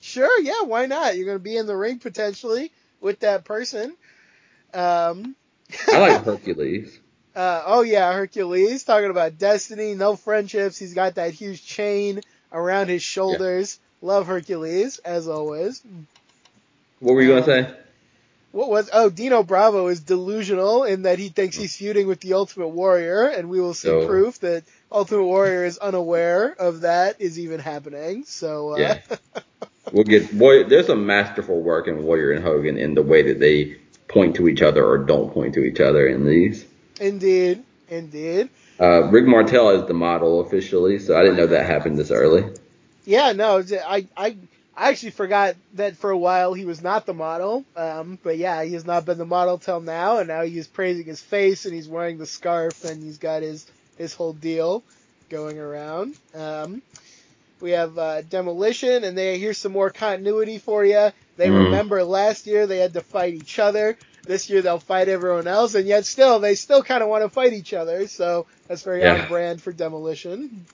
[0.00, 1.16] Sure, yeah, why not?
[1.16, 3.96] You're gonna be in the ring potentially with that person.
[4.74, 5.36] Um,
[5.88, 6.98] I like Hercules.
[7.34, 10.78] Uh, oh yeah, Hercules talking about destiny, no friendships.
[10.78, 12.20] He's got that huge chain
[12.52, 13.78] around his shoulders.
[14.00, 15.82] Love Hercules as always.
[17.00, 17.74] What were you gonna say?
[18.52, 18.88] What was?
[18.92, 23.26] Oh, Dino Bravo is delusional in that he thinks he's feuding with the Ultimate Warrior,
[23.28, 27.60] and we will see So- proof that Ultimate Warrior is unaware of that is even
[27.60, 28.24] happening.
[28.26, 28.98] So uh, Yeah.
[29.92, 30.64] We'll get boy.
[30.64, 33.76] There's some masterful work in Warrior and Hogan in the way that they
[34.06, 36.66] point to each other or don't point to each other in these.
[37.00, 38.50] indeed, indeed.
[38.78, 42.44] Uh, Rick Martel is the model officially, so I didn't know that happened this early.
[43.06, 44.36] Yeah, no, I, I,
[44.78, 47.64] I actually forgot that for a while he was not the model.
[47.76, 51.06] Um, but yeah, he has not been the model till now, and now he's praising
[51.06, 54.84] his face and he's wearing the scarf and he's got his his whole deal
[55.30, 56.14] going around.
[56.34, 56.82] Um,
[57.60, 61.10] we have uh, demolition, and they here's some more continuity for you.
[61.36, 61.64] They Mm.
[61.64, 63.98] remember last year they had to fight each other.
[64.26, 67.30] This year they'll fight everyone else, and yet still they still kind of want to
[67.30, 68.06] fight each other.
[68.06, 69.14] So that's very Yeah.
[69.14, 70.66] on brand for demolition.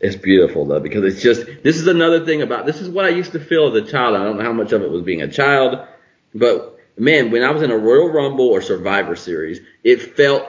[0.00, 3.10] It's beautiful though because it's just this is another thing about this is what I
[3.10, 4.16] used to feel as a child.
[4.16, 5.86] I don't know how much of it was being a child,
[6.34, 10.46] but man, when I was in a Royal Rumble or Survivor Series, it felt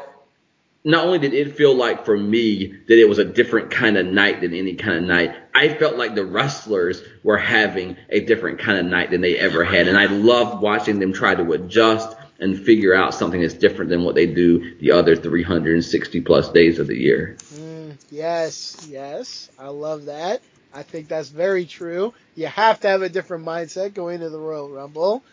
[0.84, 4.06] not only did it feel like for me that it was a different kind of
[4.06, 8.60] night than any kind of night, I felt like the wrestlers were having a different
[8.60, 9.88] kind of night than they ever had.
[9.88, 14.04] And I loved watching them try to adjust and figure out something that's different than
[14.04, 17.38] what they do the other 360 plus days of the year.
[18.12, 19.50] Yes, yes.
[19.58, 20.42] I love that.
[20.74, 22.14] I think that's very true.
[22.36, 25.24] You have to have a different mindset going to the Royal Rumble.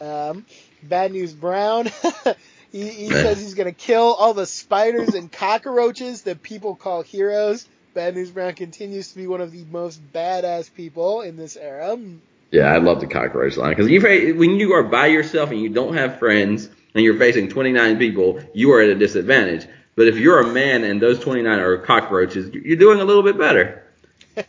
[0.00, 0.44] Um,
[0.82, 1.86] Bad News Brown.
[2.72, 7.02] he he says he's going to kill all the spiders and cockroaches that people call
[7.02, 7.66] heroes.
[7.94, 11.98] Bad News Brown continues to be one of the most badass people in this era.
[12.50, 13.90] Yeah, I love the cockroach line because
[14.36, 18.40] when you are by yourself and you don't have friends and you're facing 29 people,
[18.54, 19.66] you are at a disadvantage.
[19.96, 23.38] But if you're a man and those 29 are cockroaches, you're doing a little bit
[23.38, 23.82] better.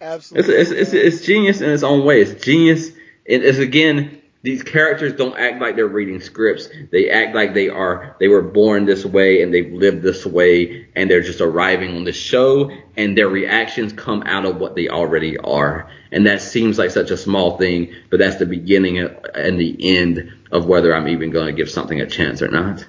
[0.00, 0.54] It's Absolutely.
[0.56, 2.20] it's it's, it's genius in its own way.
[2.20, 2.90] It's genius.
[3.24, 4.20] It is again.
[4.42, 6.68] These characters don't act like they're reading scripts.
[6.92, 8.14] They act like they are.
[8.20, 12.04] They were born this way and they've lived this way, and they're just arriving on
[12.04, 15.88] the show, and their reactions come out of what they already are.
[16.12, 20.30] And that seems like such a small thing, but that's the beginning and the end
[20.52, 22.84] of whether I'm even going to give something a chance or not.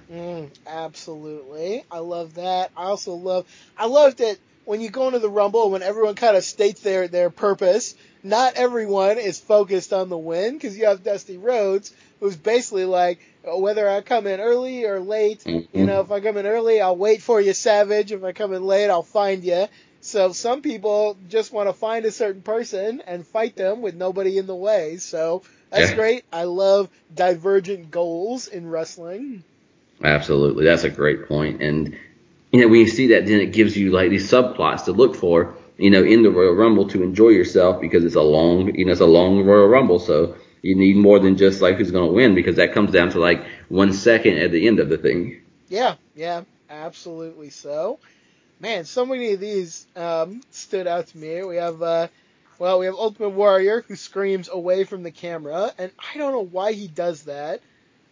[0.75, 1.83] Absolutely.
[1.89, 2.71] I love that.
[2.75, 3.45] I also love
[3.77, 7.07] I love that when you go into the Rumble when everyone kind of states their
[7.07, 12.35] their purpose, not everyone is focused on the win because you have Dusty Rhodes who's
[12.35, 15.85] basically like "Oh, whether I come in early or late, you mm-hmm.
[15.85, 18.11] know, if I come in early, I'll wait for you, Savage.
[18.11, 19.67] If I come in late, I'll find you.
[20.01, 24.37] So some people just want to find a certain person and fight them with nobody
[24.37, 24.97] in the way.
[24.97, 25.95] So that's Yeah.
[25.95, 26.25] great.
[26.33, 29.45] I love divergent goals in wrestling.
[30.03, 31.61] Absolutely, that's a great point.
[31.61, 31.97] And
[32.51, 35.15] you know, when you see that, then it gives you like these subplots to look
[35.15, 35.55] for.
[35.77, 38.93] You know, in the Royal Rumble to enjoy yourself because it's a long, you know,
[38.93, 39.99] it's a long Royal Rumble.
[39.99, 43.09] So you need more than just like who's going to win because that comes down
[43.11, 45.41] to like one second at the end of the thing.
[45.67, 47.99] Yeah, yeah, absolutely so.
[48.59, 51.43] Man, so many of these um, stood out to me.
[51.43, 52.07] We have, uh,
[52.57, 56.45] well, we have Ultimate Warrior who screams away from the camera, and I don't know
[56.45, 57.61] why he does that.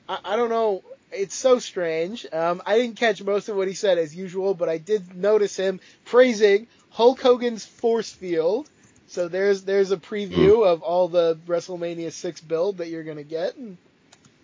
[0.08, 0.84] I, I don't know.
[1.14, 2.26] It's so strange.
[2.32, 5.56] Um, I didn't catch most of what he said as usual, but I did notice
[5.56, 8.70] him praising Hulk Hogan's force field.
[9.08, 13.56] So there's there's a preview of all the WrestleMania six build that you're gonna get.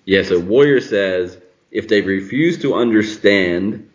[0.06, 1.38] Yeah, so Warrior says
[1.72, 3.90] if they refuse to understand,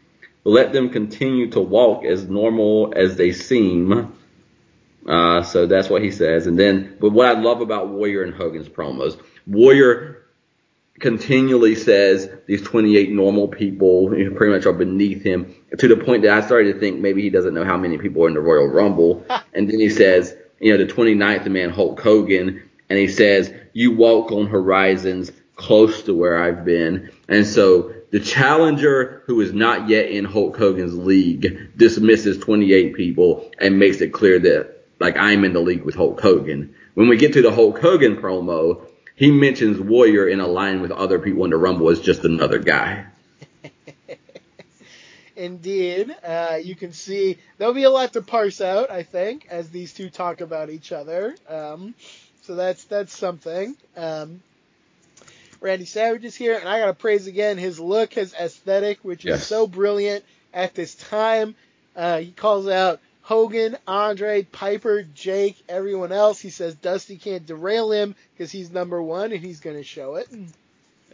[0.44, 4.16] let them continue to walk as normal as they seem.
[5.06, 6.46] Uh, so that's what he says.
[6.46, 10.23] And then, but what I love about Warrior and Hogan's promos, Warrior
[11.00, 15.96] continually says these 28 normal people you know, pretty much are beneath him to the
[15.96, 18.34] point that I started to think maybe he doesn't know how many people are in
[18.34, 19.24] the Royal Rumble.
[19.54, 23.92] and then he says, you know, the 29th man Hulk Hogan, and he says, "You
[23.92, 29.88] walk on horizons close to where I've been," and so the challenger who is not
[29.88, 35.44] yet in Hulk Hogan's league dismisses 28 people and makes it clear that like I'm
[35.44, 36.74] in the league with Hulk Hogan.
[36.94, 40.90] When we get to the Hulk Hogan promo, he mentions Warrior in a line with
[40.90, 43.06] other people in the Rumble as just another guy.
[45.36, 49.70] Indeed, uh, you can see there'll be a lot to parse out, I think, as
[49.70, 51.34] these two talk about each other.
[51.48, 51.94] Um,
[52.42, 53.74] so that's that's something.
[53.96, 54.42] Um,
[55.60, 59.44] Randy Savage is here, and I gotta praise again his look, his aesthetic, which is
[59.44, 61.54] so brilliant at this time.
[61.96, 66.40] Uh, he calls out Hogan, Andre, Piper, Jake, everyone else.
[66.40, 70.28] He says Dusty can't derail him because he's number one, and he's gonna show it.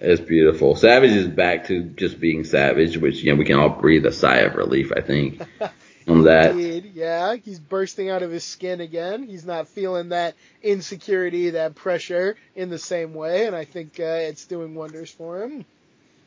[0.00, 0.74] It's beautiful.
[0.74, 4.12] Savage is back to just being Savage, which you know we can all breathe a
[4.12, 4.90] sigh of relief.
[4.96, 5.40] I think
[6.08, 6.50] on that.
[6.50, 9.22] Indeed, yeah, he's bursting out of his skin again.
[9.22, 10.34] He's not feeling that
[10.64, 15.42] insecurity, that pressure in the same way, and I think uh, it's doing wonders for
[15.44, 15.64] him.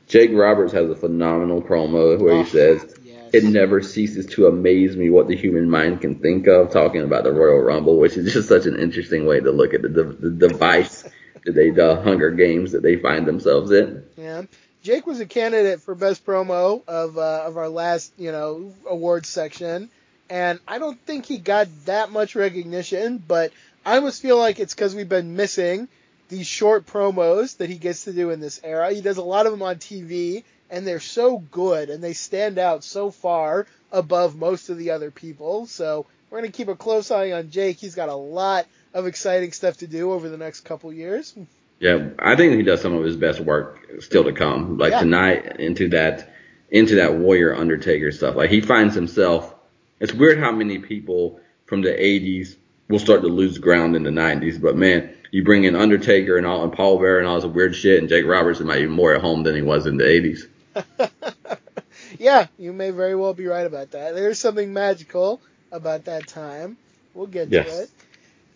[0.07, 3.22] Jake Roberts has a phenomenal promo where Oh, he says, yes.
[3.33, 7.23] "It never ceases to amaze me what the human mind can think of." Talking about
[7.23, 10.03] the Royal Rumble, which is just such an interesting way to look at the, the,
[10.03, 11.03] the device
[11.45, 14.03] that they, the Hunger Games that they find themselves in.
[14.17, 14.43] Yeah.
[14.83, 19.29] Jake was a candidate for best promo of uh, of our last, you know, awards
[19.29, 19.89] section,
[20.29, 23.53] and I don't think he got that much recognition, but
[23.85, 25.87] I almost feel like it's because we've been missing
[26.29, 28.93] these short promos that he gets to do in this era.
[28.93, 30.43] He does a lot of them on TV,
[30.73, 35.11] and they're so good, and they stand out so far above most of the other
[35.11, 35.67] people.
[35.67, 37.77] So we're gonna keep a close eye on Jake.
[37.77, 41.35] He's got a lot of exciting stuff to do over the next couple years.
[41.79, 44.79] Yeah, I think he does some of his best work still to come.
[44.79, 45.01] Like Yeah.
[45.01, 46.33] tonight into that
[46.71, 48.35] into that Warrior Undertaker stuff.
[48.35, 49.53] Like he finds himself.
[49.99, 52.55] It's weird how many people from the 80s
[52.89, 54.59] will start to lose ground in the 90s.
[54.59, 57.75] But man, you bring in Undertaker and all and Paul Bearer and all this weird
[57.75, 60.47] shit, and Jake Roberts might be more at home than he was in the 80s.
[62.19, 64.15] yeah, you may very well be right about that.
[64.15, 65.41] There's something magical
[65.71, 66.77] about that time.
[67.13, 67.65] We'll get Yes.
[67.65, 67.91] to it.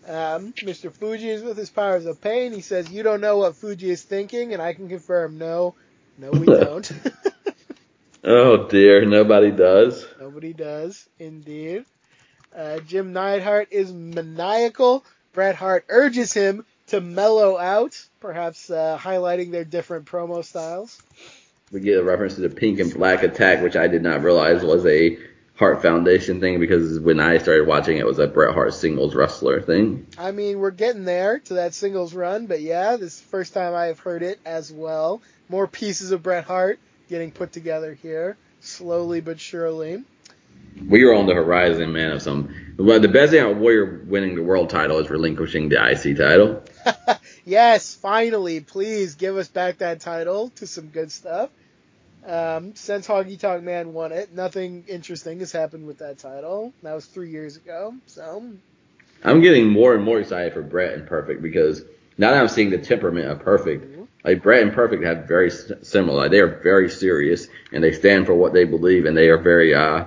[0.08, 0.90] Um, Mr.
[0.92, 2.54] Fuji is with his powers of pain.
[2.54, 5.76] He says, "You don't know what Fuji is thinking," and I can confirm, no,
[6.18, 6.90] no, we don't.
[8.24, 10.06] Oh dear, nobody does.
[10.20, 11.86] Nobody does, indeed.
[12.56, 15.06] Uh, Jim Neidhart is maniacal.
[15.34, 21.02] Bret Hart urges him to mellow out, perhaps uh, highlighting their different promo styles.
[21.70, 24.64] We get a reference to the pink and black attack, which I did not realize
[24.64, 25.18] was a
[25.56, 29.14] Hart Foundation thing because when I started watching it, it was a Bret Hart singles
[29.14, 30.08] wrestler thing.
[30.18, 33.54] I mean, we're getting there to that singles run, but yeah, this is the first
[33.54, 35.22] time I've heard it as well.
[35.50, 36.80] More pieces of Bret Hart
[37.10, 40.06] getting put together here, slowly but surely.
[40.88, 42.54] We were on the horizon, man, of some.
[42.78, 46.64] Well, the best thing about Warrior winning the world title is relinquishing the IC title.
[47.48, 51.50] Yes, finally, please give us back that title to some good stuff.
[52.28, 56.74] Um, since Honky Tonk Man won it, nothing interesting has happened with that title.
[56.84, 58.52] That was three years ago, so
[59.24, 61.84] I'm getting more and more excited for Bret and Perfect because
[62.18, 66.18] now that I'm seeing the temperament of Perfect, like Bret and Perfect have very similar.
[66.18, 69.38] Like, they are very serious and they stand for what they believe and they are
[69.38, 70.06] very, uh,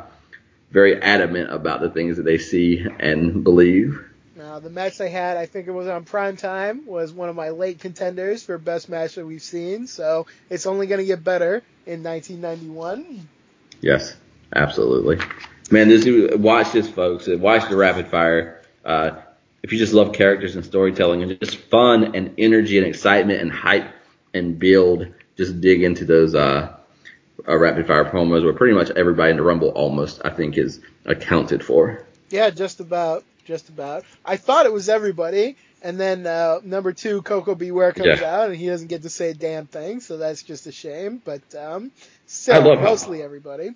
[0.71, 4.05] very adamant about the things that they see and believe.
[4.37, 7.37] Now, the match they had, I think it was on prime time, was one of
[7.37, 9.87] my late contenders for best match that we've seen.
[9.87, 13.29] So it's only going to get better in 1991.
[13.81, 14.17] Yes,
[14.55, 15.19] absolutely.
[15.71, 17.29] Man, this watch this, folks.
[17.29, 18.63] Watch the rapid fire.
[18.85, 19.13] Uh,
[19.63, 23.53] if you just love characters and storytelling and just fun and energy and excitement and
[23.53, 23.93] hype
[24.35, 26.77] and build, just dig into those uh,
[27.47, 30.81] uh, rapid fire promos where pretty much everybody in the Rumble almost I think is
[31.05, 32.07] accounted for.
[32.31, 34.05] Yeah, just about, just about.
[34.25, 37.71] I thought it was everybody, and then uh, number two, Koko B.
[37.71, 38.35] Ware comes Yeah.
[38.41, 41.21] out, and he doesn't get to say a damn thing, so that's just a shame.
[41.25, 43.71] But um, I still, love how- mostly everybody.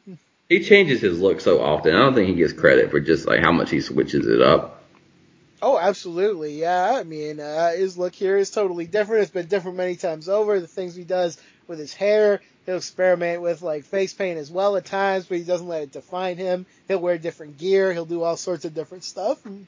[0.48, 1.94] He changes his look so often.
[1.94, 4.82] I don't think he gets credit for just like how much he switches it up.
[5.62, 6.60] Oh, absolutely.
[6.60, 6.92] Yeah.
[7.00, 9.22] I mean, uh, his look here is totally different.
[9.22, 10.60] It's been different many times over.
[10.60, 14.76] The things he does with his hair, he'll experiment with like face paint as well
[14.76, 16.66] at times, but he doesn't let it define him.
[16.88, 17.90] He'll wear different gear.
[17.94, 19.46] He'll do all sorts of different stuff.
[19.46, 19.66] And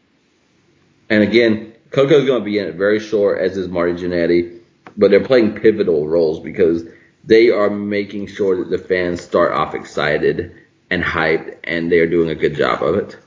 [1.11, 4.61] again, Koko's going to be in it very short, as is Marty Jannetty,
[4.97, 6.85] but they're playing pivotal roles because
[7.25, 10.55] they are making sure that the fans start off excited
[10.91, 13.19] and hyped, and they are doing a good job of it.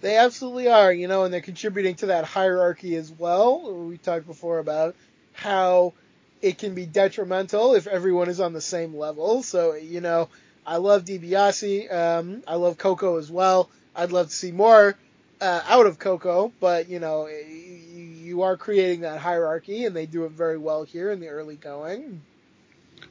[0.00, 3.72] They absolutely are, you know, and they're contributing to that hierarchy as well.
[3.72, 4.96] We talked before about
[5.32, 5.94] how
[6.42, 9.42] it can be detrimental if everyone is on the same level.
[9.42, 10.28] So, you know,
[10.66, 11.92] I love DiBiase.
[11.92, 13.70] Um, I love Koko as well.
[13.94, 14.96] I'd love to see more
[15.44, 20.24] uh, out of Koko, but you know you, are creating that hierarchy, and they do
[20.24, 22.22] it very well here in the early going.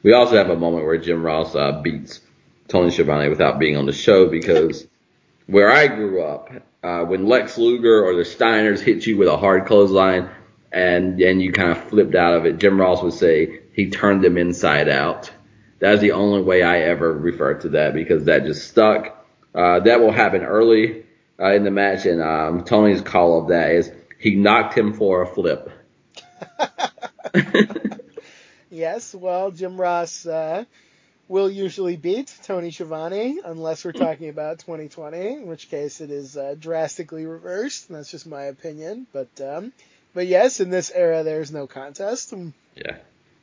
[0.02, 2.20] We also have a moment where Jim Ross uh, beats
[2.68, 4.86] Tony Schiavone without being on the show because
[5.46, 6.50] where I grew up,
[6.82, 10.28] uh, when Lex Luger or the Steiners hit you with a hard clothesline
[10.72, 14.24] and and you kind of flipped out of it, Jim Ross would say he turned
[14.24, 15.30] them inside out.
[15.78, 19.24] That's the only way I ever refer to that because that just stuck.
[19.54, 21.03] Uh, that will happen early
[21.40, 25.22] uh, in the match, and um, Tony's call of that is he knocked him for
[25.22, 25.70] a flip.
[28.70, 30.64] yes, well, Jim Ross uh,
[31.28, 36.36] will usually beat Tony Schiavone unless we're talking about 2020, in which case it is
[36.36, 37.88] uh, drastically reversed.
[37.88, 39.72] And That's just my opinion, but um,
[40.14, 42.32] but yes, in this era, there's no contest.
[42.76, 42.98] Yeah,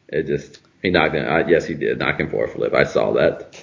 [0.08, 1.28] it just he knocked him.
[1.28, 2.74] Uh, yes, he did knock him for a flip.
[2.74, 3.62] I saw that.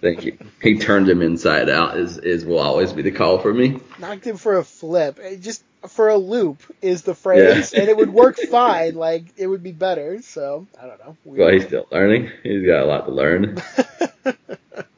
[0.00, 0.38] Thank you.
[0.60, 1.96] He turned him inside out.
[1.96, 3.80] Is is will always be the call for me.
[3.98, 5.18] Knocked him for a flip.
[5.18, 7.80] It just for a loop is the phrase, yeah.
[7.80, 8.94] and it would work fine.
[8.94, 10.20] Like it would be better.
[10.22, 11.16] So I don't know.
[11.24, 11.40] Weird.
[11.40, 12.30] Well, he's still learning.
[12.42, 13.62] He's got a lot to learn.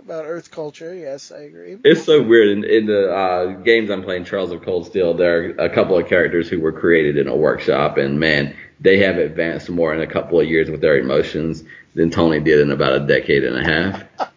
[0.05, 1.79] About Earth culture, yes, I agree.
[1.83, 2.49] It's so weird.
[2.49, 5.97] In, in the uh, games I'm playing, Trails of Cold Steel, there are a couple
[5.97, 10.03] of characters who were created in a workshop, and man, they have advanced more in
[10.03, 11.65] a couple of years with their emotions
[11.95, 14.05] than Tony did in about a decade and a half.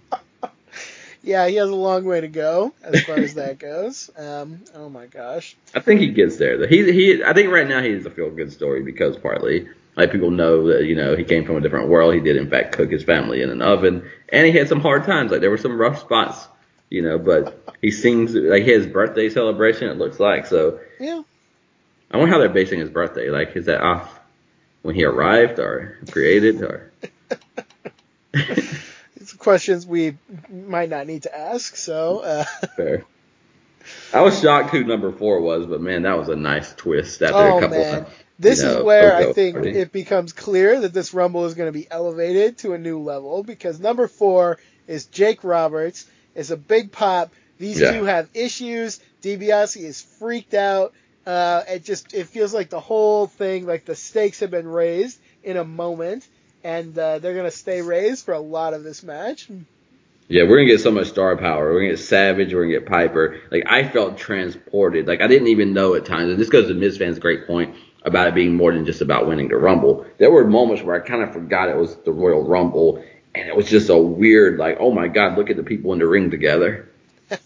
[1.28, 4.10] yeah, he has a long way to go as far as that goes.
[4.18, 5.58] Um, oh my gosh.
[5.76, 6.66] I think he gets there.
[6.68, 7.24] He he.
[7.24, 9.68] I think right now he's a feel good story because partly
[9.98, 12.14] like people know that you know he came from a different world.
[12.14, 15.04] He did in fact cook his family in an oven, and he had some hard
[15.04, 15.32] times.
[15.32, 16.48] Like there were some rough spots,
[16.90, 17.20] you know.
[17.20, 19.90] But he seems like his birthday celebration.
[19.90, 20.80] It looks like so.
[21.00, 21.24] Yeah.
[22.10, 23.30] I wonder how they're basing his birthday.
[23.30, 24.18] Like is that off
[24.82, 26.92] when he arrived or created or?
[29.34, 30.18] questions we
[30.50, 31.76] might not need to ask.
[31.76, 32.44] So uh.
[32.76, 33.06] fair.
[34.14, 37.38] I was shocked who number four was, but man, that was a nice twist after
[37.38, 37.78] oh, a couple.
[37.78, 38.00] Man.
[38.04, 39.72] Of, this know, is where I think party.
[39.72, 43.44] it becomes clear that this Rumble is going to be elevated to a new level
[43.44, 46.06] because number four is Jake Roberts.
[46.36, 47.34] It's a big pop.
[47.58, 47.94] These yeah.
[47.94, 49.00] two have issues.
[49.24, 50.94] DiBiase is freaked out.
[51.26, 55.20] Uh, it just it feels like the whole thing, like the stakes have been raised
[55.44, 56.28] in a moment
[56.68, 59.48] and uh, they're gonna stay raised for a lot of this match.
[60.28, 61.72] Yeah, we're gonna get so much star power.
[61.72, 62.54] We're gonna get Savage.
[62.54, 63.40] We're gonna get Piper.
[63.50, 65.08] Like I felt transported.
[65.08, 66.30] Like I didn't even know at times.
[66.30, 67.74] And this goes to Miz fans' great point
[68.04, 70.06] about it being more than just about winning the Rumble.
[70.18, 73.02] There were moments where I kind of forgot it was the Royal Rumble,
[73.34, 76.00] and it was just a weird, like, oh my God, look at the people in
[76.00, 76.90] the ring together.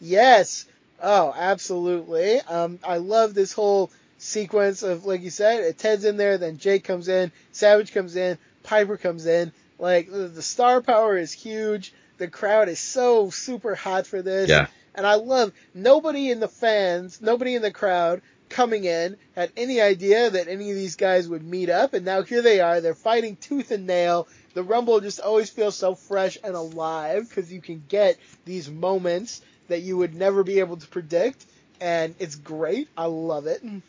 [0.00, 0.66] yes.
[1.02, 2.40] Oh, absolutely.
[2.40, 3.90] Um, I love this whole
[4.24, 8.38] sequence of, like you said, Ted's in there, then Jake comes in, Savage comes in,
[8.62, 9.52] Piper comes in.
[9.78, 11.92] Like the star power is huge.
[12.18, 14.48] The crowd is so super hot for this.
[14.48, 14.68] Yeah.
[14.94, 19.80] And I love nobody in the fans, nobody in the crowd coming in had any
[19.80, 22.80] idea that any of these guys would meet up, and now here they are.
[22.80, 24.28] They're fighting tooth and nail.
[24.54, 29.42] The Rumble just always feels so fresh and alive because you can get these moments
[29.68, 31.44] that you would never be able to predict,
[31.80, 32.88] and it's great.
[32.96, 33.64] I love it.
[33.66, 33.82] Mm.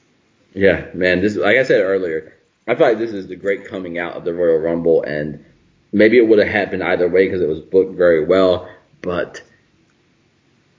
[0.56, 1.22] Yeah, man.
[1.22, 2.34] This, like I said earlier,
[2.68, 5.46] I feel like this is the great coming out of the Royal Rumble, and
[5.92, 8.70] maybe it would have happened either way because it was booked very well.
[9.02, 9.44] But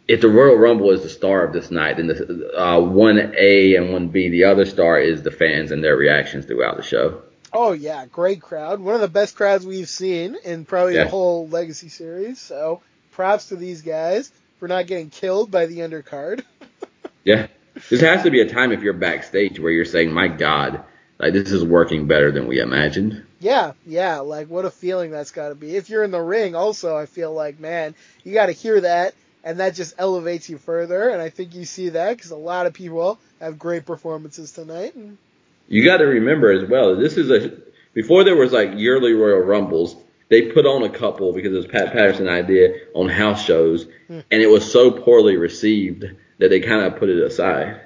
[0.09, 3.77] if the Royal Rumble is the star of this night, then the uh, one A
[3.77, 7.23] and one B, the other star is the fans and their reactions throughout the show.
[7.53, 8.81] Oh yeah, great crowd.
[8.81, 11.05] One of the best crowds we've seen in probably yeah.
[11.05, 12.41] the whole Legacy series.
[12.41, 12.83] So
[13.13, 16.45] props to these guys for not getting killed by the undercard.
[17.25, 17.47] yeah,
[17.91, 20.83] this has to be a time if you're backstage where you're saying, "My God,
[21.19, 24.21] like this is working better than we imagined." Yeah, yeah.
[24.21, 25.77] Like what a feeling that's got to be.
[25.77, 27.95] If you're in the ring, also, I feel like, man,
[28.25, 29.15] you got to hear that,
[29.45, 31.11] and that just elevates you further.
[31.11, 34.95] And I think you see that because a lot of people have great performances tonight.
[34.95, 35.19] And...
[35.69, 36.97] You got to remember as well.
[36.97, 37.57] This is a
[37.95, 39.97] before there was like yearly Royal Rumbles.
[40.29, 44.21] They put on a couple because it was Pat Patterson idea on house shows, hmm.
[44.31, 46.05] and it was so poorly received
[46.39, 47.81] that they kind of put it aside.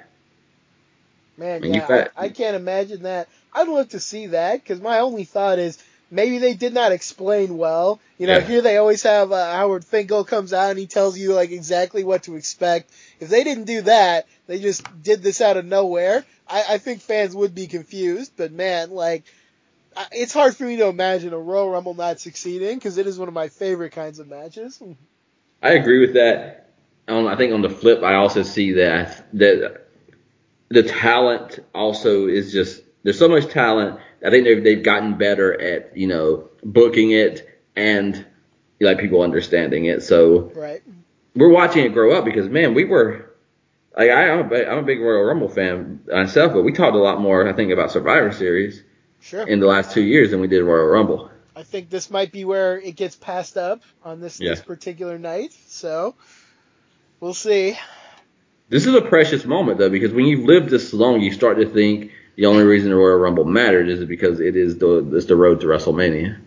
[1.37, 3.27] Man, and yeah, I, I, can't imagine that.
[3.53, 7.57] I'd love to see that because my only thought is maybe they did not explain
[7.57, 7.99] well.
[8.17, 8.45] You know, yeah.
[8.45, 12.03] here they always have uh, Howard Finkel comes out and he tells you like exactly
[12.03, 12.91] what to expect.
[13.19, 16.25] If they didn't do that, they just did this out of nowhere.
[16.47, 18.33] I, I think fans would be confused.
[18.35, 19.23] But man, like
[20.11, 23.29] it's hard for me to imagine a Royal Rumble not succeeding because it is one
[23.29, 24.81] of my favorite kinds of matches.
[25.63, 26.60] I agree with that
[27.11, 29.87] on, I think on the flip, I also see that that
[30.69, 33.99] the talent also is just there's so much talent.
[34.25, 38.25] I think they've they've gotten better at you know booking it and
[38.79, 40.03] like people understanding it.
[40.03, 40.81] So right.
[41.35, 43.31] we're watching it grow up because man, we were
[43.97, 46.95] like I, I'm a, big- I'm a big Royal Rumble fan myself, but we talked
[46.95, 48.83] a lot more, I think, about Survivor Series
[49.19, 49.47] Sure.
[49.47, 51.29] in the last two years than we did Royal Rumble.
[51.55, 54.51] I think this might be where it gets passed up on this Yeah.
[54.51, 55.53] this particular night.
[55.67, 56.15] So
[57.21, 57.77] we'll see.
[58.67, 61.65] This is a precious moment though, because when you've lived this long, you start to
[61.65, 65.35] think the only reason the Royal Rumble mattered is because it is the it's the
[65.35, 66.39] road to WrestleMania.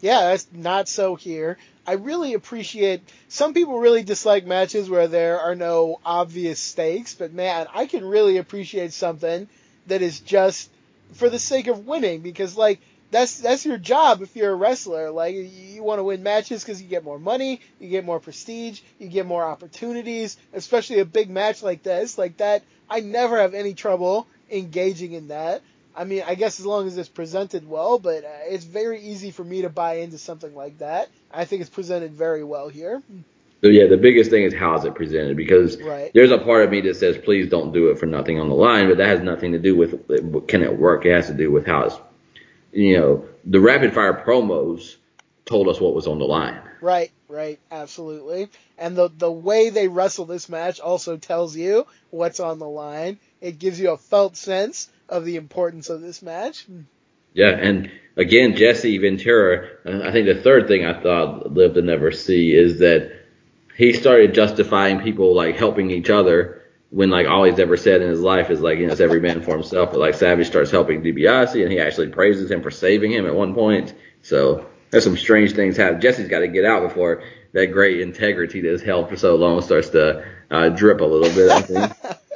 [0.00, 1.58] Yeah, that's not so here.
[1.86, 7.32] I really appreciate some people really dislike matches where there are no obvious stakes, but
[7.32, 9.48] man, I can really appreciate something
[9.88, 10.70] that is just
[11.14, 12.80] for the sake of winning because like
[13.10, 15.10] that's that's your job if you're a wrestler.
[15.10, 18.20] Like you, you want to win matches because you get more money, you get more
[18.20, 22.18] prestige, you get more opportunities, especially a big match like this.
[22.18, 25.62] Like that, I never have any trouble engaging in that.
[25.96, 29.32] I mean, I guess as long as it's presented well, but uh, it's very easy
[29.32, 31.08] for me to buy into something like that.
[31.32, 33.02] I think it's presented very well here.
[33.64, 36.12] So yeah, the biggest thing is how is it presented because Right.
[36.14, 38.54] there's a part of me that says please don't do it for nothing on the
[38.54, 41.04] line, but that has nothing to do with can it work.
[41.04, 41.96] It has to do with how it's
[42.72, 44.96] you know the rapid fire promos
[45.44, 46.60] told us what was on the line.
[46.80, 48.48] Right, right, absolutely.
[48.76, 53.18] And the the way they wrestle this match also tells you what's on the line.
[53.40, 56.66] It gives you a felt sense of the importance of this match.
[57.32, 59.68] Yeah, and again, Jesse Ventura.
[59.84, 63.12] I think the third thing I thought live to never see is that
[63.76, 66.57] he started justifying people like helping each other
[66.90, 69.20] when like all he's ever said in his life is like you know it's every
[69.20, 69.90] man for himself.
[69.90, 73.34] But like Savage starts helping DiBiase and he actually praises him for saving him at
[73.34, 73.94] one point.
[74.22, 76.00] So there's some strange things happen.
[76.00, 79.90] Jesse's got to get out before that great integrity that's held for so long starts
[79.90, 81.50] to uh, drip a little bit.
[81.50, 81.92] I think.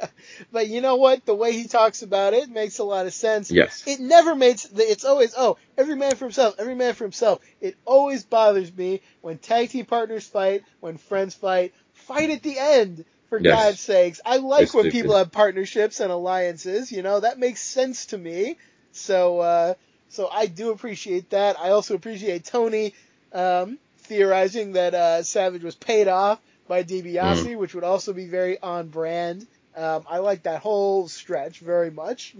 [0.51, 1.25] But you know what?
[1.25, 3.51] The way he talks about it makes a lot of sense.
[3.51, 3.83] Yes.
[3.87, 4.65] It never makes.
[4.65, 7.39] It's always oh, every man for himself, every man for himself.
[7.61, 11.73] It always bothers me when tag team partners fight, when friends fight.
[11.93, 13.63] Fight at the end, for Yes.
[13.63, 14.21] God's sakes.
[14.23, 15.01] I like It's when stupid.
[15.01, 16.91] people have partnerships and alliances.
[16.91, 18.57] You know that makes sense to me.
[18.91, 19.73] So, uh,
[20.09, 21.59] so I do appreciate that.
[21.59, 22.93] I also appreciate Tony
[23.31, 27.57] um, theorizing that uh, Savage was paid off by DiBiase, Mm.
[27.57, 29.47] which would also be very on brand.
[29.75, 32.35] Um, I like that whole stretch very much.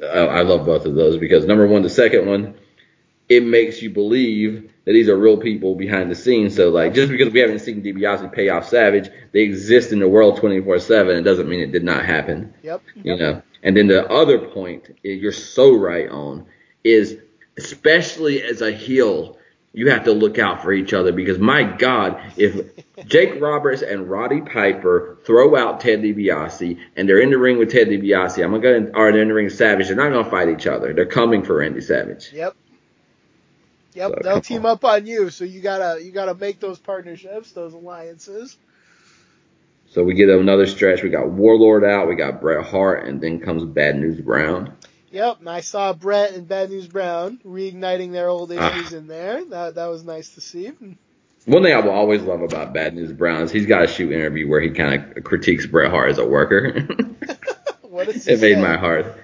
[0.00, 2.54] I, I love both of those because number one, the second one,
[3.28, 6.56] it makes you believe that these are real people behind the scenes.
[6.56, 10.08] So like just because we haven't seen DiBiase pay off Savage, they exist in the
[10.08, 11.18] world 24/7.
[11.18, 12.54] It doesn't mean it did not happen.
[12.62, 12.82] Yep.
[12.96, 13.42] You know.
[13.62, 16.46] And then the other point eh, you're so right on
[16.82, 17.18] is
[17.58, 19.36] especially as a heel,
[19.72, 22.70] you have to look out for each other because my God, if
[23.06, 27.70] Jake Roberts and Roddy Piper throw out Ted DiBiase and they're in the ring with
[27.70, 30.48] Ted DiBiase, I'm gonna or they're in the ring with Savage, they're not gonna fight
[30.48, 30.92] each other.
[30.92, 32.32] They're coming for Randy Savage.
[32.32, 32.56] Yep.
[33.94, 34.12] Yep.
[34.12, 34.72] So, They'll team on.
[34.72, 38.56] up on you, so you gotta you gotta make those partnerships, those alliances.
[39.90, 41.02] So we get another stretch.
[41.02, 44.74] We got Warlord out, we got Bret Hart, and then comes Bad News Brown.
[45.10, 45.40] Yep.
[45.40, 48.72] And I saw Bret and Bad News Brown reigniting their old Ah.
[48.76, 49.44] issues in there.
[49.46, 50.70] That that was nice to see.
[51.46, 54.12] One thing I will always love about Bad News Brown is he's got a shoot
[54.12, 56.86] interview where he kind of critiques Bret Hart as a worker.
[57.82, 58.60] What he it made say?
[58.62, 59.16] my heart.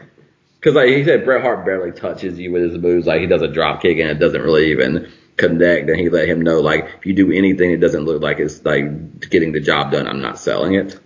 [0.66, 3.06] Because like he said, Bret Hart barely touches you with his moves.
[3.06, 5.88] Like he does a drop kick and it doesn't really even connect.
[5.88, 8.64] And he let him know like if you do anything it doesn't look like it's
[8.64, 10.98] like getting the job done, I'm not selling it.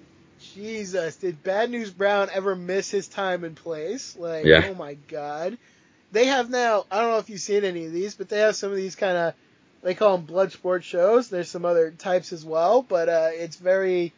[0.55, 4.17] Jesus, did Bad News Brown ever miss his time and place?
[4.17, 4.65] Like, Yeah.
[4.67, 5.59] oh my god.
[6.11, 8.57] They have now, I don't know if you've seen any of these, but they have
[8.57, 9.35] some of these kind of,
[9.83, 11.29] they call them blood sport shows.
[11.29, 14.15] There's some other types as well, but uh, it's very,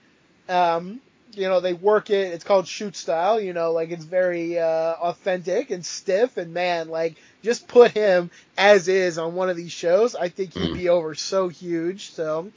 [0.48, 1.00] um,
[1.34, 4.94] you know, they work it, it's called shoot style, you know, like it's very uh,
[4.94, 9.72] authentic and stiff, and man, like, just put him as is on one of these
[9.72, 10.14] shows.
[10.14, 10.74] I think he'd Mm.
[10.74, 12.50] be over so huge, so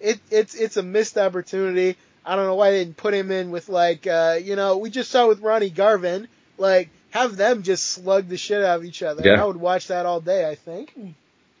[0.00, 1.96] it, it's it's a missed opportunity.
[2.24, 4.90] I don't know why they didn't put him in with like uh, you know we
[4.90, 6.28] just saw with Ronnie Garvin
[6.58, 9.22] like have them just slug the shit out of each other.
[9.24, 9.40] Yeah.
[9.40, 10.48] I would watch that all day.
[10.48, 10.92] I think.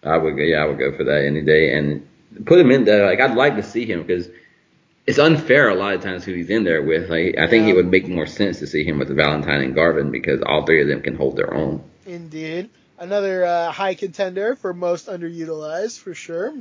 [0.02, 2.06] I would, yeah, I would go for that any day and
[2.44, 3.06] put him in there.
[3.06, 4.28] Like I'd like to see him because
[5.06, 7.08] it's unfair a lot of times who he's in there with.
[7.10, 7.72] Like I think Yeah.
[7.72, 10.82] it would make more sense to see him with Valentine and Garvin because all three
[10.82, 11.82] of them can hold their own.
[12.06, 16.52] Indeed, another uh, high contender for most underutilized for sure.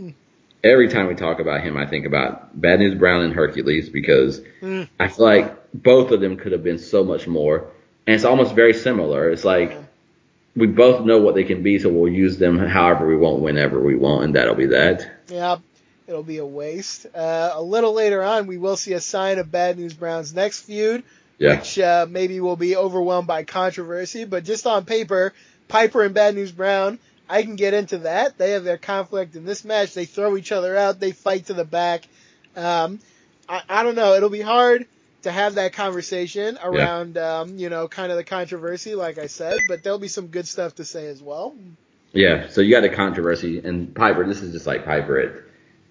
[0.64, 4.42] Every time we talk about him, I think about Bad News Brown and Hercules because
[4.62, 4.88] Mm.
[5.00, 7.66] I feel like both of them could have been so much more.
[8.08, 9.30] And it's almost very similar.
[9.30, 9.78] It's like Yeah.
[10.56, 13.80] we both know what they can be, so we'll use them however we want, whenever
[13.82, 15.06] we want, and that'll be that.
[15.30, 15.58] Yeah,
[16.08, 17.06] it'll be a waste.
[17.14, 20.62] Uh, a little later on, we will see a sign of Bad News Brown's next
[20.62, 21.04] feud.
[21.38, 21.58] Yeah.
[21.58, 24.24] which uh, maybe will be overwhelmed by controversy.
[24.24, 25.34] But just on paper,
[25.68, 26.98] Piper and Bad News Brown,
[27.30, 28.38] I can get into that.
[28.38, 29.94] They have their conflict in this match.
[29.94, 31.02] They throw each other out.
[31.02, 32.08] They fight to the back.
[32.56, 33.00] Um,
[33.50, 34.14] I, I don't know.
[34.14, 34.88] It'll be hard
[35.24, 39.60] to have that conversation around, um, you know, kind of the controversy, like I said.
[39.68, 41.56] But there'll be some good stuff to say as well.
[42.14, 44.26] Yeah, so you got a controversy, and Piper.
[44.26, 45.34] This is just like Piper at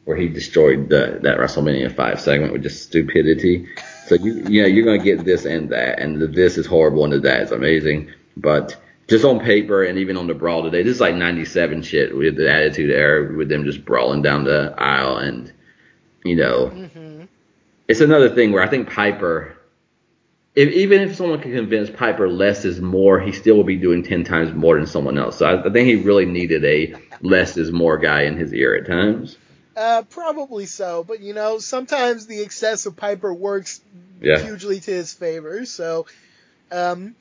[0.04, 3.66] where he destroyed the, that WrestleMania five segment with just stupidity.
[4.06, 7.04] So you you know you're gonna get this and that, and the this is horrible
[7.04, 8.76] and the that is amazing, but
[9.08, 12.36] just on paper and even on the brawl today, this is like 97 shit with
[12.36, 15.52] the Attitude Era with them just brawling down the aisle, and
[16.24, 17.24] you know, hmm
[17.86, 19.56] it's another thing where I think Piper.
[20.54, 24.02] If, even if someone can convince Piper less is more, he still will be doing
[24.02, 25.38] ten times more than someone else.
[25.38, 28.74] So I, I think he really needed a less is more guy in his ear
[28.74, 29.36] at times.
[29.76, 33.80] Uh, probably so, but you know, sometimes the excess of Piper works
[34.20, 34.38] Yeah.
[34.38, 35.64] hugely to his favor.
[35.64, 36.06] So,
[36.70, 37.14] um,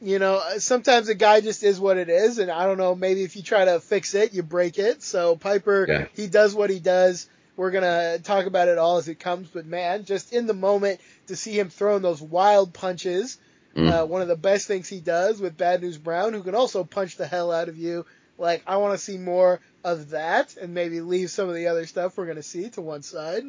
[0.00, 3.22] you know, sometimes a guy just is what it is, and I don't know, maybe
[3.22, 5.02] if you try to fix it, you break it.
[5.02, 6.06] So Piper, Yeah.
[6.14, 7.28] he does what he does.
[7.56, 11.00] We're gonna talk about it all as it comes, but man, just in the moment
[11.26, 13.36] to see him throwing those wild punches,
[13.76, 14.02] Mm.
[14.02, 16.82] uh, one of the best things he does with Bad News Brown, who can also
[16.82, 18.04] punch the hell out of you.
[18.40, 21.86] Like, I want to see more of that, and maybe leave some of the other
[21.86, 23.44] stuff we're gonna see to one side.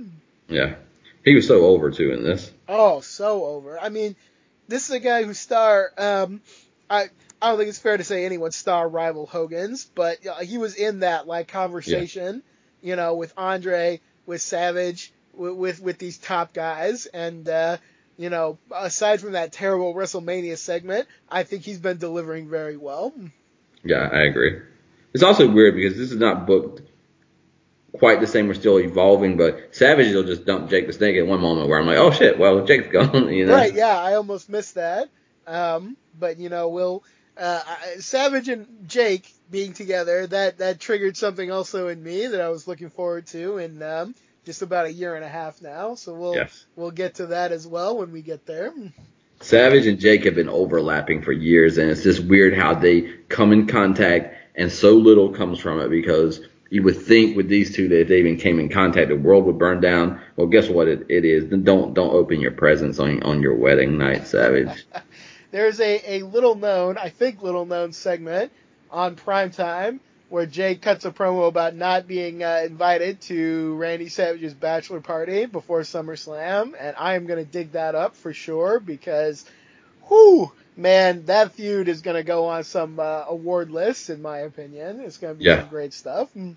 [0.49, 0.75] Yeah,
[1.23, 2.51] he was so over too in this.
[2.67, 3.79] Oh, so over.
[3.79, 4.17] I mean,
[4.67, 5.91] this is a guy who star.
[5.97, 6.41] Um,
[6.89, 7.05] I
[7.41, 10.75] I don't think it's fair to say anyone star rival Hogan's, but uh, he was
[10.75, 12.43] in that like conversation,
[12.81, 17.77] you know, with Andre, with Savage, with with, with these top guys, and uh,
[18.17, 23.13] you know, aside from that terrible WrestleMania segment, I think he's been delivering very well.
[23.83, 24.59] Yeah, I agree.
[25.13, 26.81] It's also weird because this is not booked
[27.93, 28.47] quite the same.
[28.47, 31.79] We're still evolving, but Savage will just dump Jake the Snake at one moment where
[31.79, 33.53] I'm like, oh shit, well Jake's gone, you know.
[33.55, 33.73] Right?
[33.73, 35.09] Yeah, I almost missed that.
[35.47, 37.03] Um, but you know, we'll
[37.37, 37.61] uh,
[37.99, 42.67] Savage and Jake being together that that triggered something also in me that I was
[42.67, 44.15] looking forward to in um,
[44.45, 45.95] just about a year and a half now.
[45.95, 46.65] So we'll Yes.
[46.75, 48.73] we'll get to that as well when we get there.
[49.41, 53.51] Savage and Jake have been overlapping for years, and it's just weird how they come
[53.51, 57.89] in contact and so little comes from it because you would think with these two
[57.89, 60.21] that if they even came in contact, the world would burn down.
[60.35, 61.45] Well, guess what it, it is?
[61.45, 64.85] Don't don't open your presents on on your wedding night, Savage.
[65.51, 68.53] There's a, a little known, I think little known segment
[68.89, 69.99] on primetime
[70.31, 75.45] where Jay cuts a promo about not being uh, invited to Randy Savage's bachelor party
[75.45, 79.43] before SummerSlam, and I am going to dig that up for sure because,
[80.09, 84.39] whoo, man, that feud is going to go on some uh, award lists in my
[84.39, 85.01] opinion.
[85.01, 85.61] It's going to be Yeah.
[85.61, 86.29] some great stuff.
[86.35, 86.55] Mm.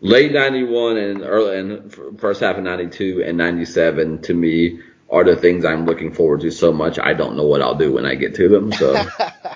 [0.00, 5.36] Late '91 and early and first half of '92 and '97 to me are the
[5.36, 6.98] things I'm looking forward to so much.
[6.98, 8.72] I don't know what I'll do when I get to them.
[8.72, 9.02] So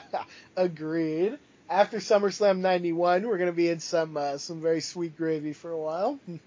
[0.56, 1.39] Agreed.
[1.69, 5.70] After SummerSlam '91, we're going to be in some uh, some very sweet gravy for
[5.70, 6.19] a while.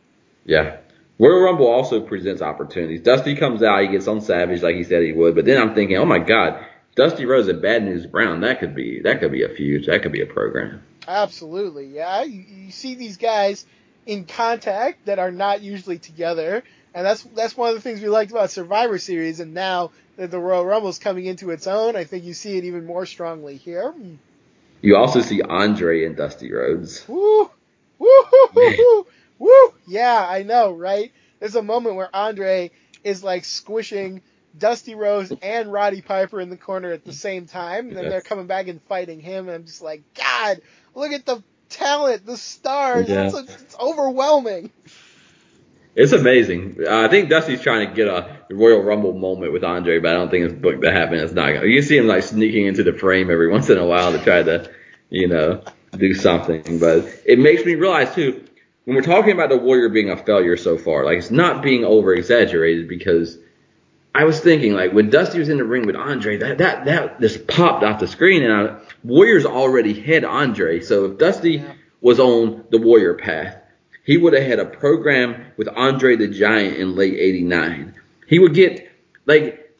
[0.43, 0.77] Yeah.
[1.19, 3.01] Royal Rumble also presents opportunities.
[3.01, 5.75] Dusty comes out, he gets on Savage like he said he would, but then I'm
[5.75, 6.65] thinking, oh my God,
[6.95, 10.01] Dusty Rhodes and Bad News Brown, that could be that could be a feud, that
[10.01, 10.83] could be a program.
[11.07, 12.23] Absolutely, yeah.
[12.23, 13.65] You, you see these guys
[14.05, 16.63] in contact that are not usually together,
[16.93, 19.39] and that's that's one of the things we liked about Survivor Series.
[19.39, 22.57] And now that the Royal Rumble is coming into its own, I think you see
[22.57, 23.93] it even more strongly here.
[24.81, 27.07] You also see Andre and Dusty Rhodes.
[27.07, 27.49] Woo,
[27.99, 29.07] woo, hoo, hoo.
[29.39, 29.73] woo.
[29.87, 31.11] Yeah, I know, right?
[31.39, 32.71] There's a moment where Andre
[33.03, 34.21] is like squishing
[34.57, 38.11] Dusty Rhodes and Roddy Piper in the corner at the same time, and then Yes.
[38.11, 40.61] they're coming back and fighting him, and I'm just like, God,
[40.95, 43.07] look at the talent, the stars.
[43.07, 43.27] Yeah.
[43.27, 44.71] It's, it's overwhelming.
[45.93, 46.77] It's amazing.
[46.89, 50.29] I think Dusty's trying to get a Royal Rumble moment with Andre, but I don't
[50.31, 51.15] think it's booked to happen.
[51.19, 51.53] It's not.
[51.53, 51.67] Gonna.
[51.67, 54.41] You see him like sneaking into the frame every once in a while to try
[54.41, 54.71] to,
[55.09, 55.63] you know,
[55.97, 56.79] do something.
[56.79, 58.45] But it makes me realize too,
[58.85, 61.83] when we're talking about the Warrior being a failure so far, like it's not being
[61.83, 63.37] over exaggerated because
[64.13, 67.21] I was thinking like when Dusty was in the ring with Andre, that that that
[67.21, 70.81] just popped off the screen, and I, Warriors already had Andre.
[70.81, 71.73] So if Dusty Yeah.
[72.01, 73.57] was on the Warrior path,
[74.03, 77.93] he would have had a program with Andre the Giant in late '89.
[78.27, 78.89] He would get
[79.25, 79.71] like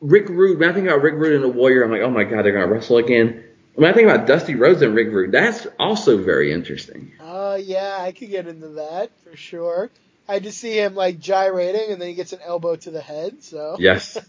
[0.00, 0.58] Rick Rude.
[0.58, 2.52] When I think about Rick Rude and the Warrior, I'm like, oh my god, they're
[2.52, 3.44] gonna wrestle again.
[3.74, 7.12] When I think about Dusty Rhodes and Rick Rude, that's also very interesting.
[7.20, 9.90] Uh, yeah, I could get into that for sure.
[10.28, 13.42] I just see him like gyrating, and then he gets an elbow to the head.
[13.42, 14.18] So Yes.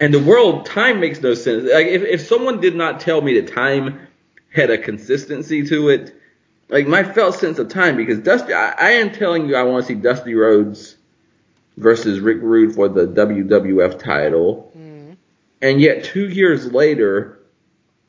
[0.00, 1.64] And the world time makes no sense.
[1.72, 4.00] Like if, if someone did not tell me that time
[4.52, 6.14] had a consistency to it,
[6.68, 9.86] like my felt sense of time, because Dusty, I, I am telling you, I want
[9.86, 10.96] to see Dusty Rhodes
[11.76, 15.16] versus Rick Rude for the WWF title, Mm.
[15.62, 17.38] and yet two years later,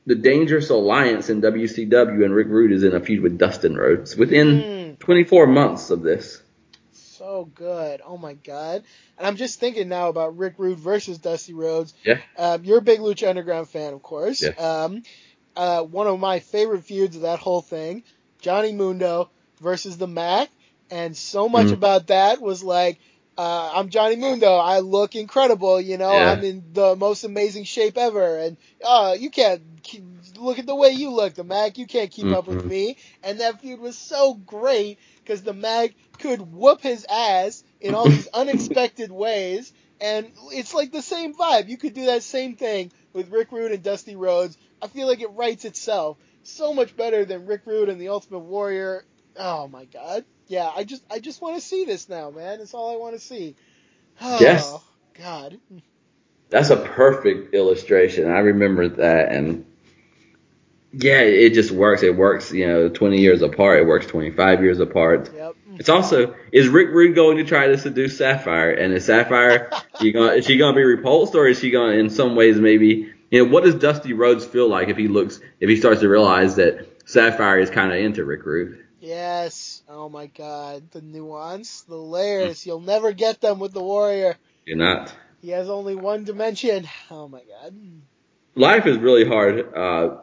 [0.08, 4.16] the Dangerous Alliance in WCW and Rick Rude is in a feud with Dustin Rhodes
[4.18, 4.48] within
[4.96, 5.00] Mm.
[5.00, 6.42] 24 months of this.
[7.36, 8.02] So so good.
[8.06, 8.84] Oh my god.
[9.18, 11.94] And I'm just thinking now about Rick Rude versus Dusty Rhodes.
[12.04, 12.22] Yeah.
[12.38, 14.42] Um, you're a big Lucha Underground fan, of course.
[14.42, 14.60] Yes.
[14.60, 15.04] Um,
[15.56, 18.04] uh, one of my favorite feuds of that whole thing,
[18.42, 19.32] Johnny Mundo
[19.62, 20.50] versus the Mack,
[20.90, 21.74] and so much Mhm.
[21.74, 23.00] about that was like,
[23.38, 24.54] uh, I'm Johnny Mundo.
[24.56, 25.82] I look incredible.
[25.82, 26.32] You know, Yeah.
[26.32, 29.62] I'm in the most amazing shape ever, and uh, you can't
[30.38, 31.78] look at the way you look, the Mack.
[31.78, 32.70] You can't keep up with Mhm.
[32.70, 32.98] me.
[33.24, 38.08] And that feud was so great because the Mack could whoop his ass in all
[38.08, 39.74] these unexpected ways.
[40.00, 41.68] And it's like the same vibe.
[41.70, 44.58] You could do that same thing with Rick Rude and Dusty Rhodes.
[44.82, 48.40] I feel like it writes itself so much better than Rick Rude and the Ultimate
[48.40, 49.06] Warrior.
[49.38, 50.26] Oh my god.
[50.48, 52.60] Yeah, I just I just want to see this now, man.
[52.60, 53.56] That's all I want to see.
[54.22, 54.78] Oh, Yes.
[55.18, 55.58] God.
[56.50, 58.30] That's a perfect illustration.
[58.30, 59.66] I remember that, and
[60.98, 62.04] yeah, it just works.
[62.04, 63.82] It works, you know, 20 years apart.
[63.82, 65.30] It works 25 years apart.
[65.34, 65.56] Yep.
[65.78, 69.70] It's also is Rick Rude going to try to seduce Sapphire, and is Sapphire
[70.00, 72.36] you going is she going to be repulsed, or is she going to, in some
[72.36, 75.76] ways maybe you know what does Dusty Rhodes feel like if he looks if he
[75.76, 78.86] starts to realize that Sapphire is kind of into Rick Rude?
[79.02, 79.84] Yes.
[79.90, 80.90] Oh my god.
[80.92, 82.66] The nuance, the layers.
[82.66, 84.38] You'll never get them with the Warrior.
[84.66, 85.14] You're not.
[85.42, 86.88] He has only one dimension.
[87.12, 87.76] Oh my god.
[88.56, 90.18] life is really hard uh,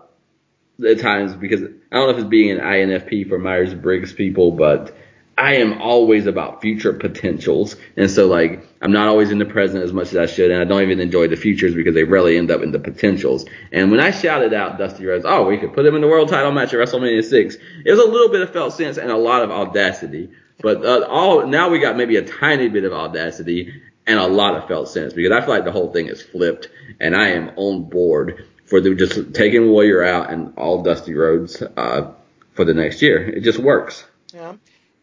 [0.85, 4.53] at times because I don't know if it's being an INFP for Myers Briggs people,
[4.53, 4.97] but
[5.37, 9.83] I am always about future potentials, and so like I'm not always in the present
[9.83, 12.37] as much as I should, and I don't even enjoy the futures because they rarely
[12.37, 13.47] end up in the potentials.
[13.73, 16.29] And when I shouted out Dusty Rhodes, oh, we could put him in the world
[16.29, 19.17] title match at WrestleMania six, it was a little bit of felt sense and a
[19.17, 20.31] lot of audacity.
[20.61, 23.73] But uh, all now we got maybe a tiny bit of audacity
[24.07, 26.69] and a lot of felt sense because I feel like the whole thing is flipped,
[27.01, 31.61] and I am on board for the, just taking Warrior out and all Dusty Rhodes
[31.61, 32.11] uh,
[32.55, 33.23] for the next year.
[33.23, 34.03] It just works.
[34.33, 34.55] Yeah.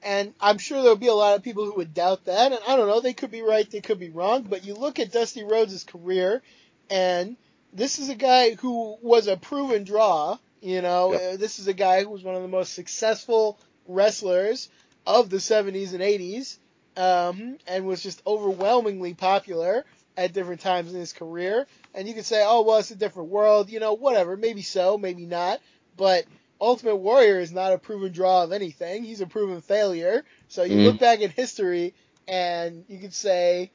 [0.01, 2.51] And I'm sure there'll be a lot of people who would doubt that.
[2.51, 4.41] And I don't know, they could be right, they could be wrong.
[4.41, 6.41] But you look at Dusty Rhodes' career,
[6.89, 7.37] and
[7.71, 10.39] this is a guy who was a proven draw.
[10.63, 11.21] You know, Yep.
[11.21, 14.67] Uh, this is a guy who was one of the most successful wrestlers
[15.05, 16.57] of the 70s and 80s,
[16.97, 19.85] um, and was just overwhelmingly popular
[20.19, 21.65] at different times in his career.
[21.93, 23.69] And you could say, oh, well, it's a different world.
[23.69, 24.35] You know, whatever.
[24.35, 25.61] Maybe so, maybe not.
[25.95, 26.25] But
[26.59, 29.03] Ultimate Warrior is not a proven draw of anything.
[29.03, 30.25] He's a proven failure.
[30.49, 30.83] So you Mhm.
[30.83, 31.93] look back in history
[32.27, 33.71] and you could say,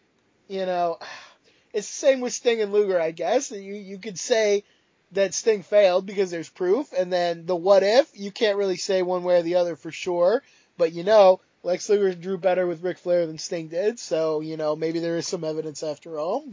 [0.46, 0.98] you know,
[1.72, 3.50] it's the same with Sting and Luger, I guess.
[3.50, 4.64] You you could say
[5.12, 9.00] that Sting failed because there's proof, and then the what if you can't really say
[9.02, 10.42] one way or the other for sure.
[10.76, 14.56] But you know, Lex Luger drew better with Ric Flair than Sting did, so you
[14.56, 16.44] know maybe there is some evidence after all.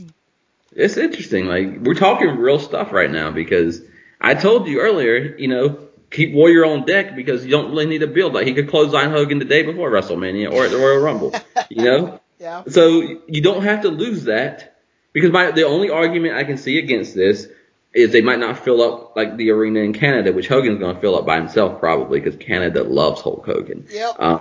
[0.74, 1.48] It's interesting.
[1.48, 3.82] Like we're talking real stuff right now because
[4.20, 8.04] I told you earlier, you know, keep Warrior on deck because you don't really need
[8.04, 8.34] a build.
[8.34, 11.36] Like he could clothesline Hogan the day before WrestleMania or at the Royal Rumble.
[11.70, 12.64] You know, Yeah.
[12.70, 14.80] So you don't have to lose that
[15.14, 17.48] because my the only argument I can see against this
[17.94, 21.02] is they might not fill up like the arena in Canada, which Hogan's going to
[21.02, 23.86] fill up by himself probably because Canada loves Hulk Hogan.
[23.92, 24.16] Yep.
[24.18, 24.40] Uh,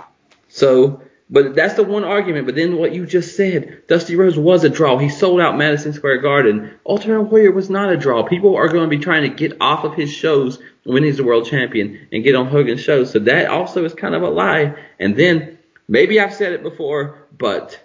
[0.51, 2.45] so, but that's the one argument.
[2.45, 4.97] But then what you just said, Dusty Rhodes was a draw.
[4.97, 6.71] He sold out Madison Square Garden.
[6.85, 8.23] Ultimate Warrior was not a draw.
[8.23, 11.23] People are going to be trying to get off of his shows when he's the
[11.23, 13.11] world champion and get on Hogan's shows.
[13.11, 14.75] So that also is kind of a lie.
[14.99, 15.57] And then
[15.87, 17.79] maybe I've said it before, but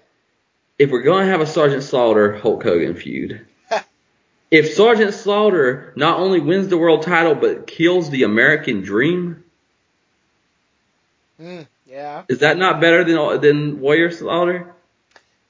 [0.79, 3.47] if we're going to have a Sergeant Slaughter Hulk Hogan feud,
[4.51, 9.45] if Sergeant Slaughter not only wins the world title but kills the American dream,
[11.41, 11.67] Mm,
[11.97, 12.23] yeah.
[12.29, 14.75] is that not better than than Warrior Slaughter?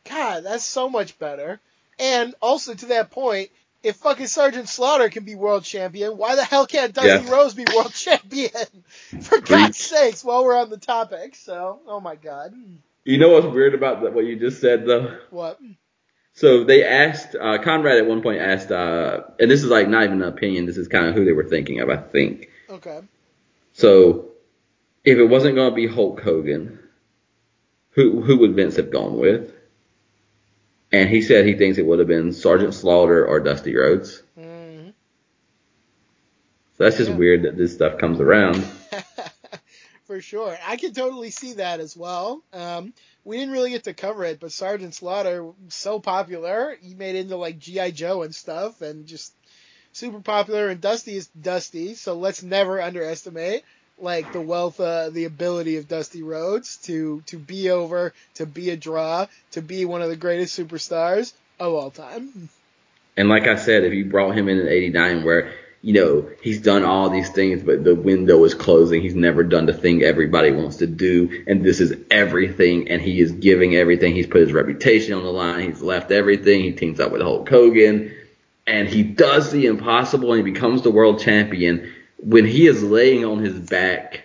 [0.08, 1.60] God, that's so much better.
[1.98, 3.50] And also to that point,
[3.82, 7.32] if fucking Sergeant Slaughter can be world champion, why the hell can't Dusty Yeah.
[7.32, 8.50] Rhodes be world champion?
[9.22, 9.48] For Preach.
[9.48, 11.34] God's sakes, while we're on the topic.
[11.34, 12.54] So, oh my God.
[13.04, 15.18] You know what's weird about that, what you just said though?
[15.30, 15.60] What?
[16.34, 20.04] So they asked uh, Conrad at one point asked, uh, and this is like not
[20.04, 20.66] even an opinion.
[20.66, 22.50] This is kind of who they were thinking of, I think.
[22.68, 23.00] Okay.
[23.72, 24.32] So
[25.06, 26.80] if it wasn't going to be Hulk Hogan,
[27.92, 29.54] who who would Vince have gone with?
[30.92, 34.22] And he said he thinks it would have been Sergeant Slaughter or Dusty Rhodes.
[34.38, 34.92] Mm.
[36.76, 37.16] So that's just Yeah.
[37.16, 38.56] weird that this stuff comes around.
[40.06, 40.56] For sure.
[40.64, 42.42] I can totally see that as well.
[42.52, 42.92] Um,
[43.24, 46.76] we didn't really get to cover it, but Sergeant Slaughter was so popular.
[46.80, 47.90] He made it into like G.I.
[47.90, 49.32] Joe and stuff and just
[49.92, 53.64] super popular and Dusty is Dusty, so let's never underestimate
[53.98, 58.70] like the wealth, uh, the ability of Dusty Rhodes to, to be over, to be
[58.70, 62.48] a draw, to be one of the greatest superstars of all time.
[63.16, 65.52] And like I said, if you brought him in in '89, where
[65.82, 69.02] you know, he's done all these things, but the window is closing.
[69.02, 71.44] He's never done the thing everybody wants to do.
[71.46, 72.88] And this is everything.
[72.88, 74.14] And he is giving everything.
[74.14, 75.70] He's put his reputation on the line.
[75.70, 76.64] He's left everything.
[76.64, 78.12] He teams up with Hulk Hogan
[78.66, 83.24] and he does the impossible and he becomes the world champion when he is laying
[83.24, 84.22] on his back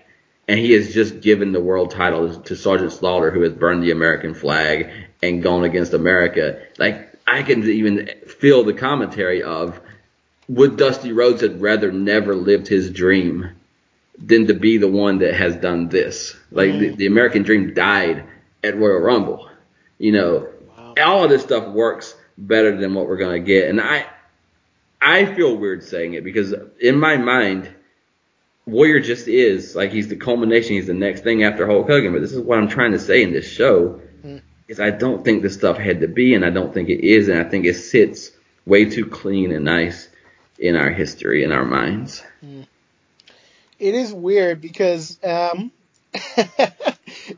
[0.47, 3.91] and he has just given the world title to Sergeant Slaughter, who has burned the
[3.91, 4.91] American flag
[5.21, 6.61] and gone against America.
[6.77, 9.79] Like I can even feel the commentary of
[10.49, 13.51] would Dusty Rhodes had rather never lived his dream
[14.17, 16.35] than to be the one that has done this.
[16.51, 18.25] Like the, the American dream died
[18.63, 19.49] at Royal Rumble.
[19.97, 20.47] You know,
[20.77, 20.93] Wow.
[20.97, 23.69] all of this stuff works better than what we're gonna get.
[23.69, 24.05] And I
[25.01, 27.69] I feel weird saying it because in my mind,
[28.71, 32.13] Warrior just is like he's the culmination, he's the next thing after Hulk Hogan.
[32.13, 34.01] But this is what I'm trying to say in this show
[34.71, 37.27] is I don't think this stuff had to be, and I don't think it is,
[37.27, 38.31] and I think it sits
[38.65, 40.07] way too clean and nice
[40.57, 42.23] in our history, in our minds.
[42.41, 45.71] it is weird because um,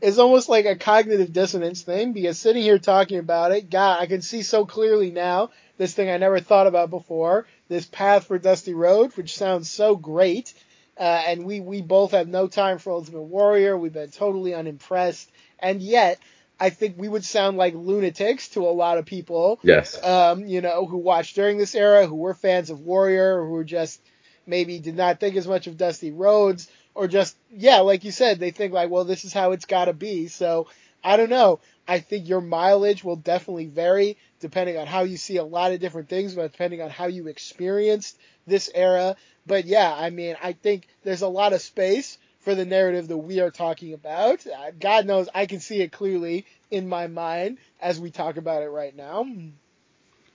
[0.00, 4.06] it's almost like a cognitive dissonance thing because sitting here talking about it, God, I
[4.06, 8.38] can see so clearly now this thing I never thought about before, this path for
[8.38, 10.54] Dusty Road, which sounds so great.
[10.96, 13.76] Uh, and we, we both have no time for Ultimate Warrior.
[13.76, 15.30] We've been totally unimpressed.
[15.58, 16.18] And yet,
[16.60, 20.02] I think we would sound like lunatics to a lot of people Yes.
[20.02, 24.00] um, you know, who watched during this era, who were fans of Warrior, who just
[24.46, 28.38] maybe did not think as much of Dusty Rhodes, or just, yeah, like you said,
[28.38, 30.28] they think like, well, this is how it's got to be.
[30.28, 30.68] So
[31.02, 31.58] I don't know.
[31.88, 35.80] I think your mileage will definitely vary depending on how you see a lot of
[35.80, 38.16] different things, but depending on how you experienced
[38.46, 39.16] this era.
[39.46, 43.16] But yeah, I mean, I think there's a lot of space for the narrative that
[43.16, 44.46] we are talking about.
[44.46, 48.62] Uh, God knows I can see it clearly in my mind as we talk about
[48.62, 49.26] it right now.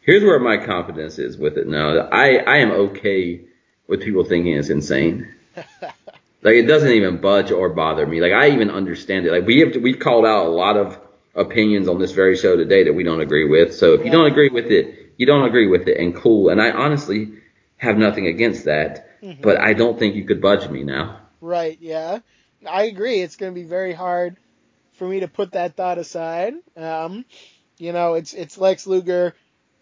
[0.01, 2.07] Here's where my confidence is with it now.
[2.11, 3.41] I, I am okay
[3.87, 5.33] with people thinking it's insane.
[6.41, 8.21] Like it doesn't even budge or bother me.
[8.21, 9.31] Like I even understand it.
[9.31, 10.97] Like we have we've called out a lot of
[11.35, 13.75] opinions on this very show today that we don't agree with.
[13.75, 16.49] So if you don't agree with it, you don't agree with it and cool.
[16.49, 17.33] And I honestly
[17.79, 19.07] have nothing against that.
[19.41, 21.19] But I don't think you could budge me now.
[21.41, 22.19] Right, yeah.
[22.65, 23.19] I agree.
[23.19, 24.37] It's going to be very hard
[24.93, 26.53] for me to put that thought aside.
[26.77, 27.25] Um,
[27.77, 29.33] you know, it's it's Lex Luger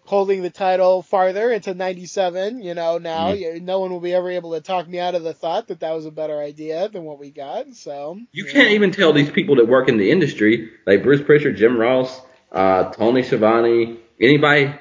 [0.06, 3.62] holding the title farther into 97, you know, now Mhm.
[3.62, 5.94] no one will be ever able to talk me out of the thought that that
[5.94, 7.74] was a better idea than what we got.
[7.74, 11.58] So, You can't even tell these people that work in the industry, like Bruce Pritchard,
[11.58, 12.22] Jim Ross,
[12.54, 14.74] uh, Tony Schiavone, anybody,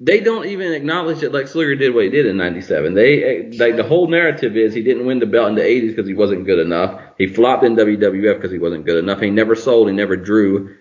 [0.00, 2.94] they don't even acknowledge that Lex Luger did what he did in '97.
[2.94, 5.90] They eh, like the whole narrative is he didn't win the belt in the '80s
[5.90, 7.00] because he wasn't good enough.
[7.18, 9.20] He flopped in WWF because he wasn't good enough.
[9.20, 9.88] He never sold.
[9.88, 10.76] He never drew.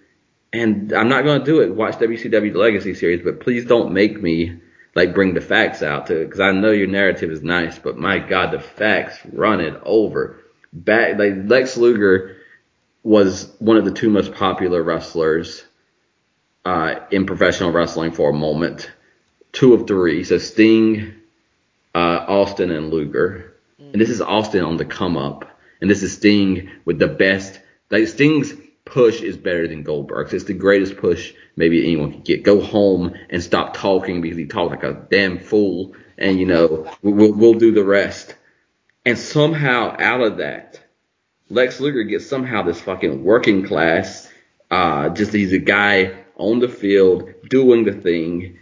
[0.51, 1.75] And I'm not going to do it.
[1.75, 4.59] Watch WCW Legacy Series, but please don't make me
[4.95, 8.19] like bring the facts out to because I know your narrative is nice, but my
[8.19, 10.39] God, the facts run it over.
[10.71, 12.37] Back like Lex Luger
[13.03, 15.63] was one of the two most popular wrestlers
[16.65, 18.91] uh, in professional wrestling for a moment.
[19.51, 21.13] Two of three, so Sting,
[21.95, 23.55] uh, Austin, and Luger.
[23.79, 25.49] And this is Austin on the come up,
[25.81, 27.59] and this is Sting with the best.
[27.89, 28.53] Like Sting's
[28.85, 30.33] push is better than Goldberg's.
[30.33, 32.43] It's the greatest push maybe anyone could get.
[32.43, 36.91] Go home and stop talking because he talked like a damn fool, and you know
[37.01, 38.35] we- we'll we'll do the rest.
[39.05, 40.79] And somehow out of that,
[41.49, 44.31] Lex Luger gets somehow this fucking working class.
[44.69, 48.58] Uh, just he's a guy on the field doing the thing,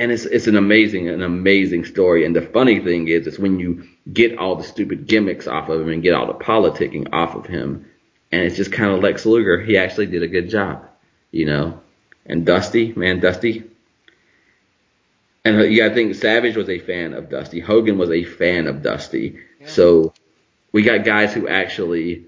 [0.00, 2.24] and it's it's an amazing an amazing story.
[2.24, 5.82] And the funny thing is, it's when you get all the stupid gimmicks off of
[5.82, 7.84] him and get all the politicking off of him,
[8.32, 9.60] and it's just kind of Lex Luger.
[9.60, 10.88] He actually did a good job,
[11.32, 11.80] you know.
[12.24, 13.64] And Dusty, man, Dusty.
[15.44, 17.60] And uh, you gotta think Savage was a fan of Dusty.
[17.60, 19.38] Hogan was a fan of Dusty.
[19.66, 20.14] So
[20.72, 22.24] we got guys who actually,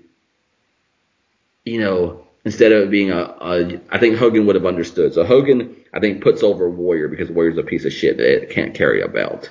[1.64, 5.14] you know, instead of it being a, a, I think Hogan would have understood.
[5.14, 8.74] So Hogan, I think, puts over Warrior because Warrior's a piece of shit that can't
[8.74, 9.50] carry a belt.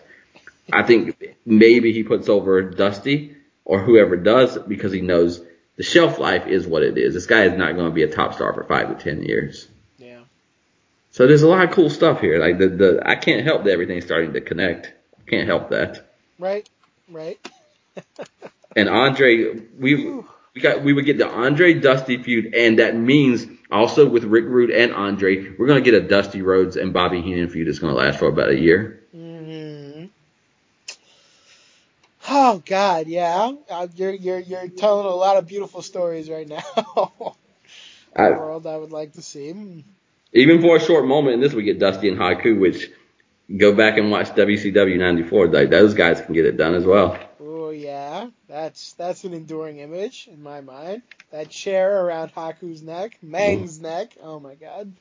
[0.72, 1.16] I think
[1.46, 3.36] maybe he puts over Dusty
[3.66, 5.42] or whoever does because he knows
[5.76, 7.14] the shelf life is what it is.
[7.14, 9.68] This guy is not going to be a top star for five to ten years.
[9.98, 10.20] yeah.
[11.12, 12.40] So there's a lot of cool stuff here.
[12.40, 14.94] Like the, the I can't help that everything's starting to connect.
[15.28, 16.14] Can't help that.
[16.40, 16.68] Right,
[17.10, 17.40] right.
[18.74, 20.22] And Andre, we
[20.56, 24.45] we got we would get the Andre Dusty feud, and that means also with Rick
[24.45, 27.94] Rude and Andre, we're gonna get a Dusty Rhodes and Bobby Heenan feud that's gonna
[27.94, 29.02] last for about a year.
[29.11, 30.06] hmm
[32.30, 33.52] Oh God, yeah.
[33.95, 36.64] You're you're you're telling a lot of beautiful stories right now.
[38.15, 39.52] I, world I would like to see.
[39.53, 39.84] Mm.
[40.34, 42.90] even for a short moment in this, we get Dusty and Haku, which
[43.57, 45.48] go back and watch WCW '94.
[45.48, 47.18] Like those guys can get it done as well.
[48.52, 51.03] That's that's an enduring image in my mind.
[51.32, 54.18] That chair around Haku's neck, Meng's neck.
[54.22, 54.91] Oh my god.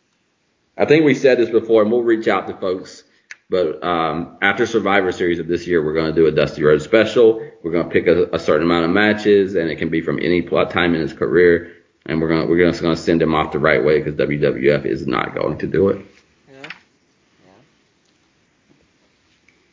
[0.78, 3.02] I think we said this before, and we'll reach out to folks.
[3.50, 6.84] But um, after Survivor Series of this year, we're going to do a Dusty Rhodes
[6.84, 7.44] special.
[7.64, 10.20] We're going to pick a, a certain amount of matches, and it can be from
[10.22, 11.72] any plot time in his career.
[12.06, 14.86] And we're going we're just going to send him off the right way because WWF
[14.86, 16.06] is not going to do it.
[16.48, 16.62] Yeah.
[16.62, 17.52] Yeah.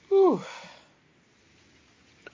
[0.09, 0.41] Whew.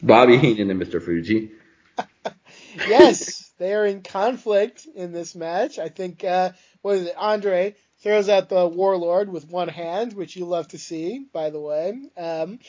[0.04, 1.02] Bobby Heenan and Mr.
[1.02, 1.52] Fuji.
[2.76, 5.80] yes, they are in conflict in this match.
[5.80, 6.52] I think uh,
[6.82, 7.16] what is it?
[7.18, 11.62] Andre throws out the Warlord with one hand, which you love to see, by the
[11.62, 11.94] way.
[12.18, 12.60] Um,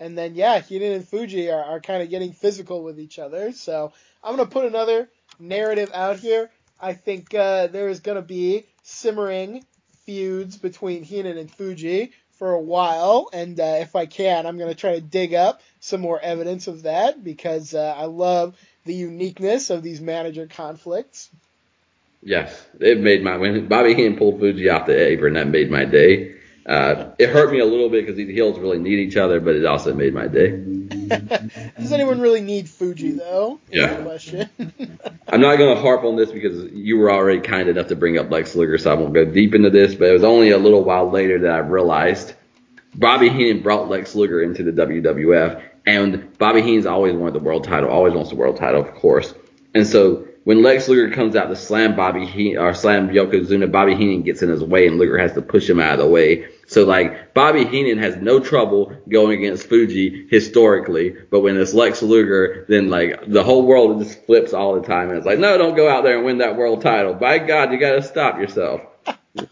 [0.00, 3.52] and then yeah, Heenan and Fuji are, are kind of getting physical with each other.
[3.52, 3.92] So
[4.24, 5.08] I'm gonna put another
[5.38, 6.50] narrative out here.
[6.80, 9.64] I think uh, there is gonna be simmering
[10.06, 14.74] feuds between Heenan and Fuji for a while, and uh, if I can, I'm gonna
[14.74, 18.56] try to dig up some more evidence of that because uh, I love
[18.86, 21.28] the uniqueness of these manager conflicts.
[22.22, 25.84] Yes, it made my when Bobby Heenan pulled Fuji off the apron, that made my
[25.84, 26.39] day.
[26.66, 29.56] Uh, it hurt me a little bit because these heels really need each other, but
[29.56, 30.50] it also made my day.
[31.78, 33.60] Does anyone really need Fuji though?
[33.70, 33.96] Yeah.
[35.28, 38.18] I'm not going to harp on this because you were already kind enough to bring
[38.18, 39.94] up Lex Luger, so I won't go deep into this.
[39.94, 42.34] But it was only a little while later that I realized
[42.94, 47.64] Bobby Heenan brought Lex Luger into the WWF, and Bobby Heenan's always wanted the world
[47.64, 49.34] title, always wants the world title, of course.
[49.74, 53.94] And so when Lex Luger comes out to slam Bobby Heenan or slam Yokozuna, Bobby
[53.94, 56.48] Heenan gets in his way, and Luger has to push him out of the way.
[56.66, 62.02] So like Bobby Heenan has no trouble going against Fuji historically, but when it's Lex
[62.02, 65.58] Luger, then like the whole world just flips all the time, and it's like, no,
[65.58, 67.14] don't go out there and win that world title.
[67.14, 68.80] By God, you got to stop yourself.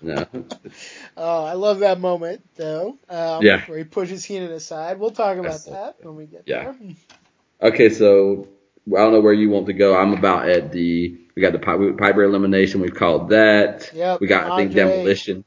[0.03, 0.27] No.
[1.17, 2.99] oh, I love that moment though.
[3.09, 3.65] Um, Yeah.
[3.67, 4.99] Where he pushes Heenan aside.
[4.99, 6.73] We'll talk about That's that when we get Yeah.
[6.73, 7.71] there.
[7.71, 8.49] Okay, so
[8.95, 9.97] I don't know where you want to go.
[9.97, 12.81] I'm about at the we got the Pi- Piper elimination.
[12.81, 13.91] We've called that.
[13.95, 15.45] Yep, We got I think demolition.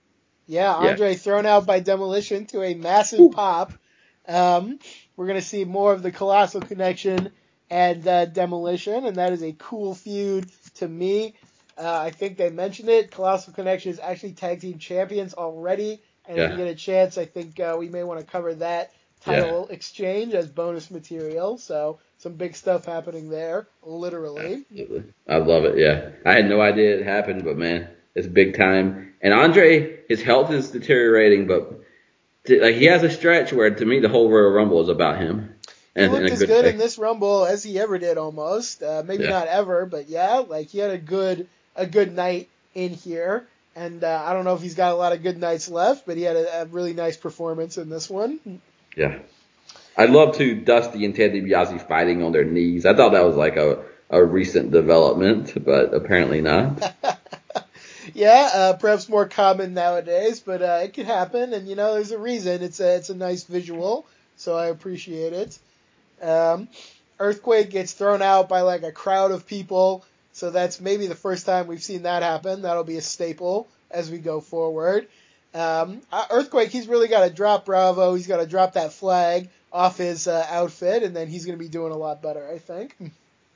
[0.48, 0.90] Yeah, Yeah.
[0.92, 3.74] Andre thrown out by Demolition to a massive pop.
[4.28, 4.80] Um,
[5.16, 7.32] we're gonna see more of the Colossal Connection
[7.70, 11.36] and uh, Demolition, and that is a cool feud to me.
[11.78, 13.12] Uh, I think they mentioned it.
[13.12, 16.52] Colossal Connection is actually tag team champions already, and if Yeah.
[16.52, 18.92] we get a chance, I think uh, we may want to cover that
[19.24, 21.58] title exchange as bonus material.
[21.58, 24.66] So some big stuff happening there, literally.
[24.72, 25.04] Absolutely.
[25.28, 25.78] I love it.
[25.78, 29.14] Yeah, I had no idea it happened, but man, it's big time.
[29.22, 31.82] And Andre, his health is deteriorating, but
[32.50, 35.56] like he has a stretch where to me the whole Royal Rumble is about him.
[35.96, 38.18] He And looked in a as good good in this Rumble as he ever did,
[38.18, 38.82] almost.
[38.82, 39.30] Uh, maybe Yeah.
[39.32, 43.46] not ever, but yeah, like he had a good a good night in here.
[43.76, 46.18] And uh, I don't know if he's got a lot of good nights left, but
[46.18, 48.62] he had a, a really nice performance in this one.
[48.96, 49.20] Yeah.
[49.98, 52.86] I'd love to Dusty and Ted DiBiase fighting on their knees.
[52.86, 56.96] I thought that was like a, a recent development, but apparently not.
[58.14, 61.54] yeah, uh, perhaps more common nowadays, but uh, it could happen.
[61.54, 62.62] And you know, there's a reason.
[62.62, 64.06] It's a it's a nice visual,
[64.38, 65.60] so I appreciate it.
[66.22, 66.68] Um,
[67.20, 71.46] Earthquake gets thrown out by like a crowd of people, so that's maybe the first
[71.46, 72.64] time we've seen that happen.
[72.64, 75.08] That'll be a staple as we go forward.
[75.54, 78.16] Um, uh, Earthquake, he's really got to drop Bravo.
[78.16, 81.64] He's got to drop that flag off his uh, outfit, and then he's going to
[81.64, 82.96] be doing a lot better, I think.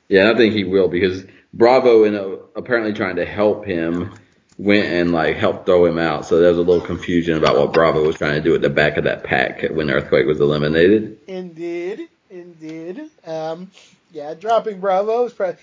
[0.08, 4.14] Yeah, I think he will because Bravo, you know, apparently trying to help him,
[4.58, 6.26] went and like helped throw him out.
[6.26, 8.70] So there was a little confusion about what Bravo was trying to do at the
[8.70, 11.18] back of that pack when Earthquake was eliminated.
[11.26, 13.10] Indeed, indeed.
[13.26, 13.70] Um,
[14.16, 15.60] yeah, dropping Bravo is probably.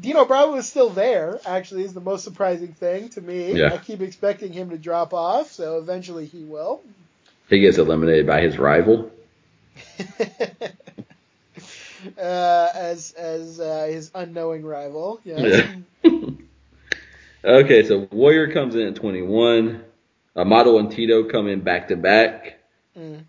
[0.00, 1.40] Dino Bravo is still there.
[1.46, 3.52] Actually, is the most surprising thing to me.
[3.52, 3.72] Yeah.
[3.72, 6.82] I keep expecting him to drop off, so eventually he will.
[7.48, 9.10] He gets eliminated by his rival.
[12.18, 15.20] uh, as as uh, his unknowing rival.
[15.24, 15.66] Yes.
[16.02, 16.20] Yeah.
[17.44, 19.82] okay, so Warrior comes in at 21.
[20.36, 22.58] Amato and Tito come in back to back.
[22.98, 23.24] Mm.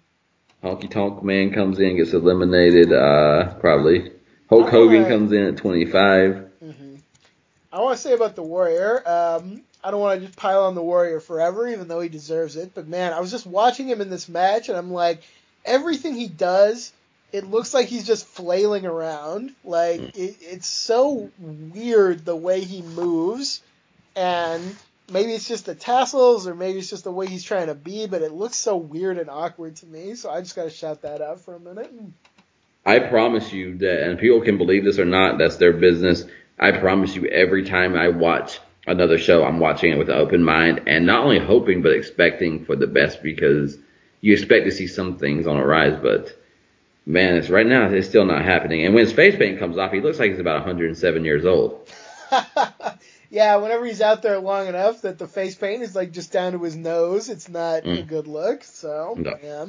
[0.62, 4.12] Honky Tonk Man comes in, gets eliminated, uh, probably.
[4.50, 6.50] Hulk Hogan wanna- comes in at 25.
[6.60, 6.96] hmm
[7.72, 9.04] I want to say about the Warrior.
[9.06, 12.56] Um, I don't want to just pile on the Warrior forever, even though he deserves
[12.56, 12.72] it.
[12.74, 15.22] But man, I was just watching him in this match, and I'm like,
[15.66, 16.94] everything he does,
[17.34, 19.54] it looks like he's just flailing around.
[19.66, 23.62] Like it, it's so weird the way he moves,
[24.16, 24.64] and
[25.12, 28.08] maybe it's just the tassels, or maybe it's just the way he's trying to be.
[28.08, 30.16] But it looks so weird and awkward to me.
[30.16, 31.92] So I just got to shout that out for a minute.
[32.86, 36.26] I promise you that, and people can believe this or not, that's their business.
[36.60, 40.44] I promise you every time I watch another show, I'm watching it with an open
[40.44, 43.78] mind and not only hoping, but expecting for the best because
[44.22, 46.38] you expect to see some things on a rise, but
[47.06, 48.86] man, it's right now it's still not happening.
[48.86, 51.90] And when his face paint comes off, he looks like he's about 107 years old.
[53.30, 56.54] yeah, whenever he's out there long enough that the face paint is like just down
[56.54, 58.00] to his nose, it's not Mm.
[58.00, 58.64] a good look.
[58.64, 59.34] So No.
[59.44, 59.66] yeah.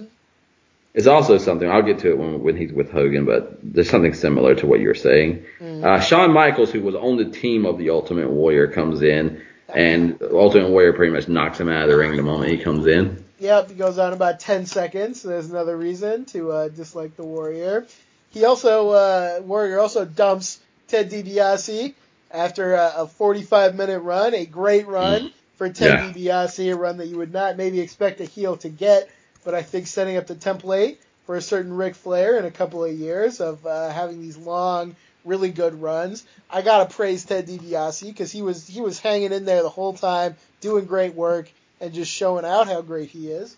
[0.96, 4.14] It's also something I'll get to it when when he's with Hogan, but there's something
[4.14, 5.44] similar to what you were saying.
[5.60, 5.84] Mm.
[5.84, 10.18] Uh, Shawn Michaels, who was on the team of the Ultimate Warrior, comes in, and
[10.22, 13.22] Ultimate Warrior pretty much knocks him out of the ring the moment he comes in.
[13.40, 15.20] Yep, he goes on about 10 seconds.
[15.20, 17.86] So there's another reason to uh, dislike the Warrior.
[18.30, 20.58] He also, uh, Warrior also dumps
[20.88, 21.92] Ted DiBiase
[22.30, 26.46] after a, a 45 minute run, a great run for Ted Yeah.
[26.46, 29.10] DiBiase, a run that you would not maybe expect a heel to get,
[29.46, 32.84] but I think setting up the template for a certain Ric Flair in a couple
[32.84, 36.24] of years of uh, having these long, really good runs.
[36.50, 39.94] I gotta praise Ted DiBiase because he was he was hanging in there the whole
[39.94, 41.48] time, doing great work
[41.80, 43.56] and just showing out how great he is.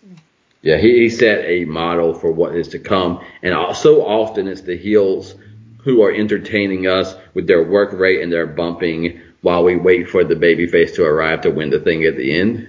[0.61, 4.61] Yeah, he, he set a model for what is to come, and so often it's
[4.61, 5.33] the heels
[5.79, 10.23] who are entertaining us with their work rate and their bumping while we wait for
[10.23, 12.67] the babyface to arrive to win the thing at the end.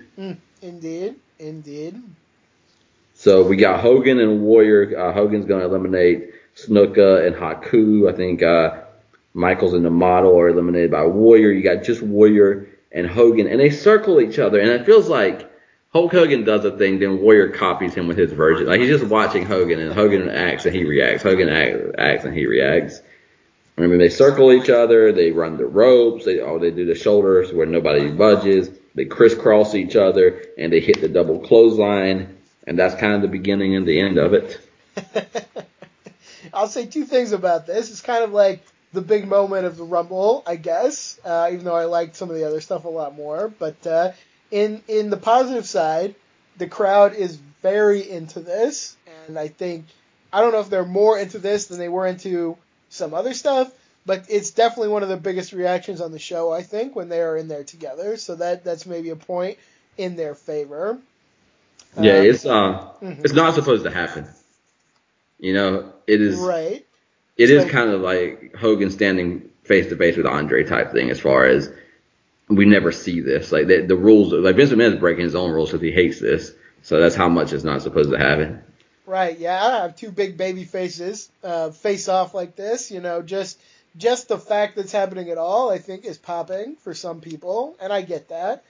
[0.62, 2.02] Indeed, indeed.
[3.20, 4.98] So we got Hogan and Warrior.
[4.98, 8.10] Uh, Hogan's going to eliminate Snuka and Haku.
[8.10, 8.80] I think uh,
[9.34, 11.50] Michaels and the model are eliminated by Warrior.
[11.50, 14.58] You got just Warrior and Hogan, and they circle each other.
[14.58, 15.52] And it feels like
[15.92, 18.68] Hulk Hogan does a thing, then Warrior copies him with his version.
[18.68, 21.22] Like he's just watching Hogan, and Hogan acts and he reacts.
[21.22, 23.02] Hogan act, acts and he reacts.
[23.76, 25.12] I mean, they circle each other.
[25.12, 26.24] They run the ropes.
[26.24, 28.70] They oh, they do the shoulders where nobody budges.
[28.94, 32.38] They crisscross each other, and they hit the double clothesline.
[32.66, 34.60] And that's kind of the beginning and the end of it.
[36.54, 37.90] I'll say two things about this.
[37.90, 38.62] It's kind of like
[38.92, 42.36] the big moment of the Rumble, I guess, uh, even though I liked some of
[42.36, 43.48] the other stuff a lot more.
[43.48, 44.12] But uh,
[44.50, 46.14] in in the positive side,
[46.58, 48.96] the crowd is very into this,
[49.26, 49.86] and I think
[50.32, 52.56] I don't know if they're more into this than they were into
[52.88, 53.72] some other stuff,
[54.06, 56.52] but it's definitely one of the biggest reactions on the show.
[56.52, 59.58] I think when they are in there together, so that that's maybe a point
[59.96, 60.98] in their favor.
[62.00, 63.24] Yeah, Um, it's uh, mhm.
[63.24, 64.26] it's not supposed to happen.
[65.38, 66.38] You know, it is.
[66.38, 66.84] right.
[67.36, 71.10] It is So- kind of like Hogan standing face to face with Andre type thing,
[71.10, 71.70] as far as
[72.48, 73.50] we never see this.
[73.52, 76.20] Like the, the rules, like Vince McMahon is breaking his own rules because he hates
[76.20, 76.52] this.
[76.82, 78.62] So that's how much it's not supposed to happen.
[79.06, 82.90] Right, yeah, I have two big baby faces uh, face off like this.
[82.90, 83.58] You know, just
[83.96, 87.92] just the fact that's happening at all, I think, is popping for some people, and
[87.92, 88.62] I get that.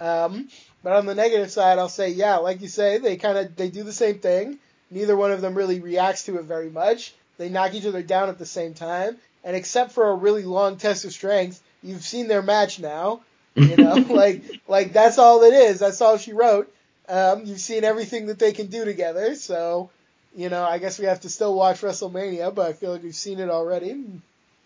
[0.00, 0.48] Um,
[0.86, 3.70] but on the negative side, I'll say, yeah, like you say, they kind of they
[3.70, 4.60] do the same thing.
[4.88, 7.12] Neither one of them really reacts to it very much.
[7.38, 10.76] They knock each other down at the same time, and except for a really long
[10.76, 13.22] test of strength, you've seen their match now.
[13.56, 15.80] You know, like like that's all it is.
[15.80, 16.72] That's all she wrote.
[17.08, 19.90] Um, you've seen everything that they can do together, so
[20.36, 23.12] you know, I guess we have to still watch WrestleMania, but I feel like we've
[23.12, 24.04] seen it already.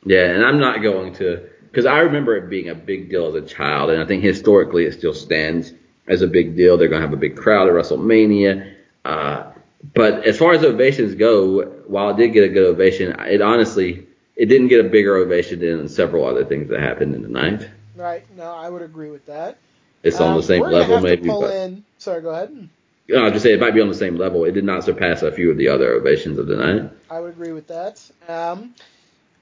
[0.05, 3.35] Yeah, and I'm not going to because I remember it being a big deal as
[3.37, 5.73] a child, and I think historically it still stands
[6.09, 6.77] as a big deal.
[6.77, 8.75] They're going to have a big crowd at WrestleMania.
[9.05, 9.53] Uh,
[9.95, 14.07] but as far as ovations go, while it did get a good ovation, it honestly
[14.37, 17.69] it didn't get a bigger ovation than several other things that happened in the night.
[17.97, 18.25] Right?
[18.37, 19.59] No, I would agree with that.
[20.03, 21.29] It's on Um, the same level, maybe.
[21.29, 21.85] But in.
[21.99, 22.69] Sorry, go ahead.
[23.09, 24.45] no, I'll just say it might be on the same level.
[24.45, 26.91] It did not surpass a few of the other ovations of the night.
[27.11, 28.01] I would agree with that.
[28.29, 28.75] Um,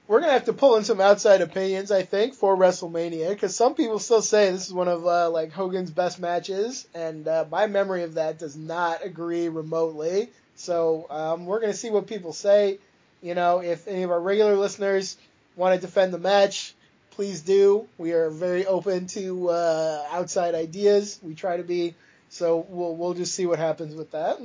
[0.09, 3.75] we're gonna have to pull in some outside opinions, I think, for WrestleMania, because some
[3.75, 7.67] people still say this is one of uh, like Hogan's best matches, and uh, my
[7.67, 10.31] memory of that does not agree remotely.
[10.55, 12.79] So um, we're gonna see what people say.
[13.21, 15.15] You know, if any of our regular listeners
[15.55, 16.73] want to defend the match,
[17.11, 17.87] please do.
[17.99, 21.19] We are very open to uh, outside ideas.
[21.21, 21.93] We try to be.
[22.29, 24.39] So we'll we'll just see what happens with that.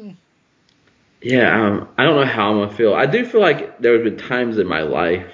[1.23, 2.93] Yeah, um, I don't know how I'm gonna feel.
[2.93, 5.27] I do feel like there have been times in my life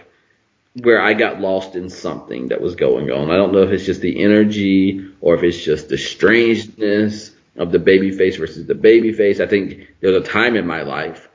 [0.74, 3.30] where I got lost in something that was going on.
[3.30, 7.72] I don't know if it's just the energy or if it's just the strangeness of
[7.72, 9.40] the baby face versus the baby face.
[9.40, 11.28] I think there was a time in my life,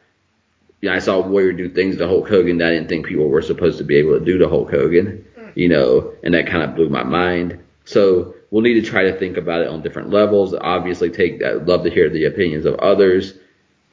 [0.82, 3.28] you know, I saw Warrior do things to Hulk Hogan that I didn't think people
[3.28, 5.26] were supposed to be able to do to Hulk Hogan,
[5.56, 7.60] you know, and that kind of blew my mind.
[7.86, 10.54] So we'll need to try to think about it on different levels.
[10.54, 13.34] Obviously, take I'd love to hear the opinions of others.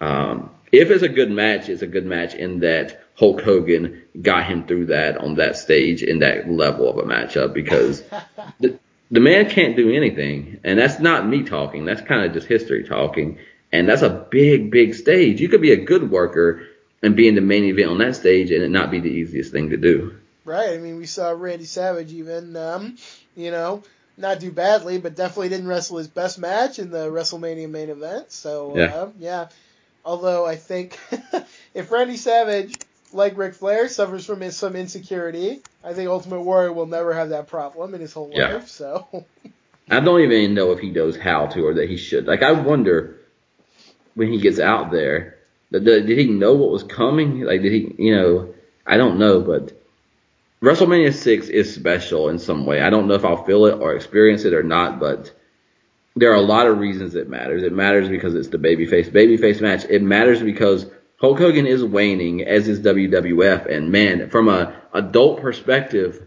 [0.00, 4.46] Um, if it's a good match, it's a good match in that Hulk Hogan got
[4.46, 8.02] him through that on that stage in that level of a matchup because
[8.60, 8.78] the,
[9.10, 10.58] the man can't do anything.
[10.64, 11.84] And that's not me talking.
[11.84, 13.38] That's kind of just history talking.
[13.70, 15.40] And that's a big, big stage.
[15.40, 16.66] You could be a good worker
[17.02, 19.52] and be in the main event on that stage and it not be the easiest
[19.52, 20.16] thing to do.
[20.44, 20.70] Right.
[20.70, 22.96] I mean, we saw Randy Savage even, um,
[23.36, 23.82] you know,
[24.16, 28.32] not do badly, but definitely didn't wrestle his best match in the WrestleMania main event.
[28.32, 28.94] So, Yeah.
[28.94, 29.48] uh, yeah.
[30.04, 30.98] Although I think
[31.74, 32.74] if Randy Savage,
[33.12, 37.48] like Ric Flair, suffers from some insecurity, I think Ultimate Warrior will never have that
[37.48, 38.54] problem in his whole Yeah.
[38.54, 38.68] life.
[38.68, 39.26] So
[39.90, 42.26] I don't even know if he knows how to or that he should.
[42.26, 43.18] Like I wonder
[44.14, 45.38] when he gets out there,
[45.70, 47.40] did, did he know what was coming?
[47.42, 48.54] Like did he, you know,
[48.86, 49.72] I don't know, but
[50.62, 52.80] WrestleMania 6 is special in some way.
[52.80, 55.32] I don't know if I'll feel it or experience it or not, but
[56.14, 57.62] there are a lot of reasons it matters.
[57.62, 59.84] It matters because it's the babyface babyface match.
[59.88, 60.86] It matters because
[61.18, 66.26] Hulk Hogan is waning, as is WWF, and man, from a adult perspective,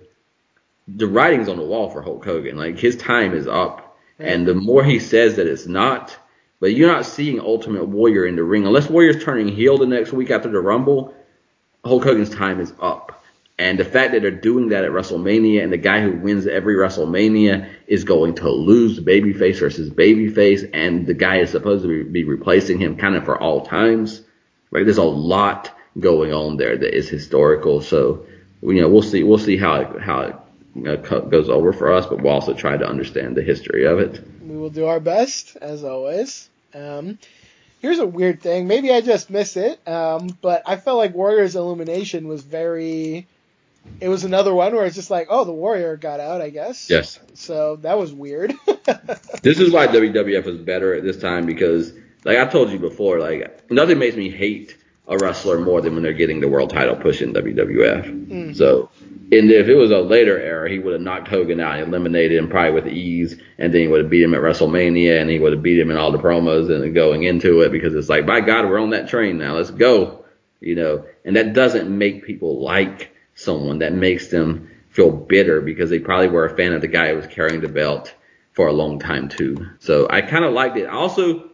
[0.88, 2.58] the writing's on the wall for Hulk Hogan.
[2.58, 6.18] Like his time is up, and the more he says that it's not,
[6.60, 10.14] but you're not seeing Ultimate Warrior in the ring unless Warrior's turning heel the next
[10.14, 11.14] week after the Rumble.
[11.84, 13.22] Hulk Hogan's time is up,
[13.58, 16.76] and the fact that they're doing that at WrestleMania, and the guy who wins every
[16.76, 22.26] WrestleMania is going to lose babyface versus babyface, and the guy is supposed to be
[22.26, 24.22] replacing him kind of for all times.
[24.72, 24.84] Right?
[24.84, 27.80] There's a lot going on there that is historical.
[27.82, 28.26] So,
[28.62, 29.24] you know, we'll see.
[29.24, 30.36] We'll see how it, how it
[31.32, 34.22] goes over for us, but we'll also try to understand the history of it.
[34.42, 36.50] we will do our best as always.
[36.74, 37.18] Um,
[37.80, 38.68] here's a weird thing.
[38.68, 43.28] Maybe I just miss it, um, but I felt like Warrior's Illumination was very.
[44.02, 46.90] It was another one where it's just like, oh, the Warrior got out, I guess.
[46.90, 47.20] Yes.
[47.34, 48.54] So that was weird.
[49.42, 51.94] This is why WWF is better at this time because,
[52.24, 54.76] like I told you before, like nothing makes me hate
[55.08, 58.28] a wrestler more than when they're getting the world title push in WWF.
[58.28, 58.54] Hmm.
[58.54, 58.90] So,
[59.32, 62.38] and if it was a later era, he would have knocked Hogan out, and eliminated
[62.38, 65.40] him probably with ease, and then he would have beat him at WrestleMania, and he
[65.40, 68.26] would have beat him in all the promos and going into it because it's like,
[68.26, 69.56] by God, we're on that train now.
[69.56, 70.26] Let's go,
[70.60, 71.06] you know.
[71.24, 73.80] And that doesn't make people like someone.
[73.80, 77.18] That makes them feel bitter because they probably were a fan of the guy who
[77.18, 78.14] was carrying the belt
[78.54, 79.70] for a long time too.
[79.80, 80.86] So I kind of liked it.
[80.86, 81.52] I also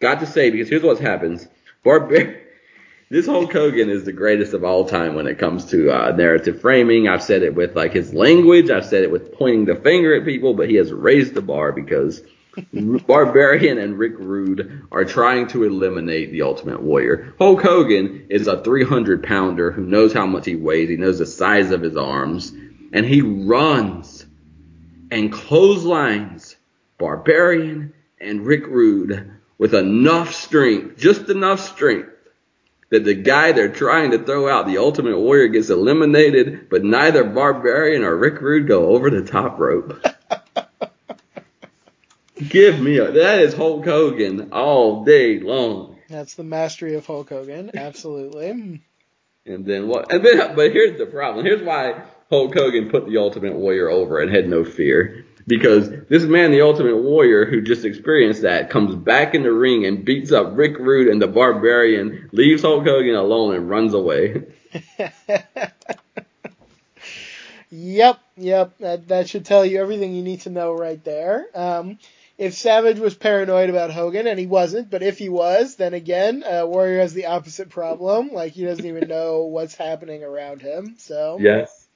[0.00, 1.46] got to say because here's what happens:
[1.82, 2.40] Barbar-
[3.10, 6.60] this Hulk Hogan is the greatest of all time when it comes to uh, narrative
[6.60, 7.08] framing.
[7.08, 8.70] I've said it with like his language.
[8.70, 11.72] I've said it with pointing the finger at people, but he has raised the bar
[11.72, 12.22] because
[13.06, 17.34] Barbarian and Rick Rude are trying to eliminate the Ultimate Warrior.
[17.38, 20.88] Hulk Hogan is a 300 pounder who knows how much he weighs.
[20.88, 22.52] He knows the size of his arms,
[22.92, 24.26] and he runs
[25.10, 26.56] and clotheslines
[26.98, 32.10] Barbarian and Rick Rude with enough strength, just enough strength,
[32.90, 37.24] that the guy they're trying to throw out, the Ultimate Warrior, gets eliminated, but neither
[37.24, 40.04] Barbarian or Rick Rude go over the top rope.
[42.36, 45.98] Give me a that is Hulk Hogan all day long.
[46.08, 47.70] That's the mastery of Hulk Hogan.
[47.76, 48.80] Absolutely.
[49.46, 50.12] And then what?
[50.12, 51.44] And then, but here's the problem.
[51.44, 55.24] Here's why Hulk Hogan put the Ultimate Warrior over and had no fear.
[55.46, 59.84] Because this man, the Ultimate Warrior, who just experienced that, comes back in the ring
[59.84, 64.44] and beats up Rick Rude and the Barbarian, leaves Hulk Hogan alone and runs away.
[67.76, 68.78] Yep, yep.
[68.78, 71.46] That that should tell you everything you need to know right there.
[71.56, 71.98] Um,
[72.36, 76.42] if Savage was paranoid about Hogan, and he wasn't, but if he was, then again,
[76.42, 78.32] uh, Warrior has the opposite problem.
[78.32, 80.96] Like he doesn't even know what's happening around him.
[80.98, 81.86] So Yes.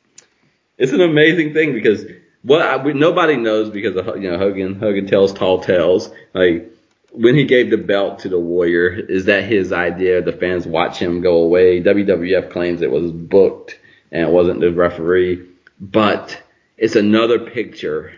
[0.76, 2.04] It's an amazing thing because
[2.42, 6.72] what I, we, nobody knows because of, you know Hogan Hogan tells tall tales like
[7.10, 10.98] when he gave the belt to the Warrior is that his idea the fans watch
[10.98, 13.78] him go away WWF claims it was booked
[14.12, 15.48] and it wasn't the referee
[15.80, 16.40] but
[16.76, 18.12] it's another picture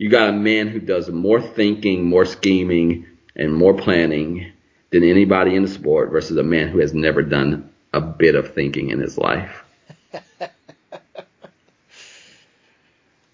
[0.00, 3.06] you got a man who does more thinking more scheming
[3.36, 4.50] and more planning
[4.90, 8.54] than anybody in the sport versus a man who has never done a bit of
[8.54, 9.64] thinking in his life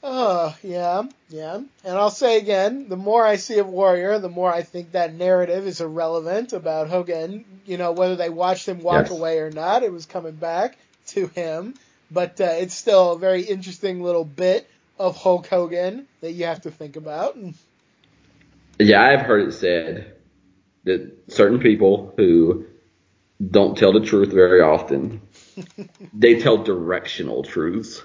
[0.03, 1.57] Oh, yeah, yeah.
[1.57, 5.15] And I'll say again, the more I see of Warrior, the more I think that
[5.15, 7.45] narrative is irrelevant about Hogan.
[7.67, 9.11] You know, whether they watched him walk Yes.
[9.11, 10.79] away or not, it was coming back
[11.09, 11.75] to him.
[12.11, 16.63] But uh, it's still a very interesting little bit of Hulk Hogan that you have
[16.63, 17.37] to think about.
[18.79, 20.15] Yeah, I've heard it said
[20.85, 22.67] that certain people who
[23.51, 25.21] don't tell the truth very often,
[26.15, 28.03] they tell directional truths.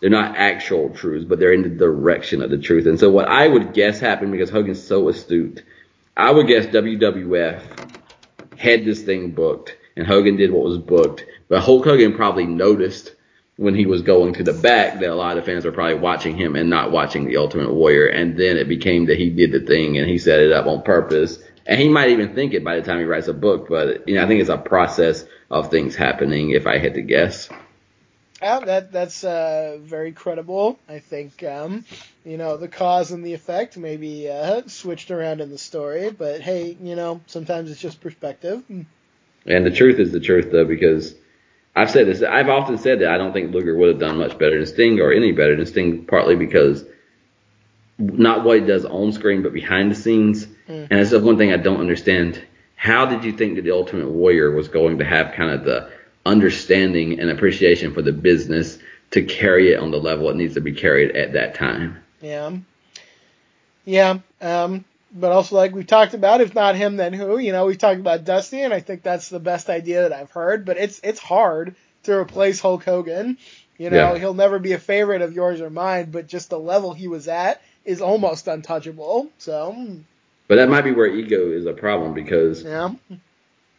[0.00, 2.86] They're not actual truths, but they're in the direction of the truth.
[2.86, 5.64] And so what I would guess happened because Hogan's so astute,
[6.16, 7.62] I would guess WWF
[8.56, 13.12] had this thing booked and Hogan did what was booked, but Hulk Hogan probably noticed
[13.58, 16.36] when he was going to the back that a lot of fans were probably watching
[16.36, 18.06] him and not watching the Ultimate Warrior.
[18.06, 20.82] And then it became that he did the thing and he set it up on
[20.82, 21.40] purpose.
[21.66, 24.14] And he might even think it by the time he writes a book, but you
[24.14, 27.48] know, I think it's a process of things happening if I had to guess.
[28.40, 30.78] Yeah, that that's uh, very credible.
[30.88, 31.84] I think um,
[32.24, 36.10] you know, the cause and the effect maybe uh, switched around in the story.
[36.10, 38.62] But hey, you know, sometimes it's just perspective.
[38.68, 41.16] And the truth is the truth, though, because
[41.78, 42.22] I've said this.
[42.22, 45.00] I've often said that I don't think Luger would have done much better than Sting
[45.00, 46.84] or any better than Sting, partly because
[47.98, 50.46] not what he does on screen, but behind the scenes.
[50.68, 50.88] Mm.
[50.90, 52.44] And that's the one thing I don't understand.
[52.74, 55.90] How did you think that the Ultimate Warrior was going to have kind of the
[56.26, 58.78] understanding and appreciation for the business
[59.12, 62.02] to carry it on the level it needs to be carried at that time?
[62.20, 62.56] Yeah.
[63.84, 64.18] Yeah.
[64.40, 67.38] Um, but also, like we talked about, if not him, then who?
[67.38, 70.30] You know, we talked about Dusty, and I think that's the best idea that I've
[70.30, 70.64] heard.
[70.64, 71.74] But it's it's hard
[72.04, 73.38] to replace Hulk Hogan.
[73.78, 74.18] You know, Yeah.
[74.18, 77.28] he'll never be a favorite of yours or mine, but just the level he was
[77.28, 79.28] at is almost untouchable.
[79.38, 79.74] So,
[80.48, 82.90] But that might be where ego is a problem because yeah,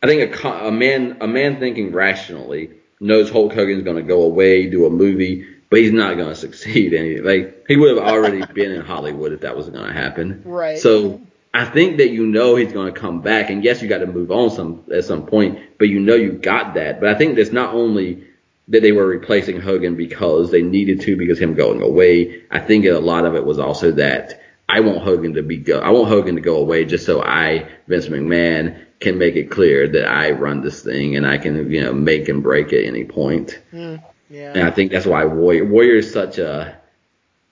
[0.02, 4.24] I think a, a man a man thinking rationally knows Hulk Hogan's going to go
[4.24, 6.94] away, do a movie, but he's not going to succeed.
[6.94, 10.42] And like he would have already been in Hollywood if that was going to happen.
[10.46, 10.80] right.
[10.80, 11.22] So
[11.54, 14.08] I think that you know he's going to come back, and yes, you got to
[14.08, 17.00] move on some at some point, but you know you got that.
[17.00, 18.24] But I think that's not only
[18.68, 22.44] that they were replacing Hogan because they needed to because him going away.
[22.52, 25.80] I think a lot of it was also that I want Hogan to be go.
[25.80, 29.88] I want Hogan to go away just so I Vince McMahon can make it clear
[29.88, 33.06] that I run this thing and I can you know make and break at any
[33.06, 33.60] point.
[33.74, 34.54] Mm, yeah.
[34.54, 36.78] And I think that's why Warrior Warrior is such a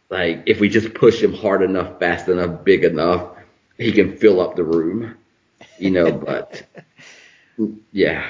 [0.09, 3.31] like if we just push him hard enough, fast enough, big enough,
[3.77, 5.15] he can fill up the room.
[5.79, 6.63] You know, but
[7.91, 8.29] yeah.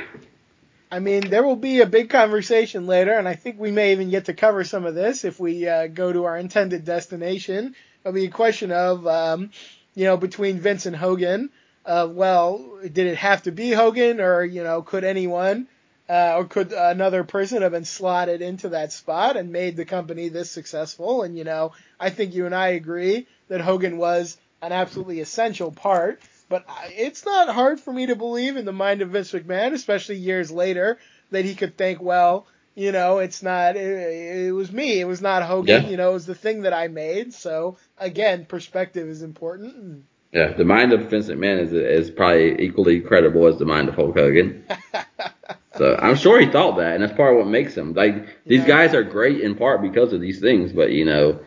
[0.90, 4.10] I mean, there will be a big conversation later, and I think we may even
[4.10, 7.76] get to cover some of this if we uh, go to our intended destination.
[8.02, 9.52] It'll be a question of, um,
[9.96, 11.50] you know, between Vince and Hogan.
[11.86, 15.68] Uh, well, did it have to be Hogan, or you know, could anyone,
[16.10, 20.30] uh, or could another person have been slotted into that spot and made the company
[20.30, 21.24] this successful?
[21.24, 25.72] And you know, I think you and I agree that Hogan was an absolutely essential
[25.72, 26.20] part.
[26.50, 30.16] But it's not hard for me to believe in the mind of Vince McMahon, especially
[30.16, 30.98] years later,
[31.32, 35.22] that he could think, well, you know, it's not, it, it was me, it was
[35.22, 35.90] not Hogan, Yeah.
[35.90, 37.34] you know, it was the thing that I made.
[37.34, 40.06] So again, perspective is important.
[40.32, 43.96] Yeah, the mind of Vince McMahon is is probably equally credible as the mind of
[43.96, 44.64] Hulk Hogan.
[45.78, 48.62] so I'm sure he thought that, and that's part of what makes him like these
[48.62, 48.68] Yeah.
[48.68, 51.40] guys are great in part because of these things, but you know,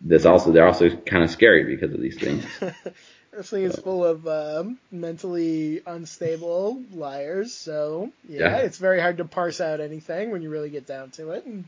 [0.00, 2.44] that's also they're also kind of scary because of these things.
[3.32, 8.56] Wrestling is full of um, mentally unstable liars, so yeah, Yeah.
[8.58, 11.44] it's very hard to parse out anything when you really get down to it.
[11.44, 11.64] And,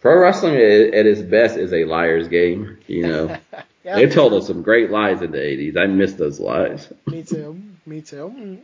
[0.00, 2.78] Pro wrestling at at its best is a liar's game.
[2.88, 3.36] You know,
[3.84, 5.76] yeah, they told us some great lies in the '80s.
[5.76, 6.92] I miss those lies.
[7.06, 8.58] me too, me too.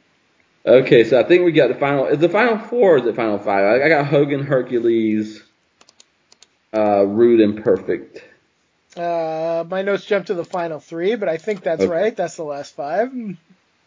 [0.66, 2.06] Okay, so I think we got the final.
[2.06, 3.64] Is the final four or is it final five?
[3.64, 5.42] I, I got Hogan, Hercules,
[6.74, 8.22] uh, Rude, and Perfect.
[8.96, 11.90] Uh, my notes jump to the final three, but I think that's Okay.
[11.90, 12.16] right.
[12.16, 13.12] That's the last five.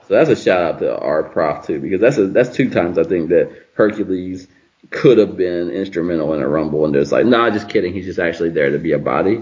[0.07, 2.97] So that's a shout out to our prof too, because that's a, that's two times
[2.97, 4.47] I think that Hercules
[4.89, 7.93] could have been instrumental in a rumble, and there's like, nah, just kidding.
[7.93, 9.39] He's just actually there to be a body.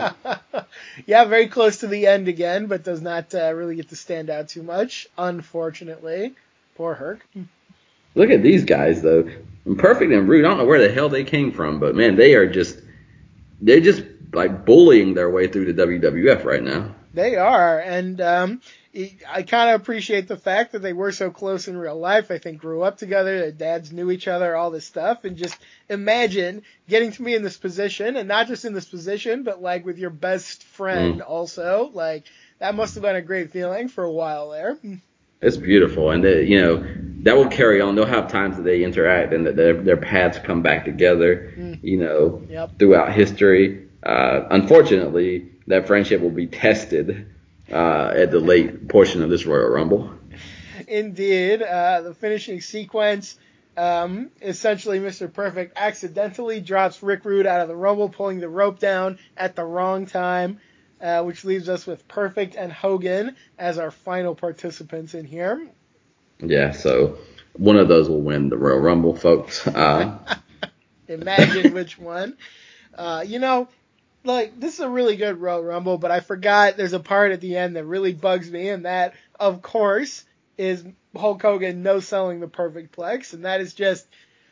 [1.06, 4.30] yeah, very close to the end again, but does not uh, really get to stand
[4.30, 6.34] out too much, unfortunately.
[6.80, 7.28] Poor Herc.
[8.16, 9.30] Look at these guys though,
[9.78, 10.46] Perfect and Rude.
[10.46, 12.80] I don't know where the hell they came from, but man, they are just
[13.60, 14.02] they're just
[14.32, 16.96] like bullying their way through the WWF right now.
[17.14, 18.62] They are, and um,
[19.30, 22.32] I kind of appreciate the fact that they were so close in real life.
[22.32, 25.58] I think grew up together, their dads knew each other, all this stuff, and just
[25.90, 29.86] imagine getting to be in this position, and not just in this position, but like
[29.86, 31.92] with your best friend also.
[31.94, 32.24] Like
[32.60, 34.78] that must have been a great feeling for a while there.
[35.42, 36.86] It's beautiful, and they, you know
[37.24, 37.96] that will carry on.
[37.96, 41.54] They'll have times that they interact and that their their paths come back together.
[41.82, 42.80] You know, Yep.
[42.80, 43.88] throughout history.
[44.04, 47.28] Uh, unfortunately, that friendship will be tested
[47.72, 50.12] uh, at the late portion of this Royal Rumble.
[50.88, 53.38] Indeed, uh, the finishing sequence.
[53.78, 55.32] Um, essentially, Mr.
[55.32, 59.64] Perfect accidentally drops Rick Rude out of the Rumble, pulling the rope down at the
[59.64, 60.60] wrong time,
[61.02, 65.68] uh, which leaves us with Perfect and Hogan as our final participants in here.
[66.40, 67.18] Yeah, so
[67.54, 69.66] one of those will win the Royal Rumble, folks.
[69.68, 70.18] Uh,
[71.08, 72.38] Imagine which one.
[72.96, 73.68] Uh, you know,
[74.24, 77.42] like this is a really good Royal Rumble, but I forgot there's a part at
[77.42, 80.26] the end that really bugs me, and that, of course,
[80.58, 80.84] is
[81.16, 84.08] Hulk Hogan no selling the Perfectplex, and that is just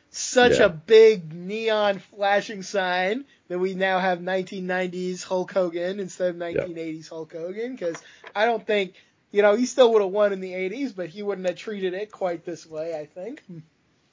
[0.09, 0.65] such Yeah.
[0.65, 7.09] a big neon flashing sign that we now have 1990s Hulk Hogan instead of 1980s
[7.09, 7.95] Hulk Hogan, because
[8.35, 8.93] I don't think.
[9.29, 11.93] You know, he still would have won in the 80s, but he wouldn't have treated
[11.93, 13.43] it quite this way, I think.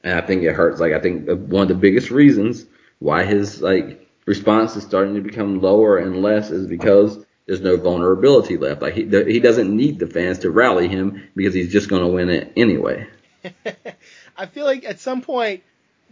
[0.03, 0.81] and I think it hurts.
[0.81, 2.67] Like I think one of the biggest reasons
[2.99, 7.17] why his like response is starting to become lower and less is because
[7.47, 8.83] there's no vulnerability left.
[8.83, 12.09] Like he he doesn't need the fans to rally him because he's just going to
[12.09, 13.07] win it anyway.
[14.37, 15.63] I feel like at some point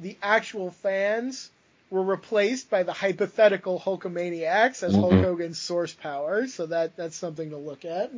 [0.02, 1.50] the actual fans
[1.90, 5.00] were replaced by the hypothetical Hulkamaniacs as mm-hmm.
[5.00, 6.46] Hulk Hogan's source power.
[6.46, 8.12] So that that's something to look at.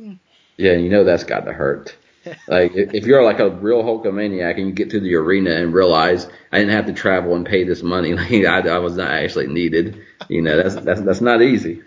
[0.57, 1.95] Yeah, you know that's got to hurt.
[2.47, 6.27] like if you're like a real Hulkamaniac and you get to the arena and realize
[6.51, 9.47] I didn't have to travel and pay this money, like I, I was not actually
[9.47, 10.01] needed.
[10.29, 11.83] You know that's that's that's not easy.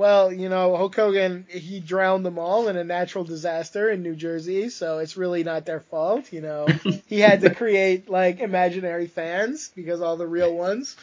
[0.00, 4.14] Well, you know, Hulk Hogan, he drowned them all in a natural disaster in New
[4.14, 6.66] Jersey, so it's really not their fault, you know.
[7.06, 10.96] he had to create, like, imaginary fans because all the real ones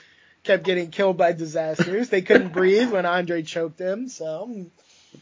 [0.44, 2.10] kept getting killed by disasters.
[2.10, 4.66] They couldn't breathe when Andre choked him, so.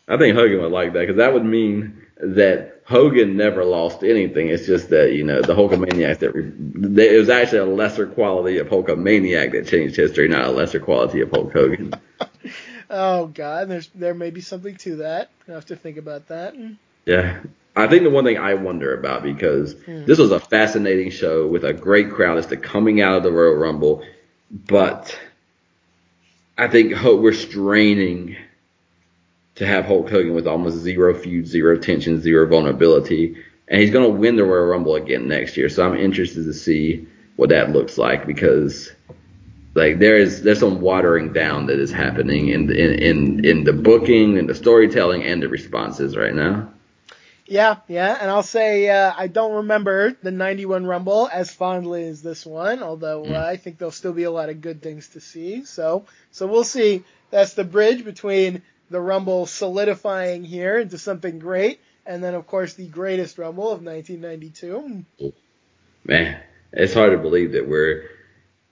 [0.08, 4.48] I think Hogan would like that because that would mean that Hogan never lost anything.
[4.48, 8.58] It's just that you know the Hulkamaniacs that re- it was actually a lesser quality
[8.58, 11.94] of Hulkamaniac that changed history, not a lesser quality of Hulk Hogan.
[12.90, 15.30] Oh God, there's there may be something to that.
[15.48, 16.56] I have to think about that.
[17.06, 17.40] Yeah.
[17.78, 20.06] I think the one thing I wonder about because hmm.
[20.06, 23.32] this was a fascinating show with a great crowd as to coming out of the
[23.32, 24.06] Royal Rumble,
[24.50, 25.18] but
[26.58, 28.38] I think we're straining
[29.56, 34.10] to have Hulk Hogan with almost zero feud, zero tension, zero vulnerability, and he's going
[34.10, 35.70] to win the Royal Rumble again next year.
[35.70, 38.92] So I'm interested to see what that looks like because
[39.76, 43.74] like there is there's some watering down that is happening in in in, in the
[43.74, 46.70] booking and the storytelling and the responses right now.
[47.46, 52.24] Yeah, yeah, and I'll say uh, I don't remember the '91 Rumble as fondly as
[52.24, 53.34] this one, although mm.
[53.34, 55.64] uh, I think there'll still be a lot of good things to see.
[55.66, 57.04] So, so we'll see.
[57.30, 62.74] That's the bridge between the Rumble solidifying here into something great, and then of course
[62.74, 65.06] the greatest Rumble of 1992.
[66.04, 68.10] Man, it's hard to believe that we're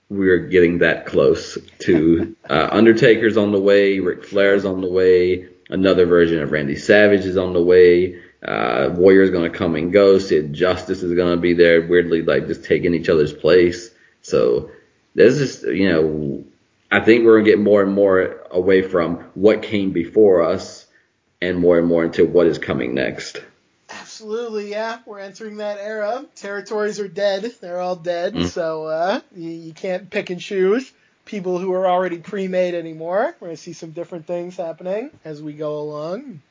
[0.10, 5.48] we're getting that close to uh, Undertaker's on the way, Ric Flair's on the way,
[5.70, 8.20] another version of Randy Savage is on the way.
[8.44, 10.20] Uh, Warrior's gonna come and go.
[10.20, 13.90] Sid Justice is gonna be there, weirdly like just taking each other's place.
[14.22, 14.72] So
[15.16, 16.44] there's just you know,
[16.92, 20.86] I think we're gonna get more and more away from what came before us,
[21.42, 23.42] and more and more into what is coming next.
[24.14, 25.00] Absolutely, yeah.
[25.08, 26.24] We're entering that era.
[26.36, 27.52] Territories are dead.
[27.60, 28.36] They're all dead.
[28.36, 28.48] Mm.
[28.48, 30.92] So uh, you, you can't pick and choose
[31.26, 33.36] people who are already pre-made anymore.
[33.40, 36.42] We're gonna see some different things happening as we go along.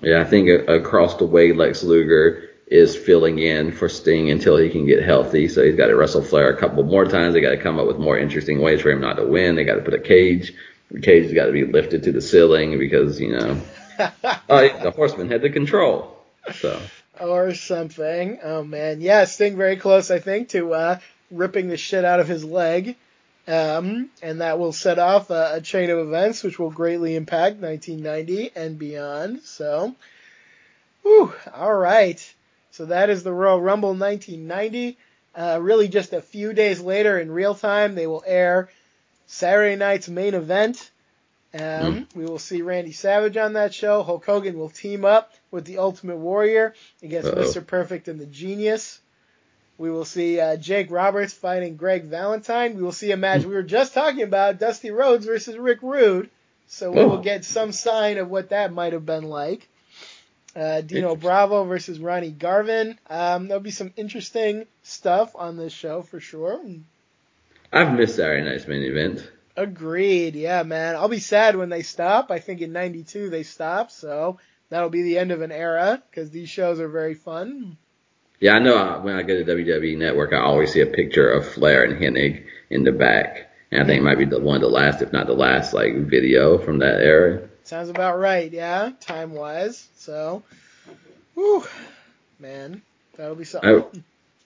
[0.00, 4.68] Yeah, I think across the way, Lex Luger is filling in for Sting until he
[4.68, 5.46] can get healthy.
[5.46, 7.34] So he's got to wrestle Flair a couple more times.
[7.34, 9.54] They got to come up with more interesting ways for him not to win.
[9.54, 10.54] They got to put a cage.
[10.90, 13.60] The cage has got to be lifted to the ceiling because you know,
[14.48, 16.15] oh, the Horseman had the control.
[16.54, 16.80] So
[17.20, 18.38] or something.
[18.42, 20.98] Oh man, yeah, Sting very close, I think, to uh,
[21.30, 22.96] ripping the shit out of his leg.
[23.48, 27.58] Um, and that will set off a, a, chain of events which will greatly impact
[27.58, 29.42] 1990 and beyond.
[29.42, 29.94] So,
[31.02, 32.34] whew, all right.
[32.72, 34.98] So that is the Royal Rumble 1990.
[35.36, 38.68] Uh, really, just a few days later in real time, they will air
[39.26, 40.90] Saturday night's main event.
[41.56, 42.06] Um, mm.
[42.14, 44.02] We will see Randy Savage on that show.
[44.02, 47.42] Hulk Hogan will team up with the Ultimate Warrior against Uh-oh.
[47.42, 47.66] Mr.
[47.66, 49.00] Perfect and the Genius.
[49.78, 52.76] We will see uh, Jake Roberts fighting Greg Valentine.
[52.76, 56.30] We will see a match we were just talking about, Dusty Rhodes versus Rick Rude.
[56.66, 59.68] So we will get some sign of what that might have been like.
[60.54, 62.98] Uh, Dino Bravo versus Ronnie Garvin.
[63.08, 66.60] Um, there'll be some interesting stuff on this show for sure.
[67.72, 69.30] I've missed Saturday night's main event.
[69.56, 70.34] Agreed.
[70.34, 70.96] Yeah, man.
[70.96, 72.30] I'll be sad when they stop.
[72.30, 76.30] I think in '92 they stopped, so that'll be the end of an era because
[76.30, 77.78] these shows are very fun.
[78.38, 78.76] Yeah, I know.
[78.76, 81.98] I, when I go to WWE Network, I always see a picture of Flair and
[81.98, 85.00] Hennig in the back, and I think it might be the one of the last,
[85.00, 87.48] if not the last, like video from that era.
[87.64, 88.52] Sounds about right.
[88.52, 89.88] Yeah, time wise.
[89.96, 90.42] So,
[91.34, 91.64] whew,
[92.38, 92.82] man,
[93.16, 93.84] that'll be something.
[93.94, 93.98] I,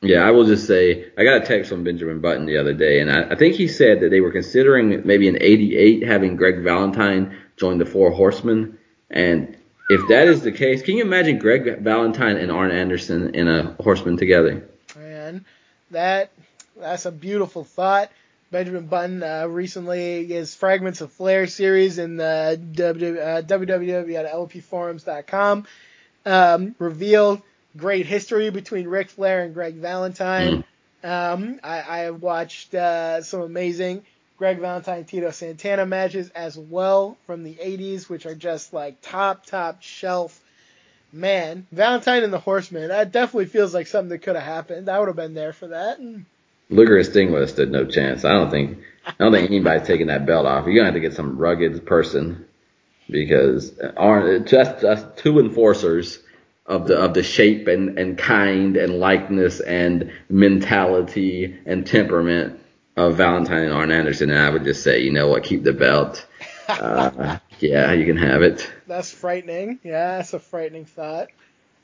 [0.03, 3.01] yeah, I will just say I got a text from Benjamin Button the other day,
[3.01, 6.63] and I, I think he said that they were considering maybe in '88 having Greg
[6.63, 8.79] Valentine join the Four Horsemen.
[9.11, 9.57] And
[9.91, 13.77] if that is the case, can you imagine Greg Valentine and Arn Anderson in a
[13.81, 14.67] Horseman together?
[14.97, 15.45] Man,
[15.91, 16.31] that
[16.79, 18.11] that's a beautiful thought.
[18.51, 25.67] Benjamin Button uh, recently his Fragments of Flair series in the www.lopforums.com
[26.27, 27.41] um, revealed
[27.77, 30.65] great history between Ric Flair and Greg Valentine.
[31.05, 31.35] Mm.
[31.35, 34.03] Um, I, I, have watched uh, some amazing
[34.37, 39.47] Greg Valentine Tito Santana matches as well from the 80s, which are just like top,
[39.47, 40.39] top shelf.
[41.13, 44.89] Man, Valentine and the Horseman, that definitely feels like something that could have happened.
[44.89, 45.99] I would have been there for that.
[46.69, 48.25] Luger and Sting would have stood no chance.
[48.25, 50.67] I don't think I don't think anybody's taking that belt off.
[50.67, 52.47] You're gonna have to get some rugged person
[53.09, 56.21] because aren't just, just two enforcers
[56.71, 62.61] of the of the shape and, and kind and likeness and mentality and temperament
[62.97, 64.31] of Valentine and Arn Anderson.
[64.31, 66.27] And I would just say, you know what, keep the belt.
[66.71, 68.73] Uh, yeah, you can have it.
[68.87, 69.81] That's frightening.
[69.83, 71.27] Yeah, that's a frightening thought.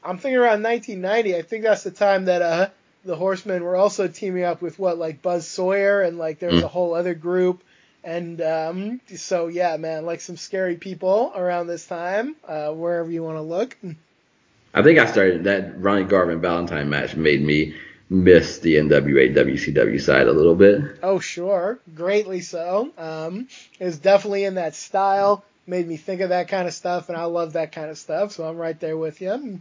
[0.01, 1.35] I'm thinking around 1990.
[1.35, 2.69] I think that's the time that uh
[3.05, 6.63] the Horsemen were also teaming up with what like Buzz Sawyer and like there was
[6.63, 7.65] a whole other group.
[8.05, 13.25] And um, so yeah, man, like some scary people around this time, uh, wherever you
[13.25, 13.77] want to look.
[14.77, 17.75] I think I started that Ronnie Garvin Valentine match made me
[18.11, 20.83] miss the NWA WCW side a little bit.
[21.03, 22.93] Oh sure, greatly so.
[22.99, 23.49] Um,
[23.81, 25.43] it was definitely in that style.
[25.67, 28.33] Made me think of that kind of stuff, and I love that kind of stuff.
[28.33, 29.61] So I'm right there with you.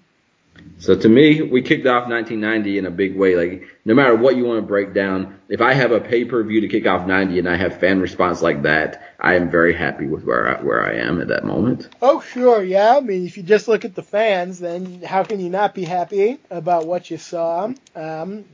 [0.77, 3.35] So to me, we kicked off 1990 in a big way.
[3.35, 6.43] Like no matter what you want to break down, if I have a pay per
[6.43, 9.73] view to kick off 90 and I have fan response like that, I am very
[9.73, 11.87] happy with where I, where I am at that moment.
[12.01, 12.97] Oh sure, yeah.
[12.97, 15.83] I mean, if you just look at the fans, then how can you not be
[15.85, 17.71] happy about what you saw?
[17.95, 18.45] Um,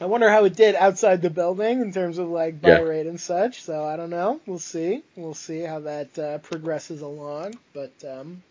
[0.00, 2.80] I wonder how it did outside the building in terms of like buy Yeah.
[2.80, 3.62] rate and such.
[3.62, 4.40] So I don't know.
[4.46, 5.02] We'll see.
[5.16, 7.58] We'll see how that uh, progresses along.
[7.72, 8.42] But um,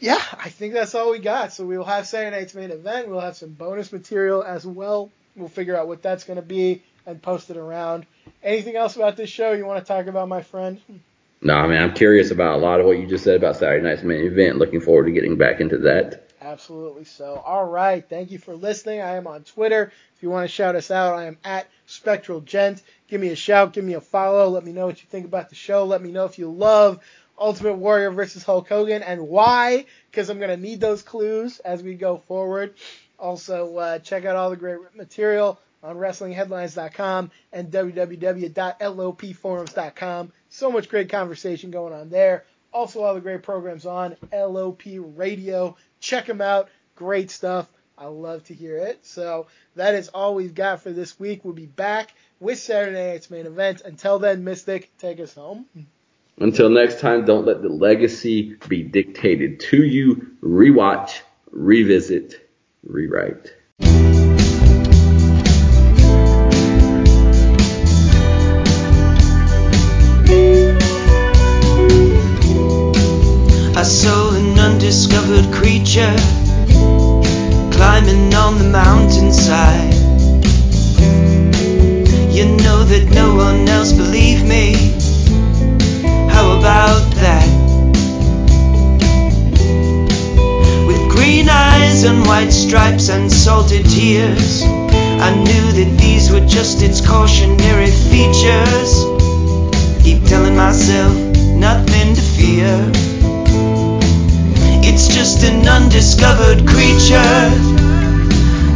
[0.00, 1.52] yeah, I think that's all we got.
[1.52, 3.08] So we'll have Saturday night's main event.
[3.08, 5.10] We'll have some bonus material as well.
[5.36, 8.06] We'll figure out what that's going to be and post it around.
[8.42, 10.80] Anything else about this show you want to talk about, my friend?
[11.40, 13.82] No, I mean I'm curious about a lot of what you just said about Saturday
[13.82, 14.58] night's main event.
[14.58, 16.24] Looking forward to getting back into that.
[16.40, 17.42] Absolutely so.
[17.44, 18.08] All right.
[18.08, 19.00] Thank you for listening.
[19.00, 19.92] I am on Twitter.
[20.16, 22.82] If you want to shout us out, I am at Spectral Gent.
[23.08, 23.72] Give me a shout.
[23.72, 24.48] Give me a follow.
[24.48, 25.84] Let me know what you think about the show.
[25.84, 27.00] Let me know if you love
[27.38, 31.82] Ultimate Warrior versus Hulk Hogan and why, because I'm going to need those clues as
[31.82, 32.74] we go forward.
[33.18, 40.32] Also, uh, check out all the great material on WrestlingHeadlines.com and www.lopforums.com.
[40.48, 42.44] So much great conversation going on there.
[42.72, 45.76] Also, all the great programs on LOP Radio.
[46.00, 46.68] Check them out.
[46.94, 47.68] Great stuff.
[47.96, 49.04] I love to hear it.
[49.04, 51.44] So that is all we've got for this week.
[51.44, 53.82] We'll be back with Saturday night's main event.
[53.84, 55.66] Until then, Mystic, take us home.
[56.40, 60.36] Until next time, don't let the legacy be dictated to you.
[60.40, 62.48] Rewatch, revisit,
[62.84, 63.54] rewrite.
[73.76, 76.14] I saw an undiscovered creature
[77.72, 79.77] climbing on the mountainside.
[92.48, 99.04] White stripes and salted tears, I knew that these were just its cautionary features.
[100.02, 101.12] Keep telling myself
[101.52, 102.72] nothing to fear.
[104.80, 107.44] It's just an undiscovered creature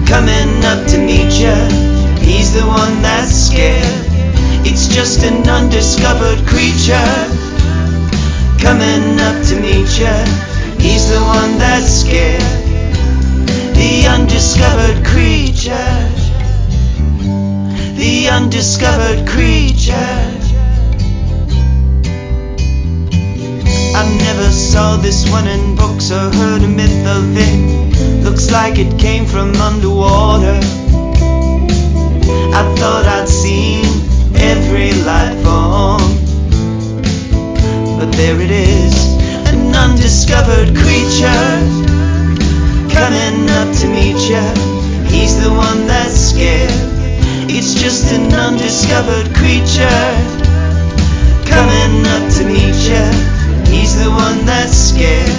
[0.05, 1.57] coming up to meet ya.
[2.21, 4.05] He's the one that's scared.
[4.69, 7.15] It's just an undiscovered creature
[8.61, 10.13] coming up to meet ya.
[10.77, 12.72] He's the one that's scared.
[13.83, 15.99] The undiscovered creature.
[17.99, 20.23] The undiscovered creature.
[24.01, 28.23] I never saw this one in books or heard a myth of it.
[28.23, 30.61] Looks like it came from underwater.
[32.61, 33.85] I thought I'd seen
[34.37, 36.07] every life form.
[37.99, 38.95] But there it is,
[39.49, 42.02] an undiscovered creature
[43.03, 44.45] coming up to meet ya.
[45.11, 46.71] He's the one that's scared.
[47.51, 50.07] It's just an undiscovered creature
[51.51, 53.05] coming up to meet ya.
[53.67, 55.35] He's the one that's scared.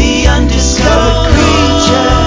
[0.00, 2.19] The undiscovered creature.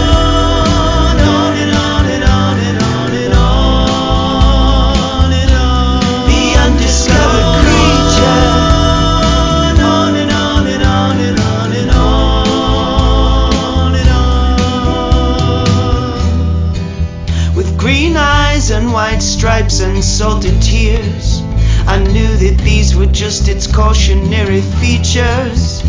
[18.93, 21.41] White stripes and salted tears.
[21.87, 25.81] I knew that these were just its cautionary features.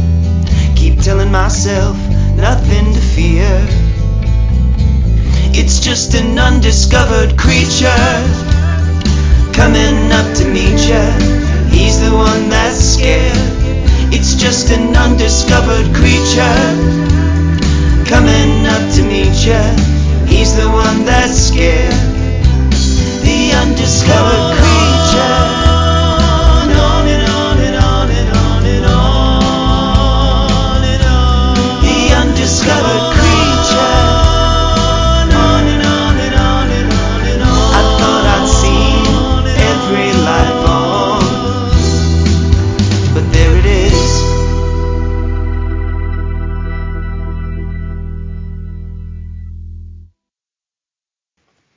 [0.74, 1.98] Keep telling myself
[2.34, 3.52] nothing to fear.
[5.52, 8.08] It's just an undiscovered creature
[9.52, 11.04] coming up to meet ya.
[11.68, 13.36] He's the one that's scared.
[14.16, 16.64] It's just an undiscovered creature
[18.08, 19.60] coming up to meet ya.
[20.24, 22.13] He's the one that's scared
[23.84, 24.43] discovered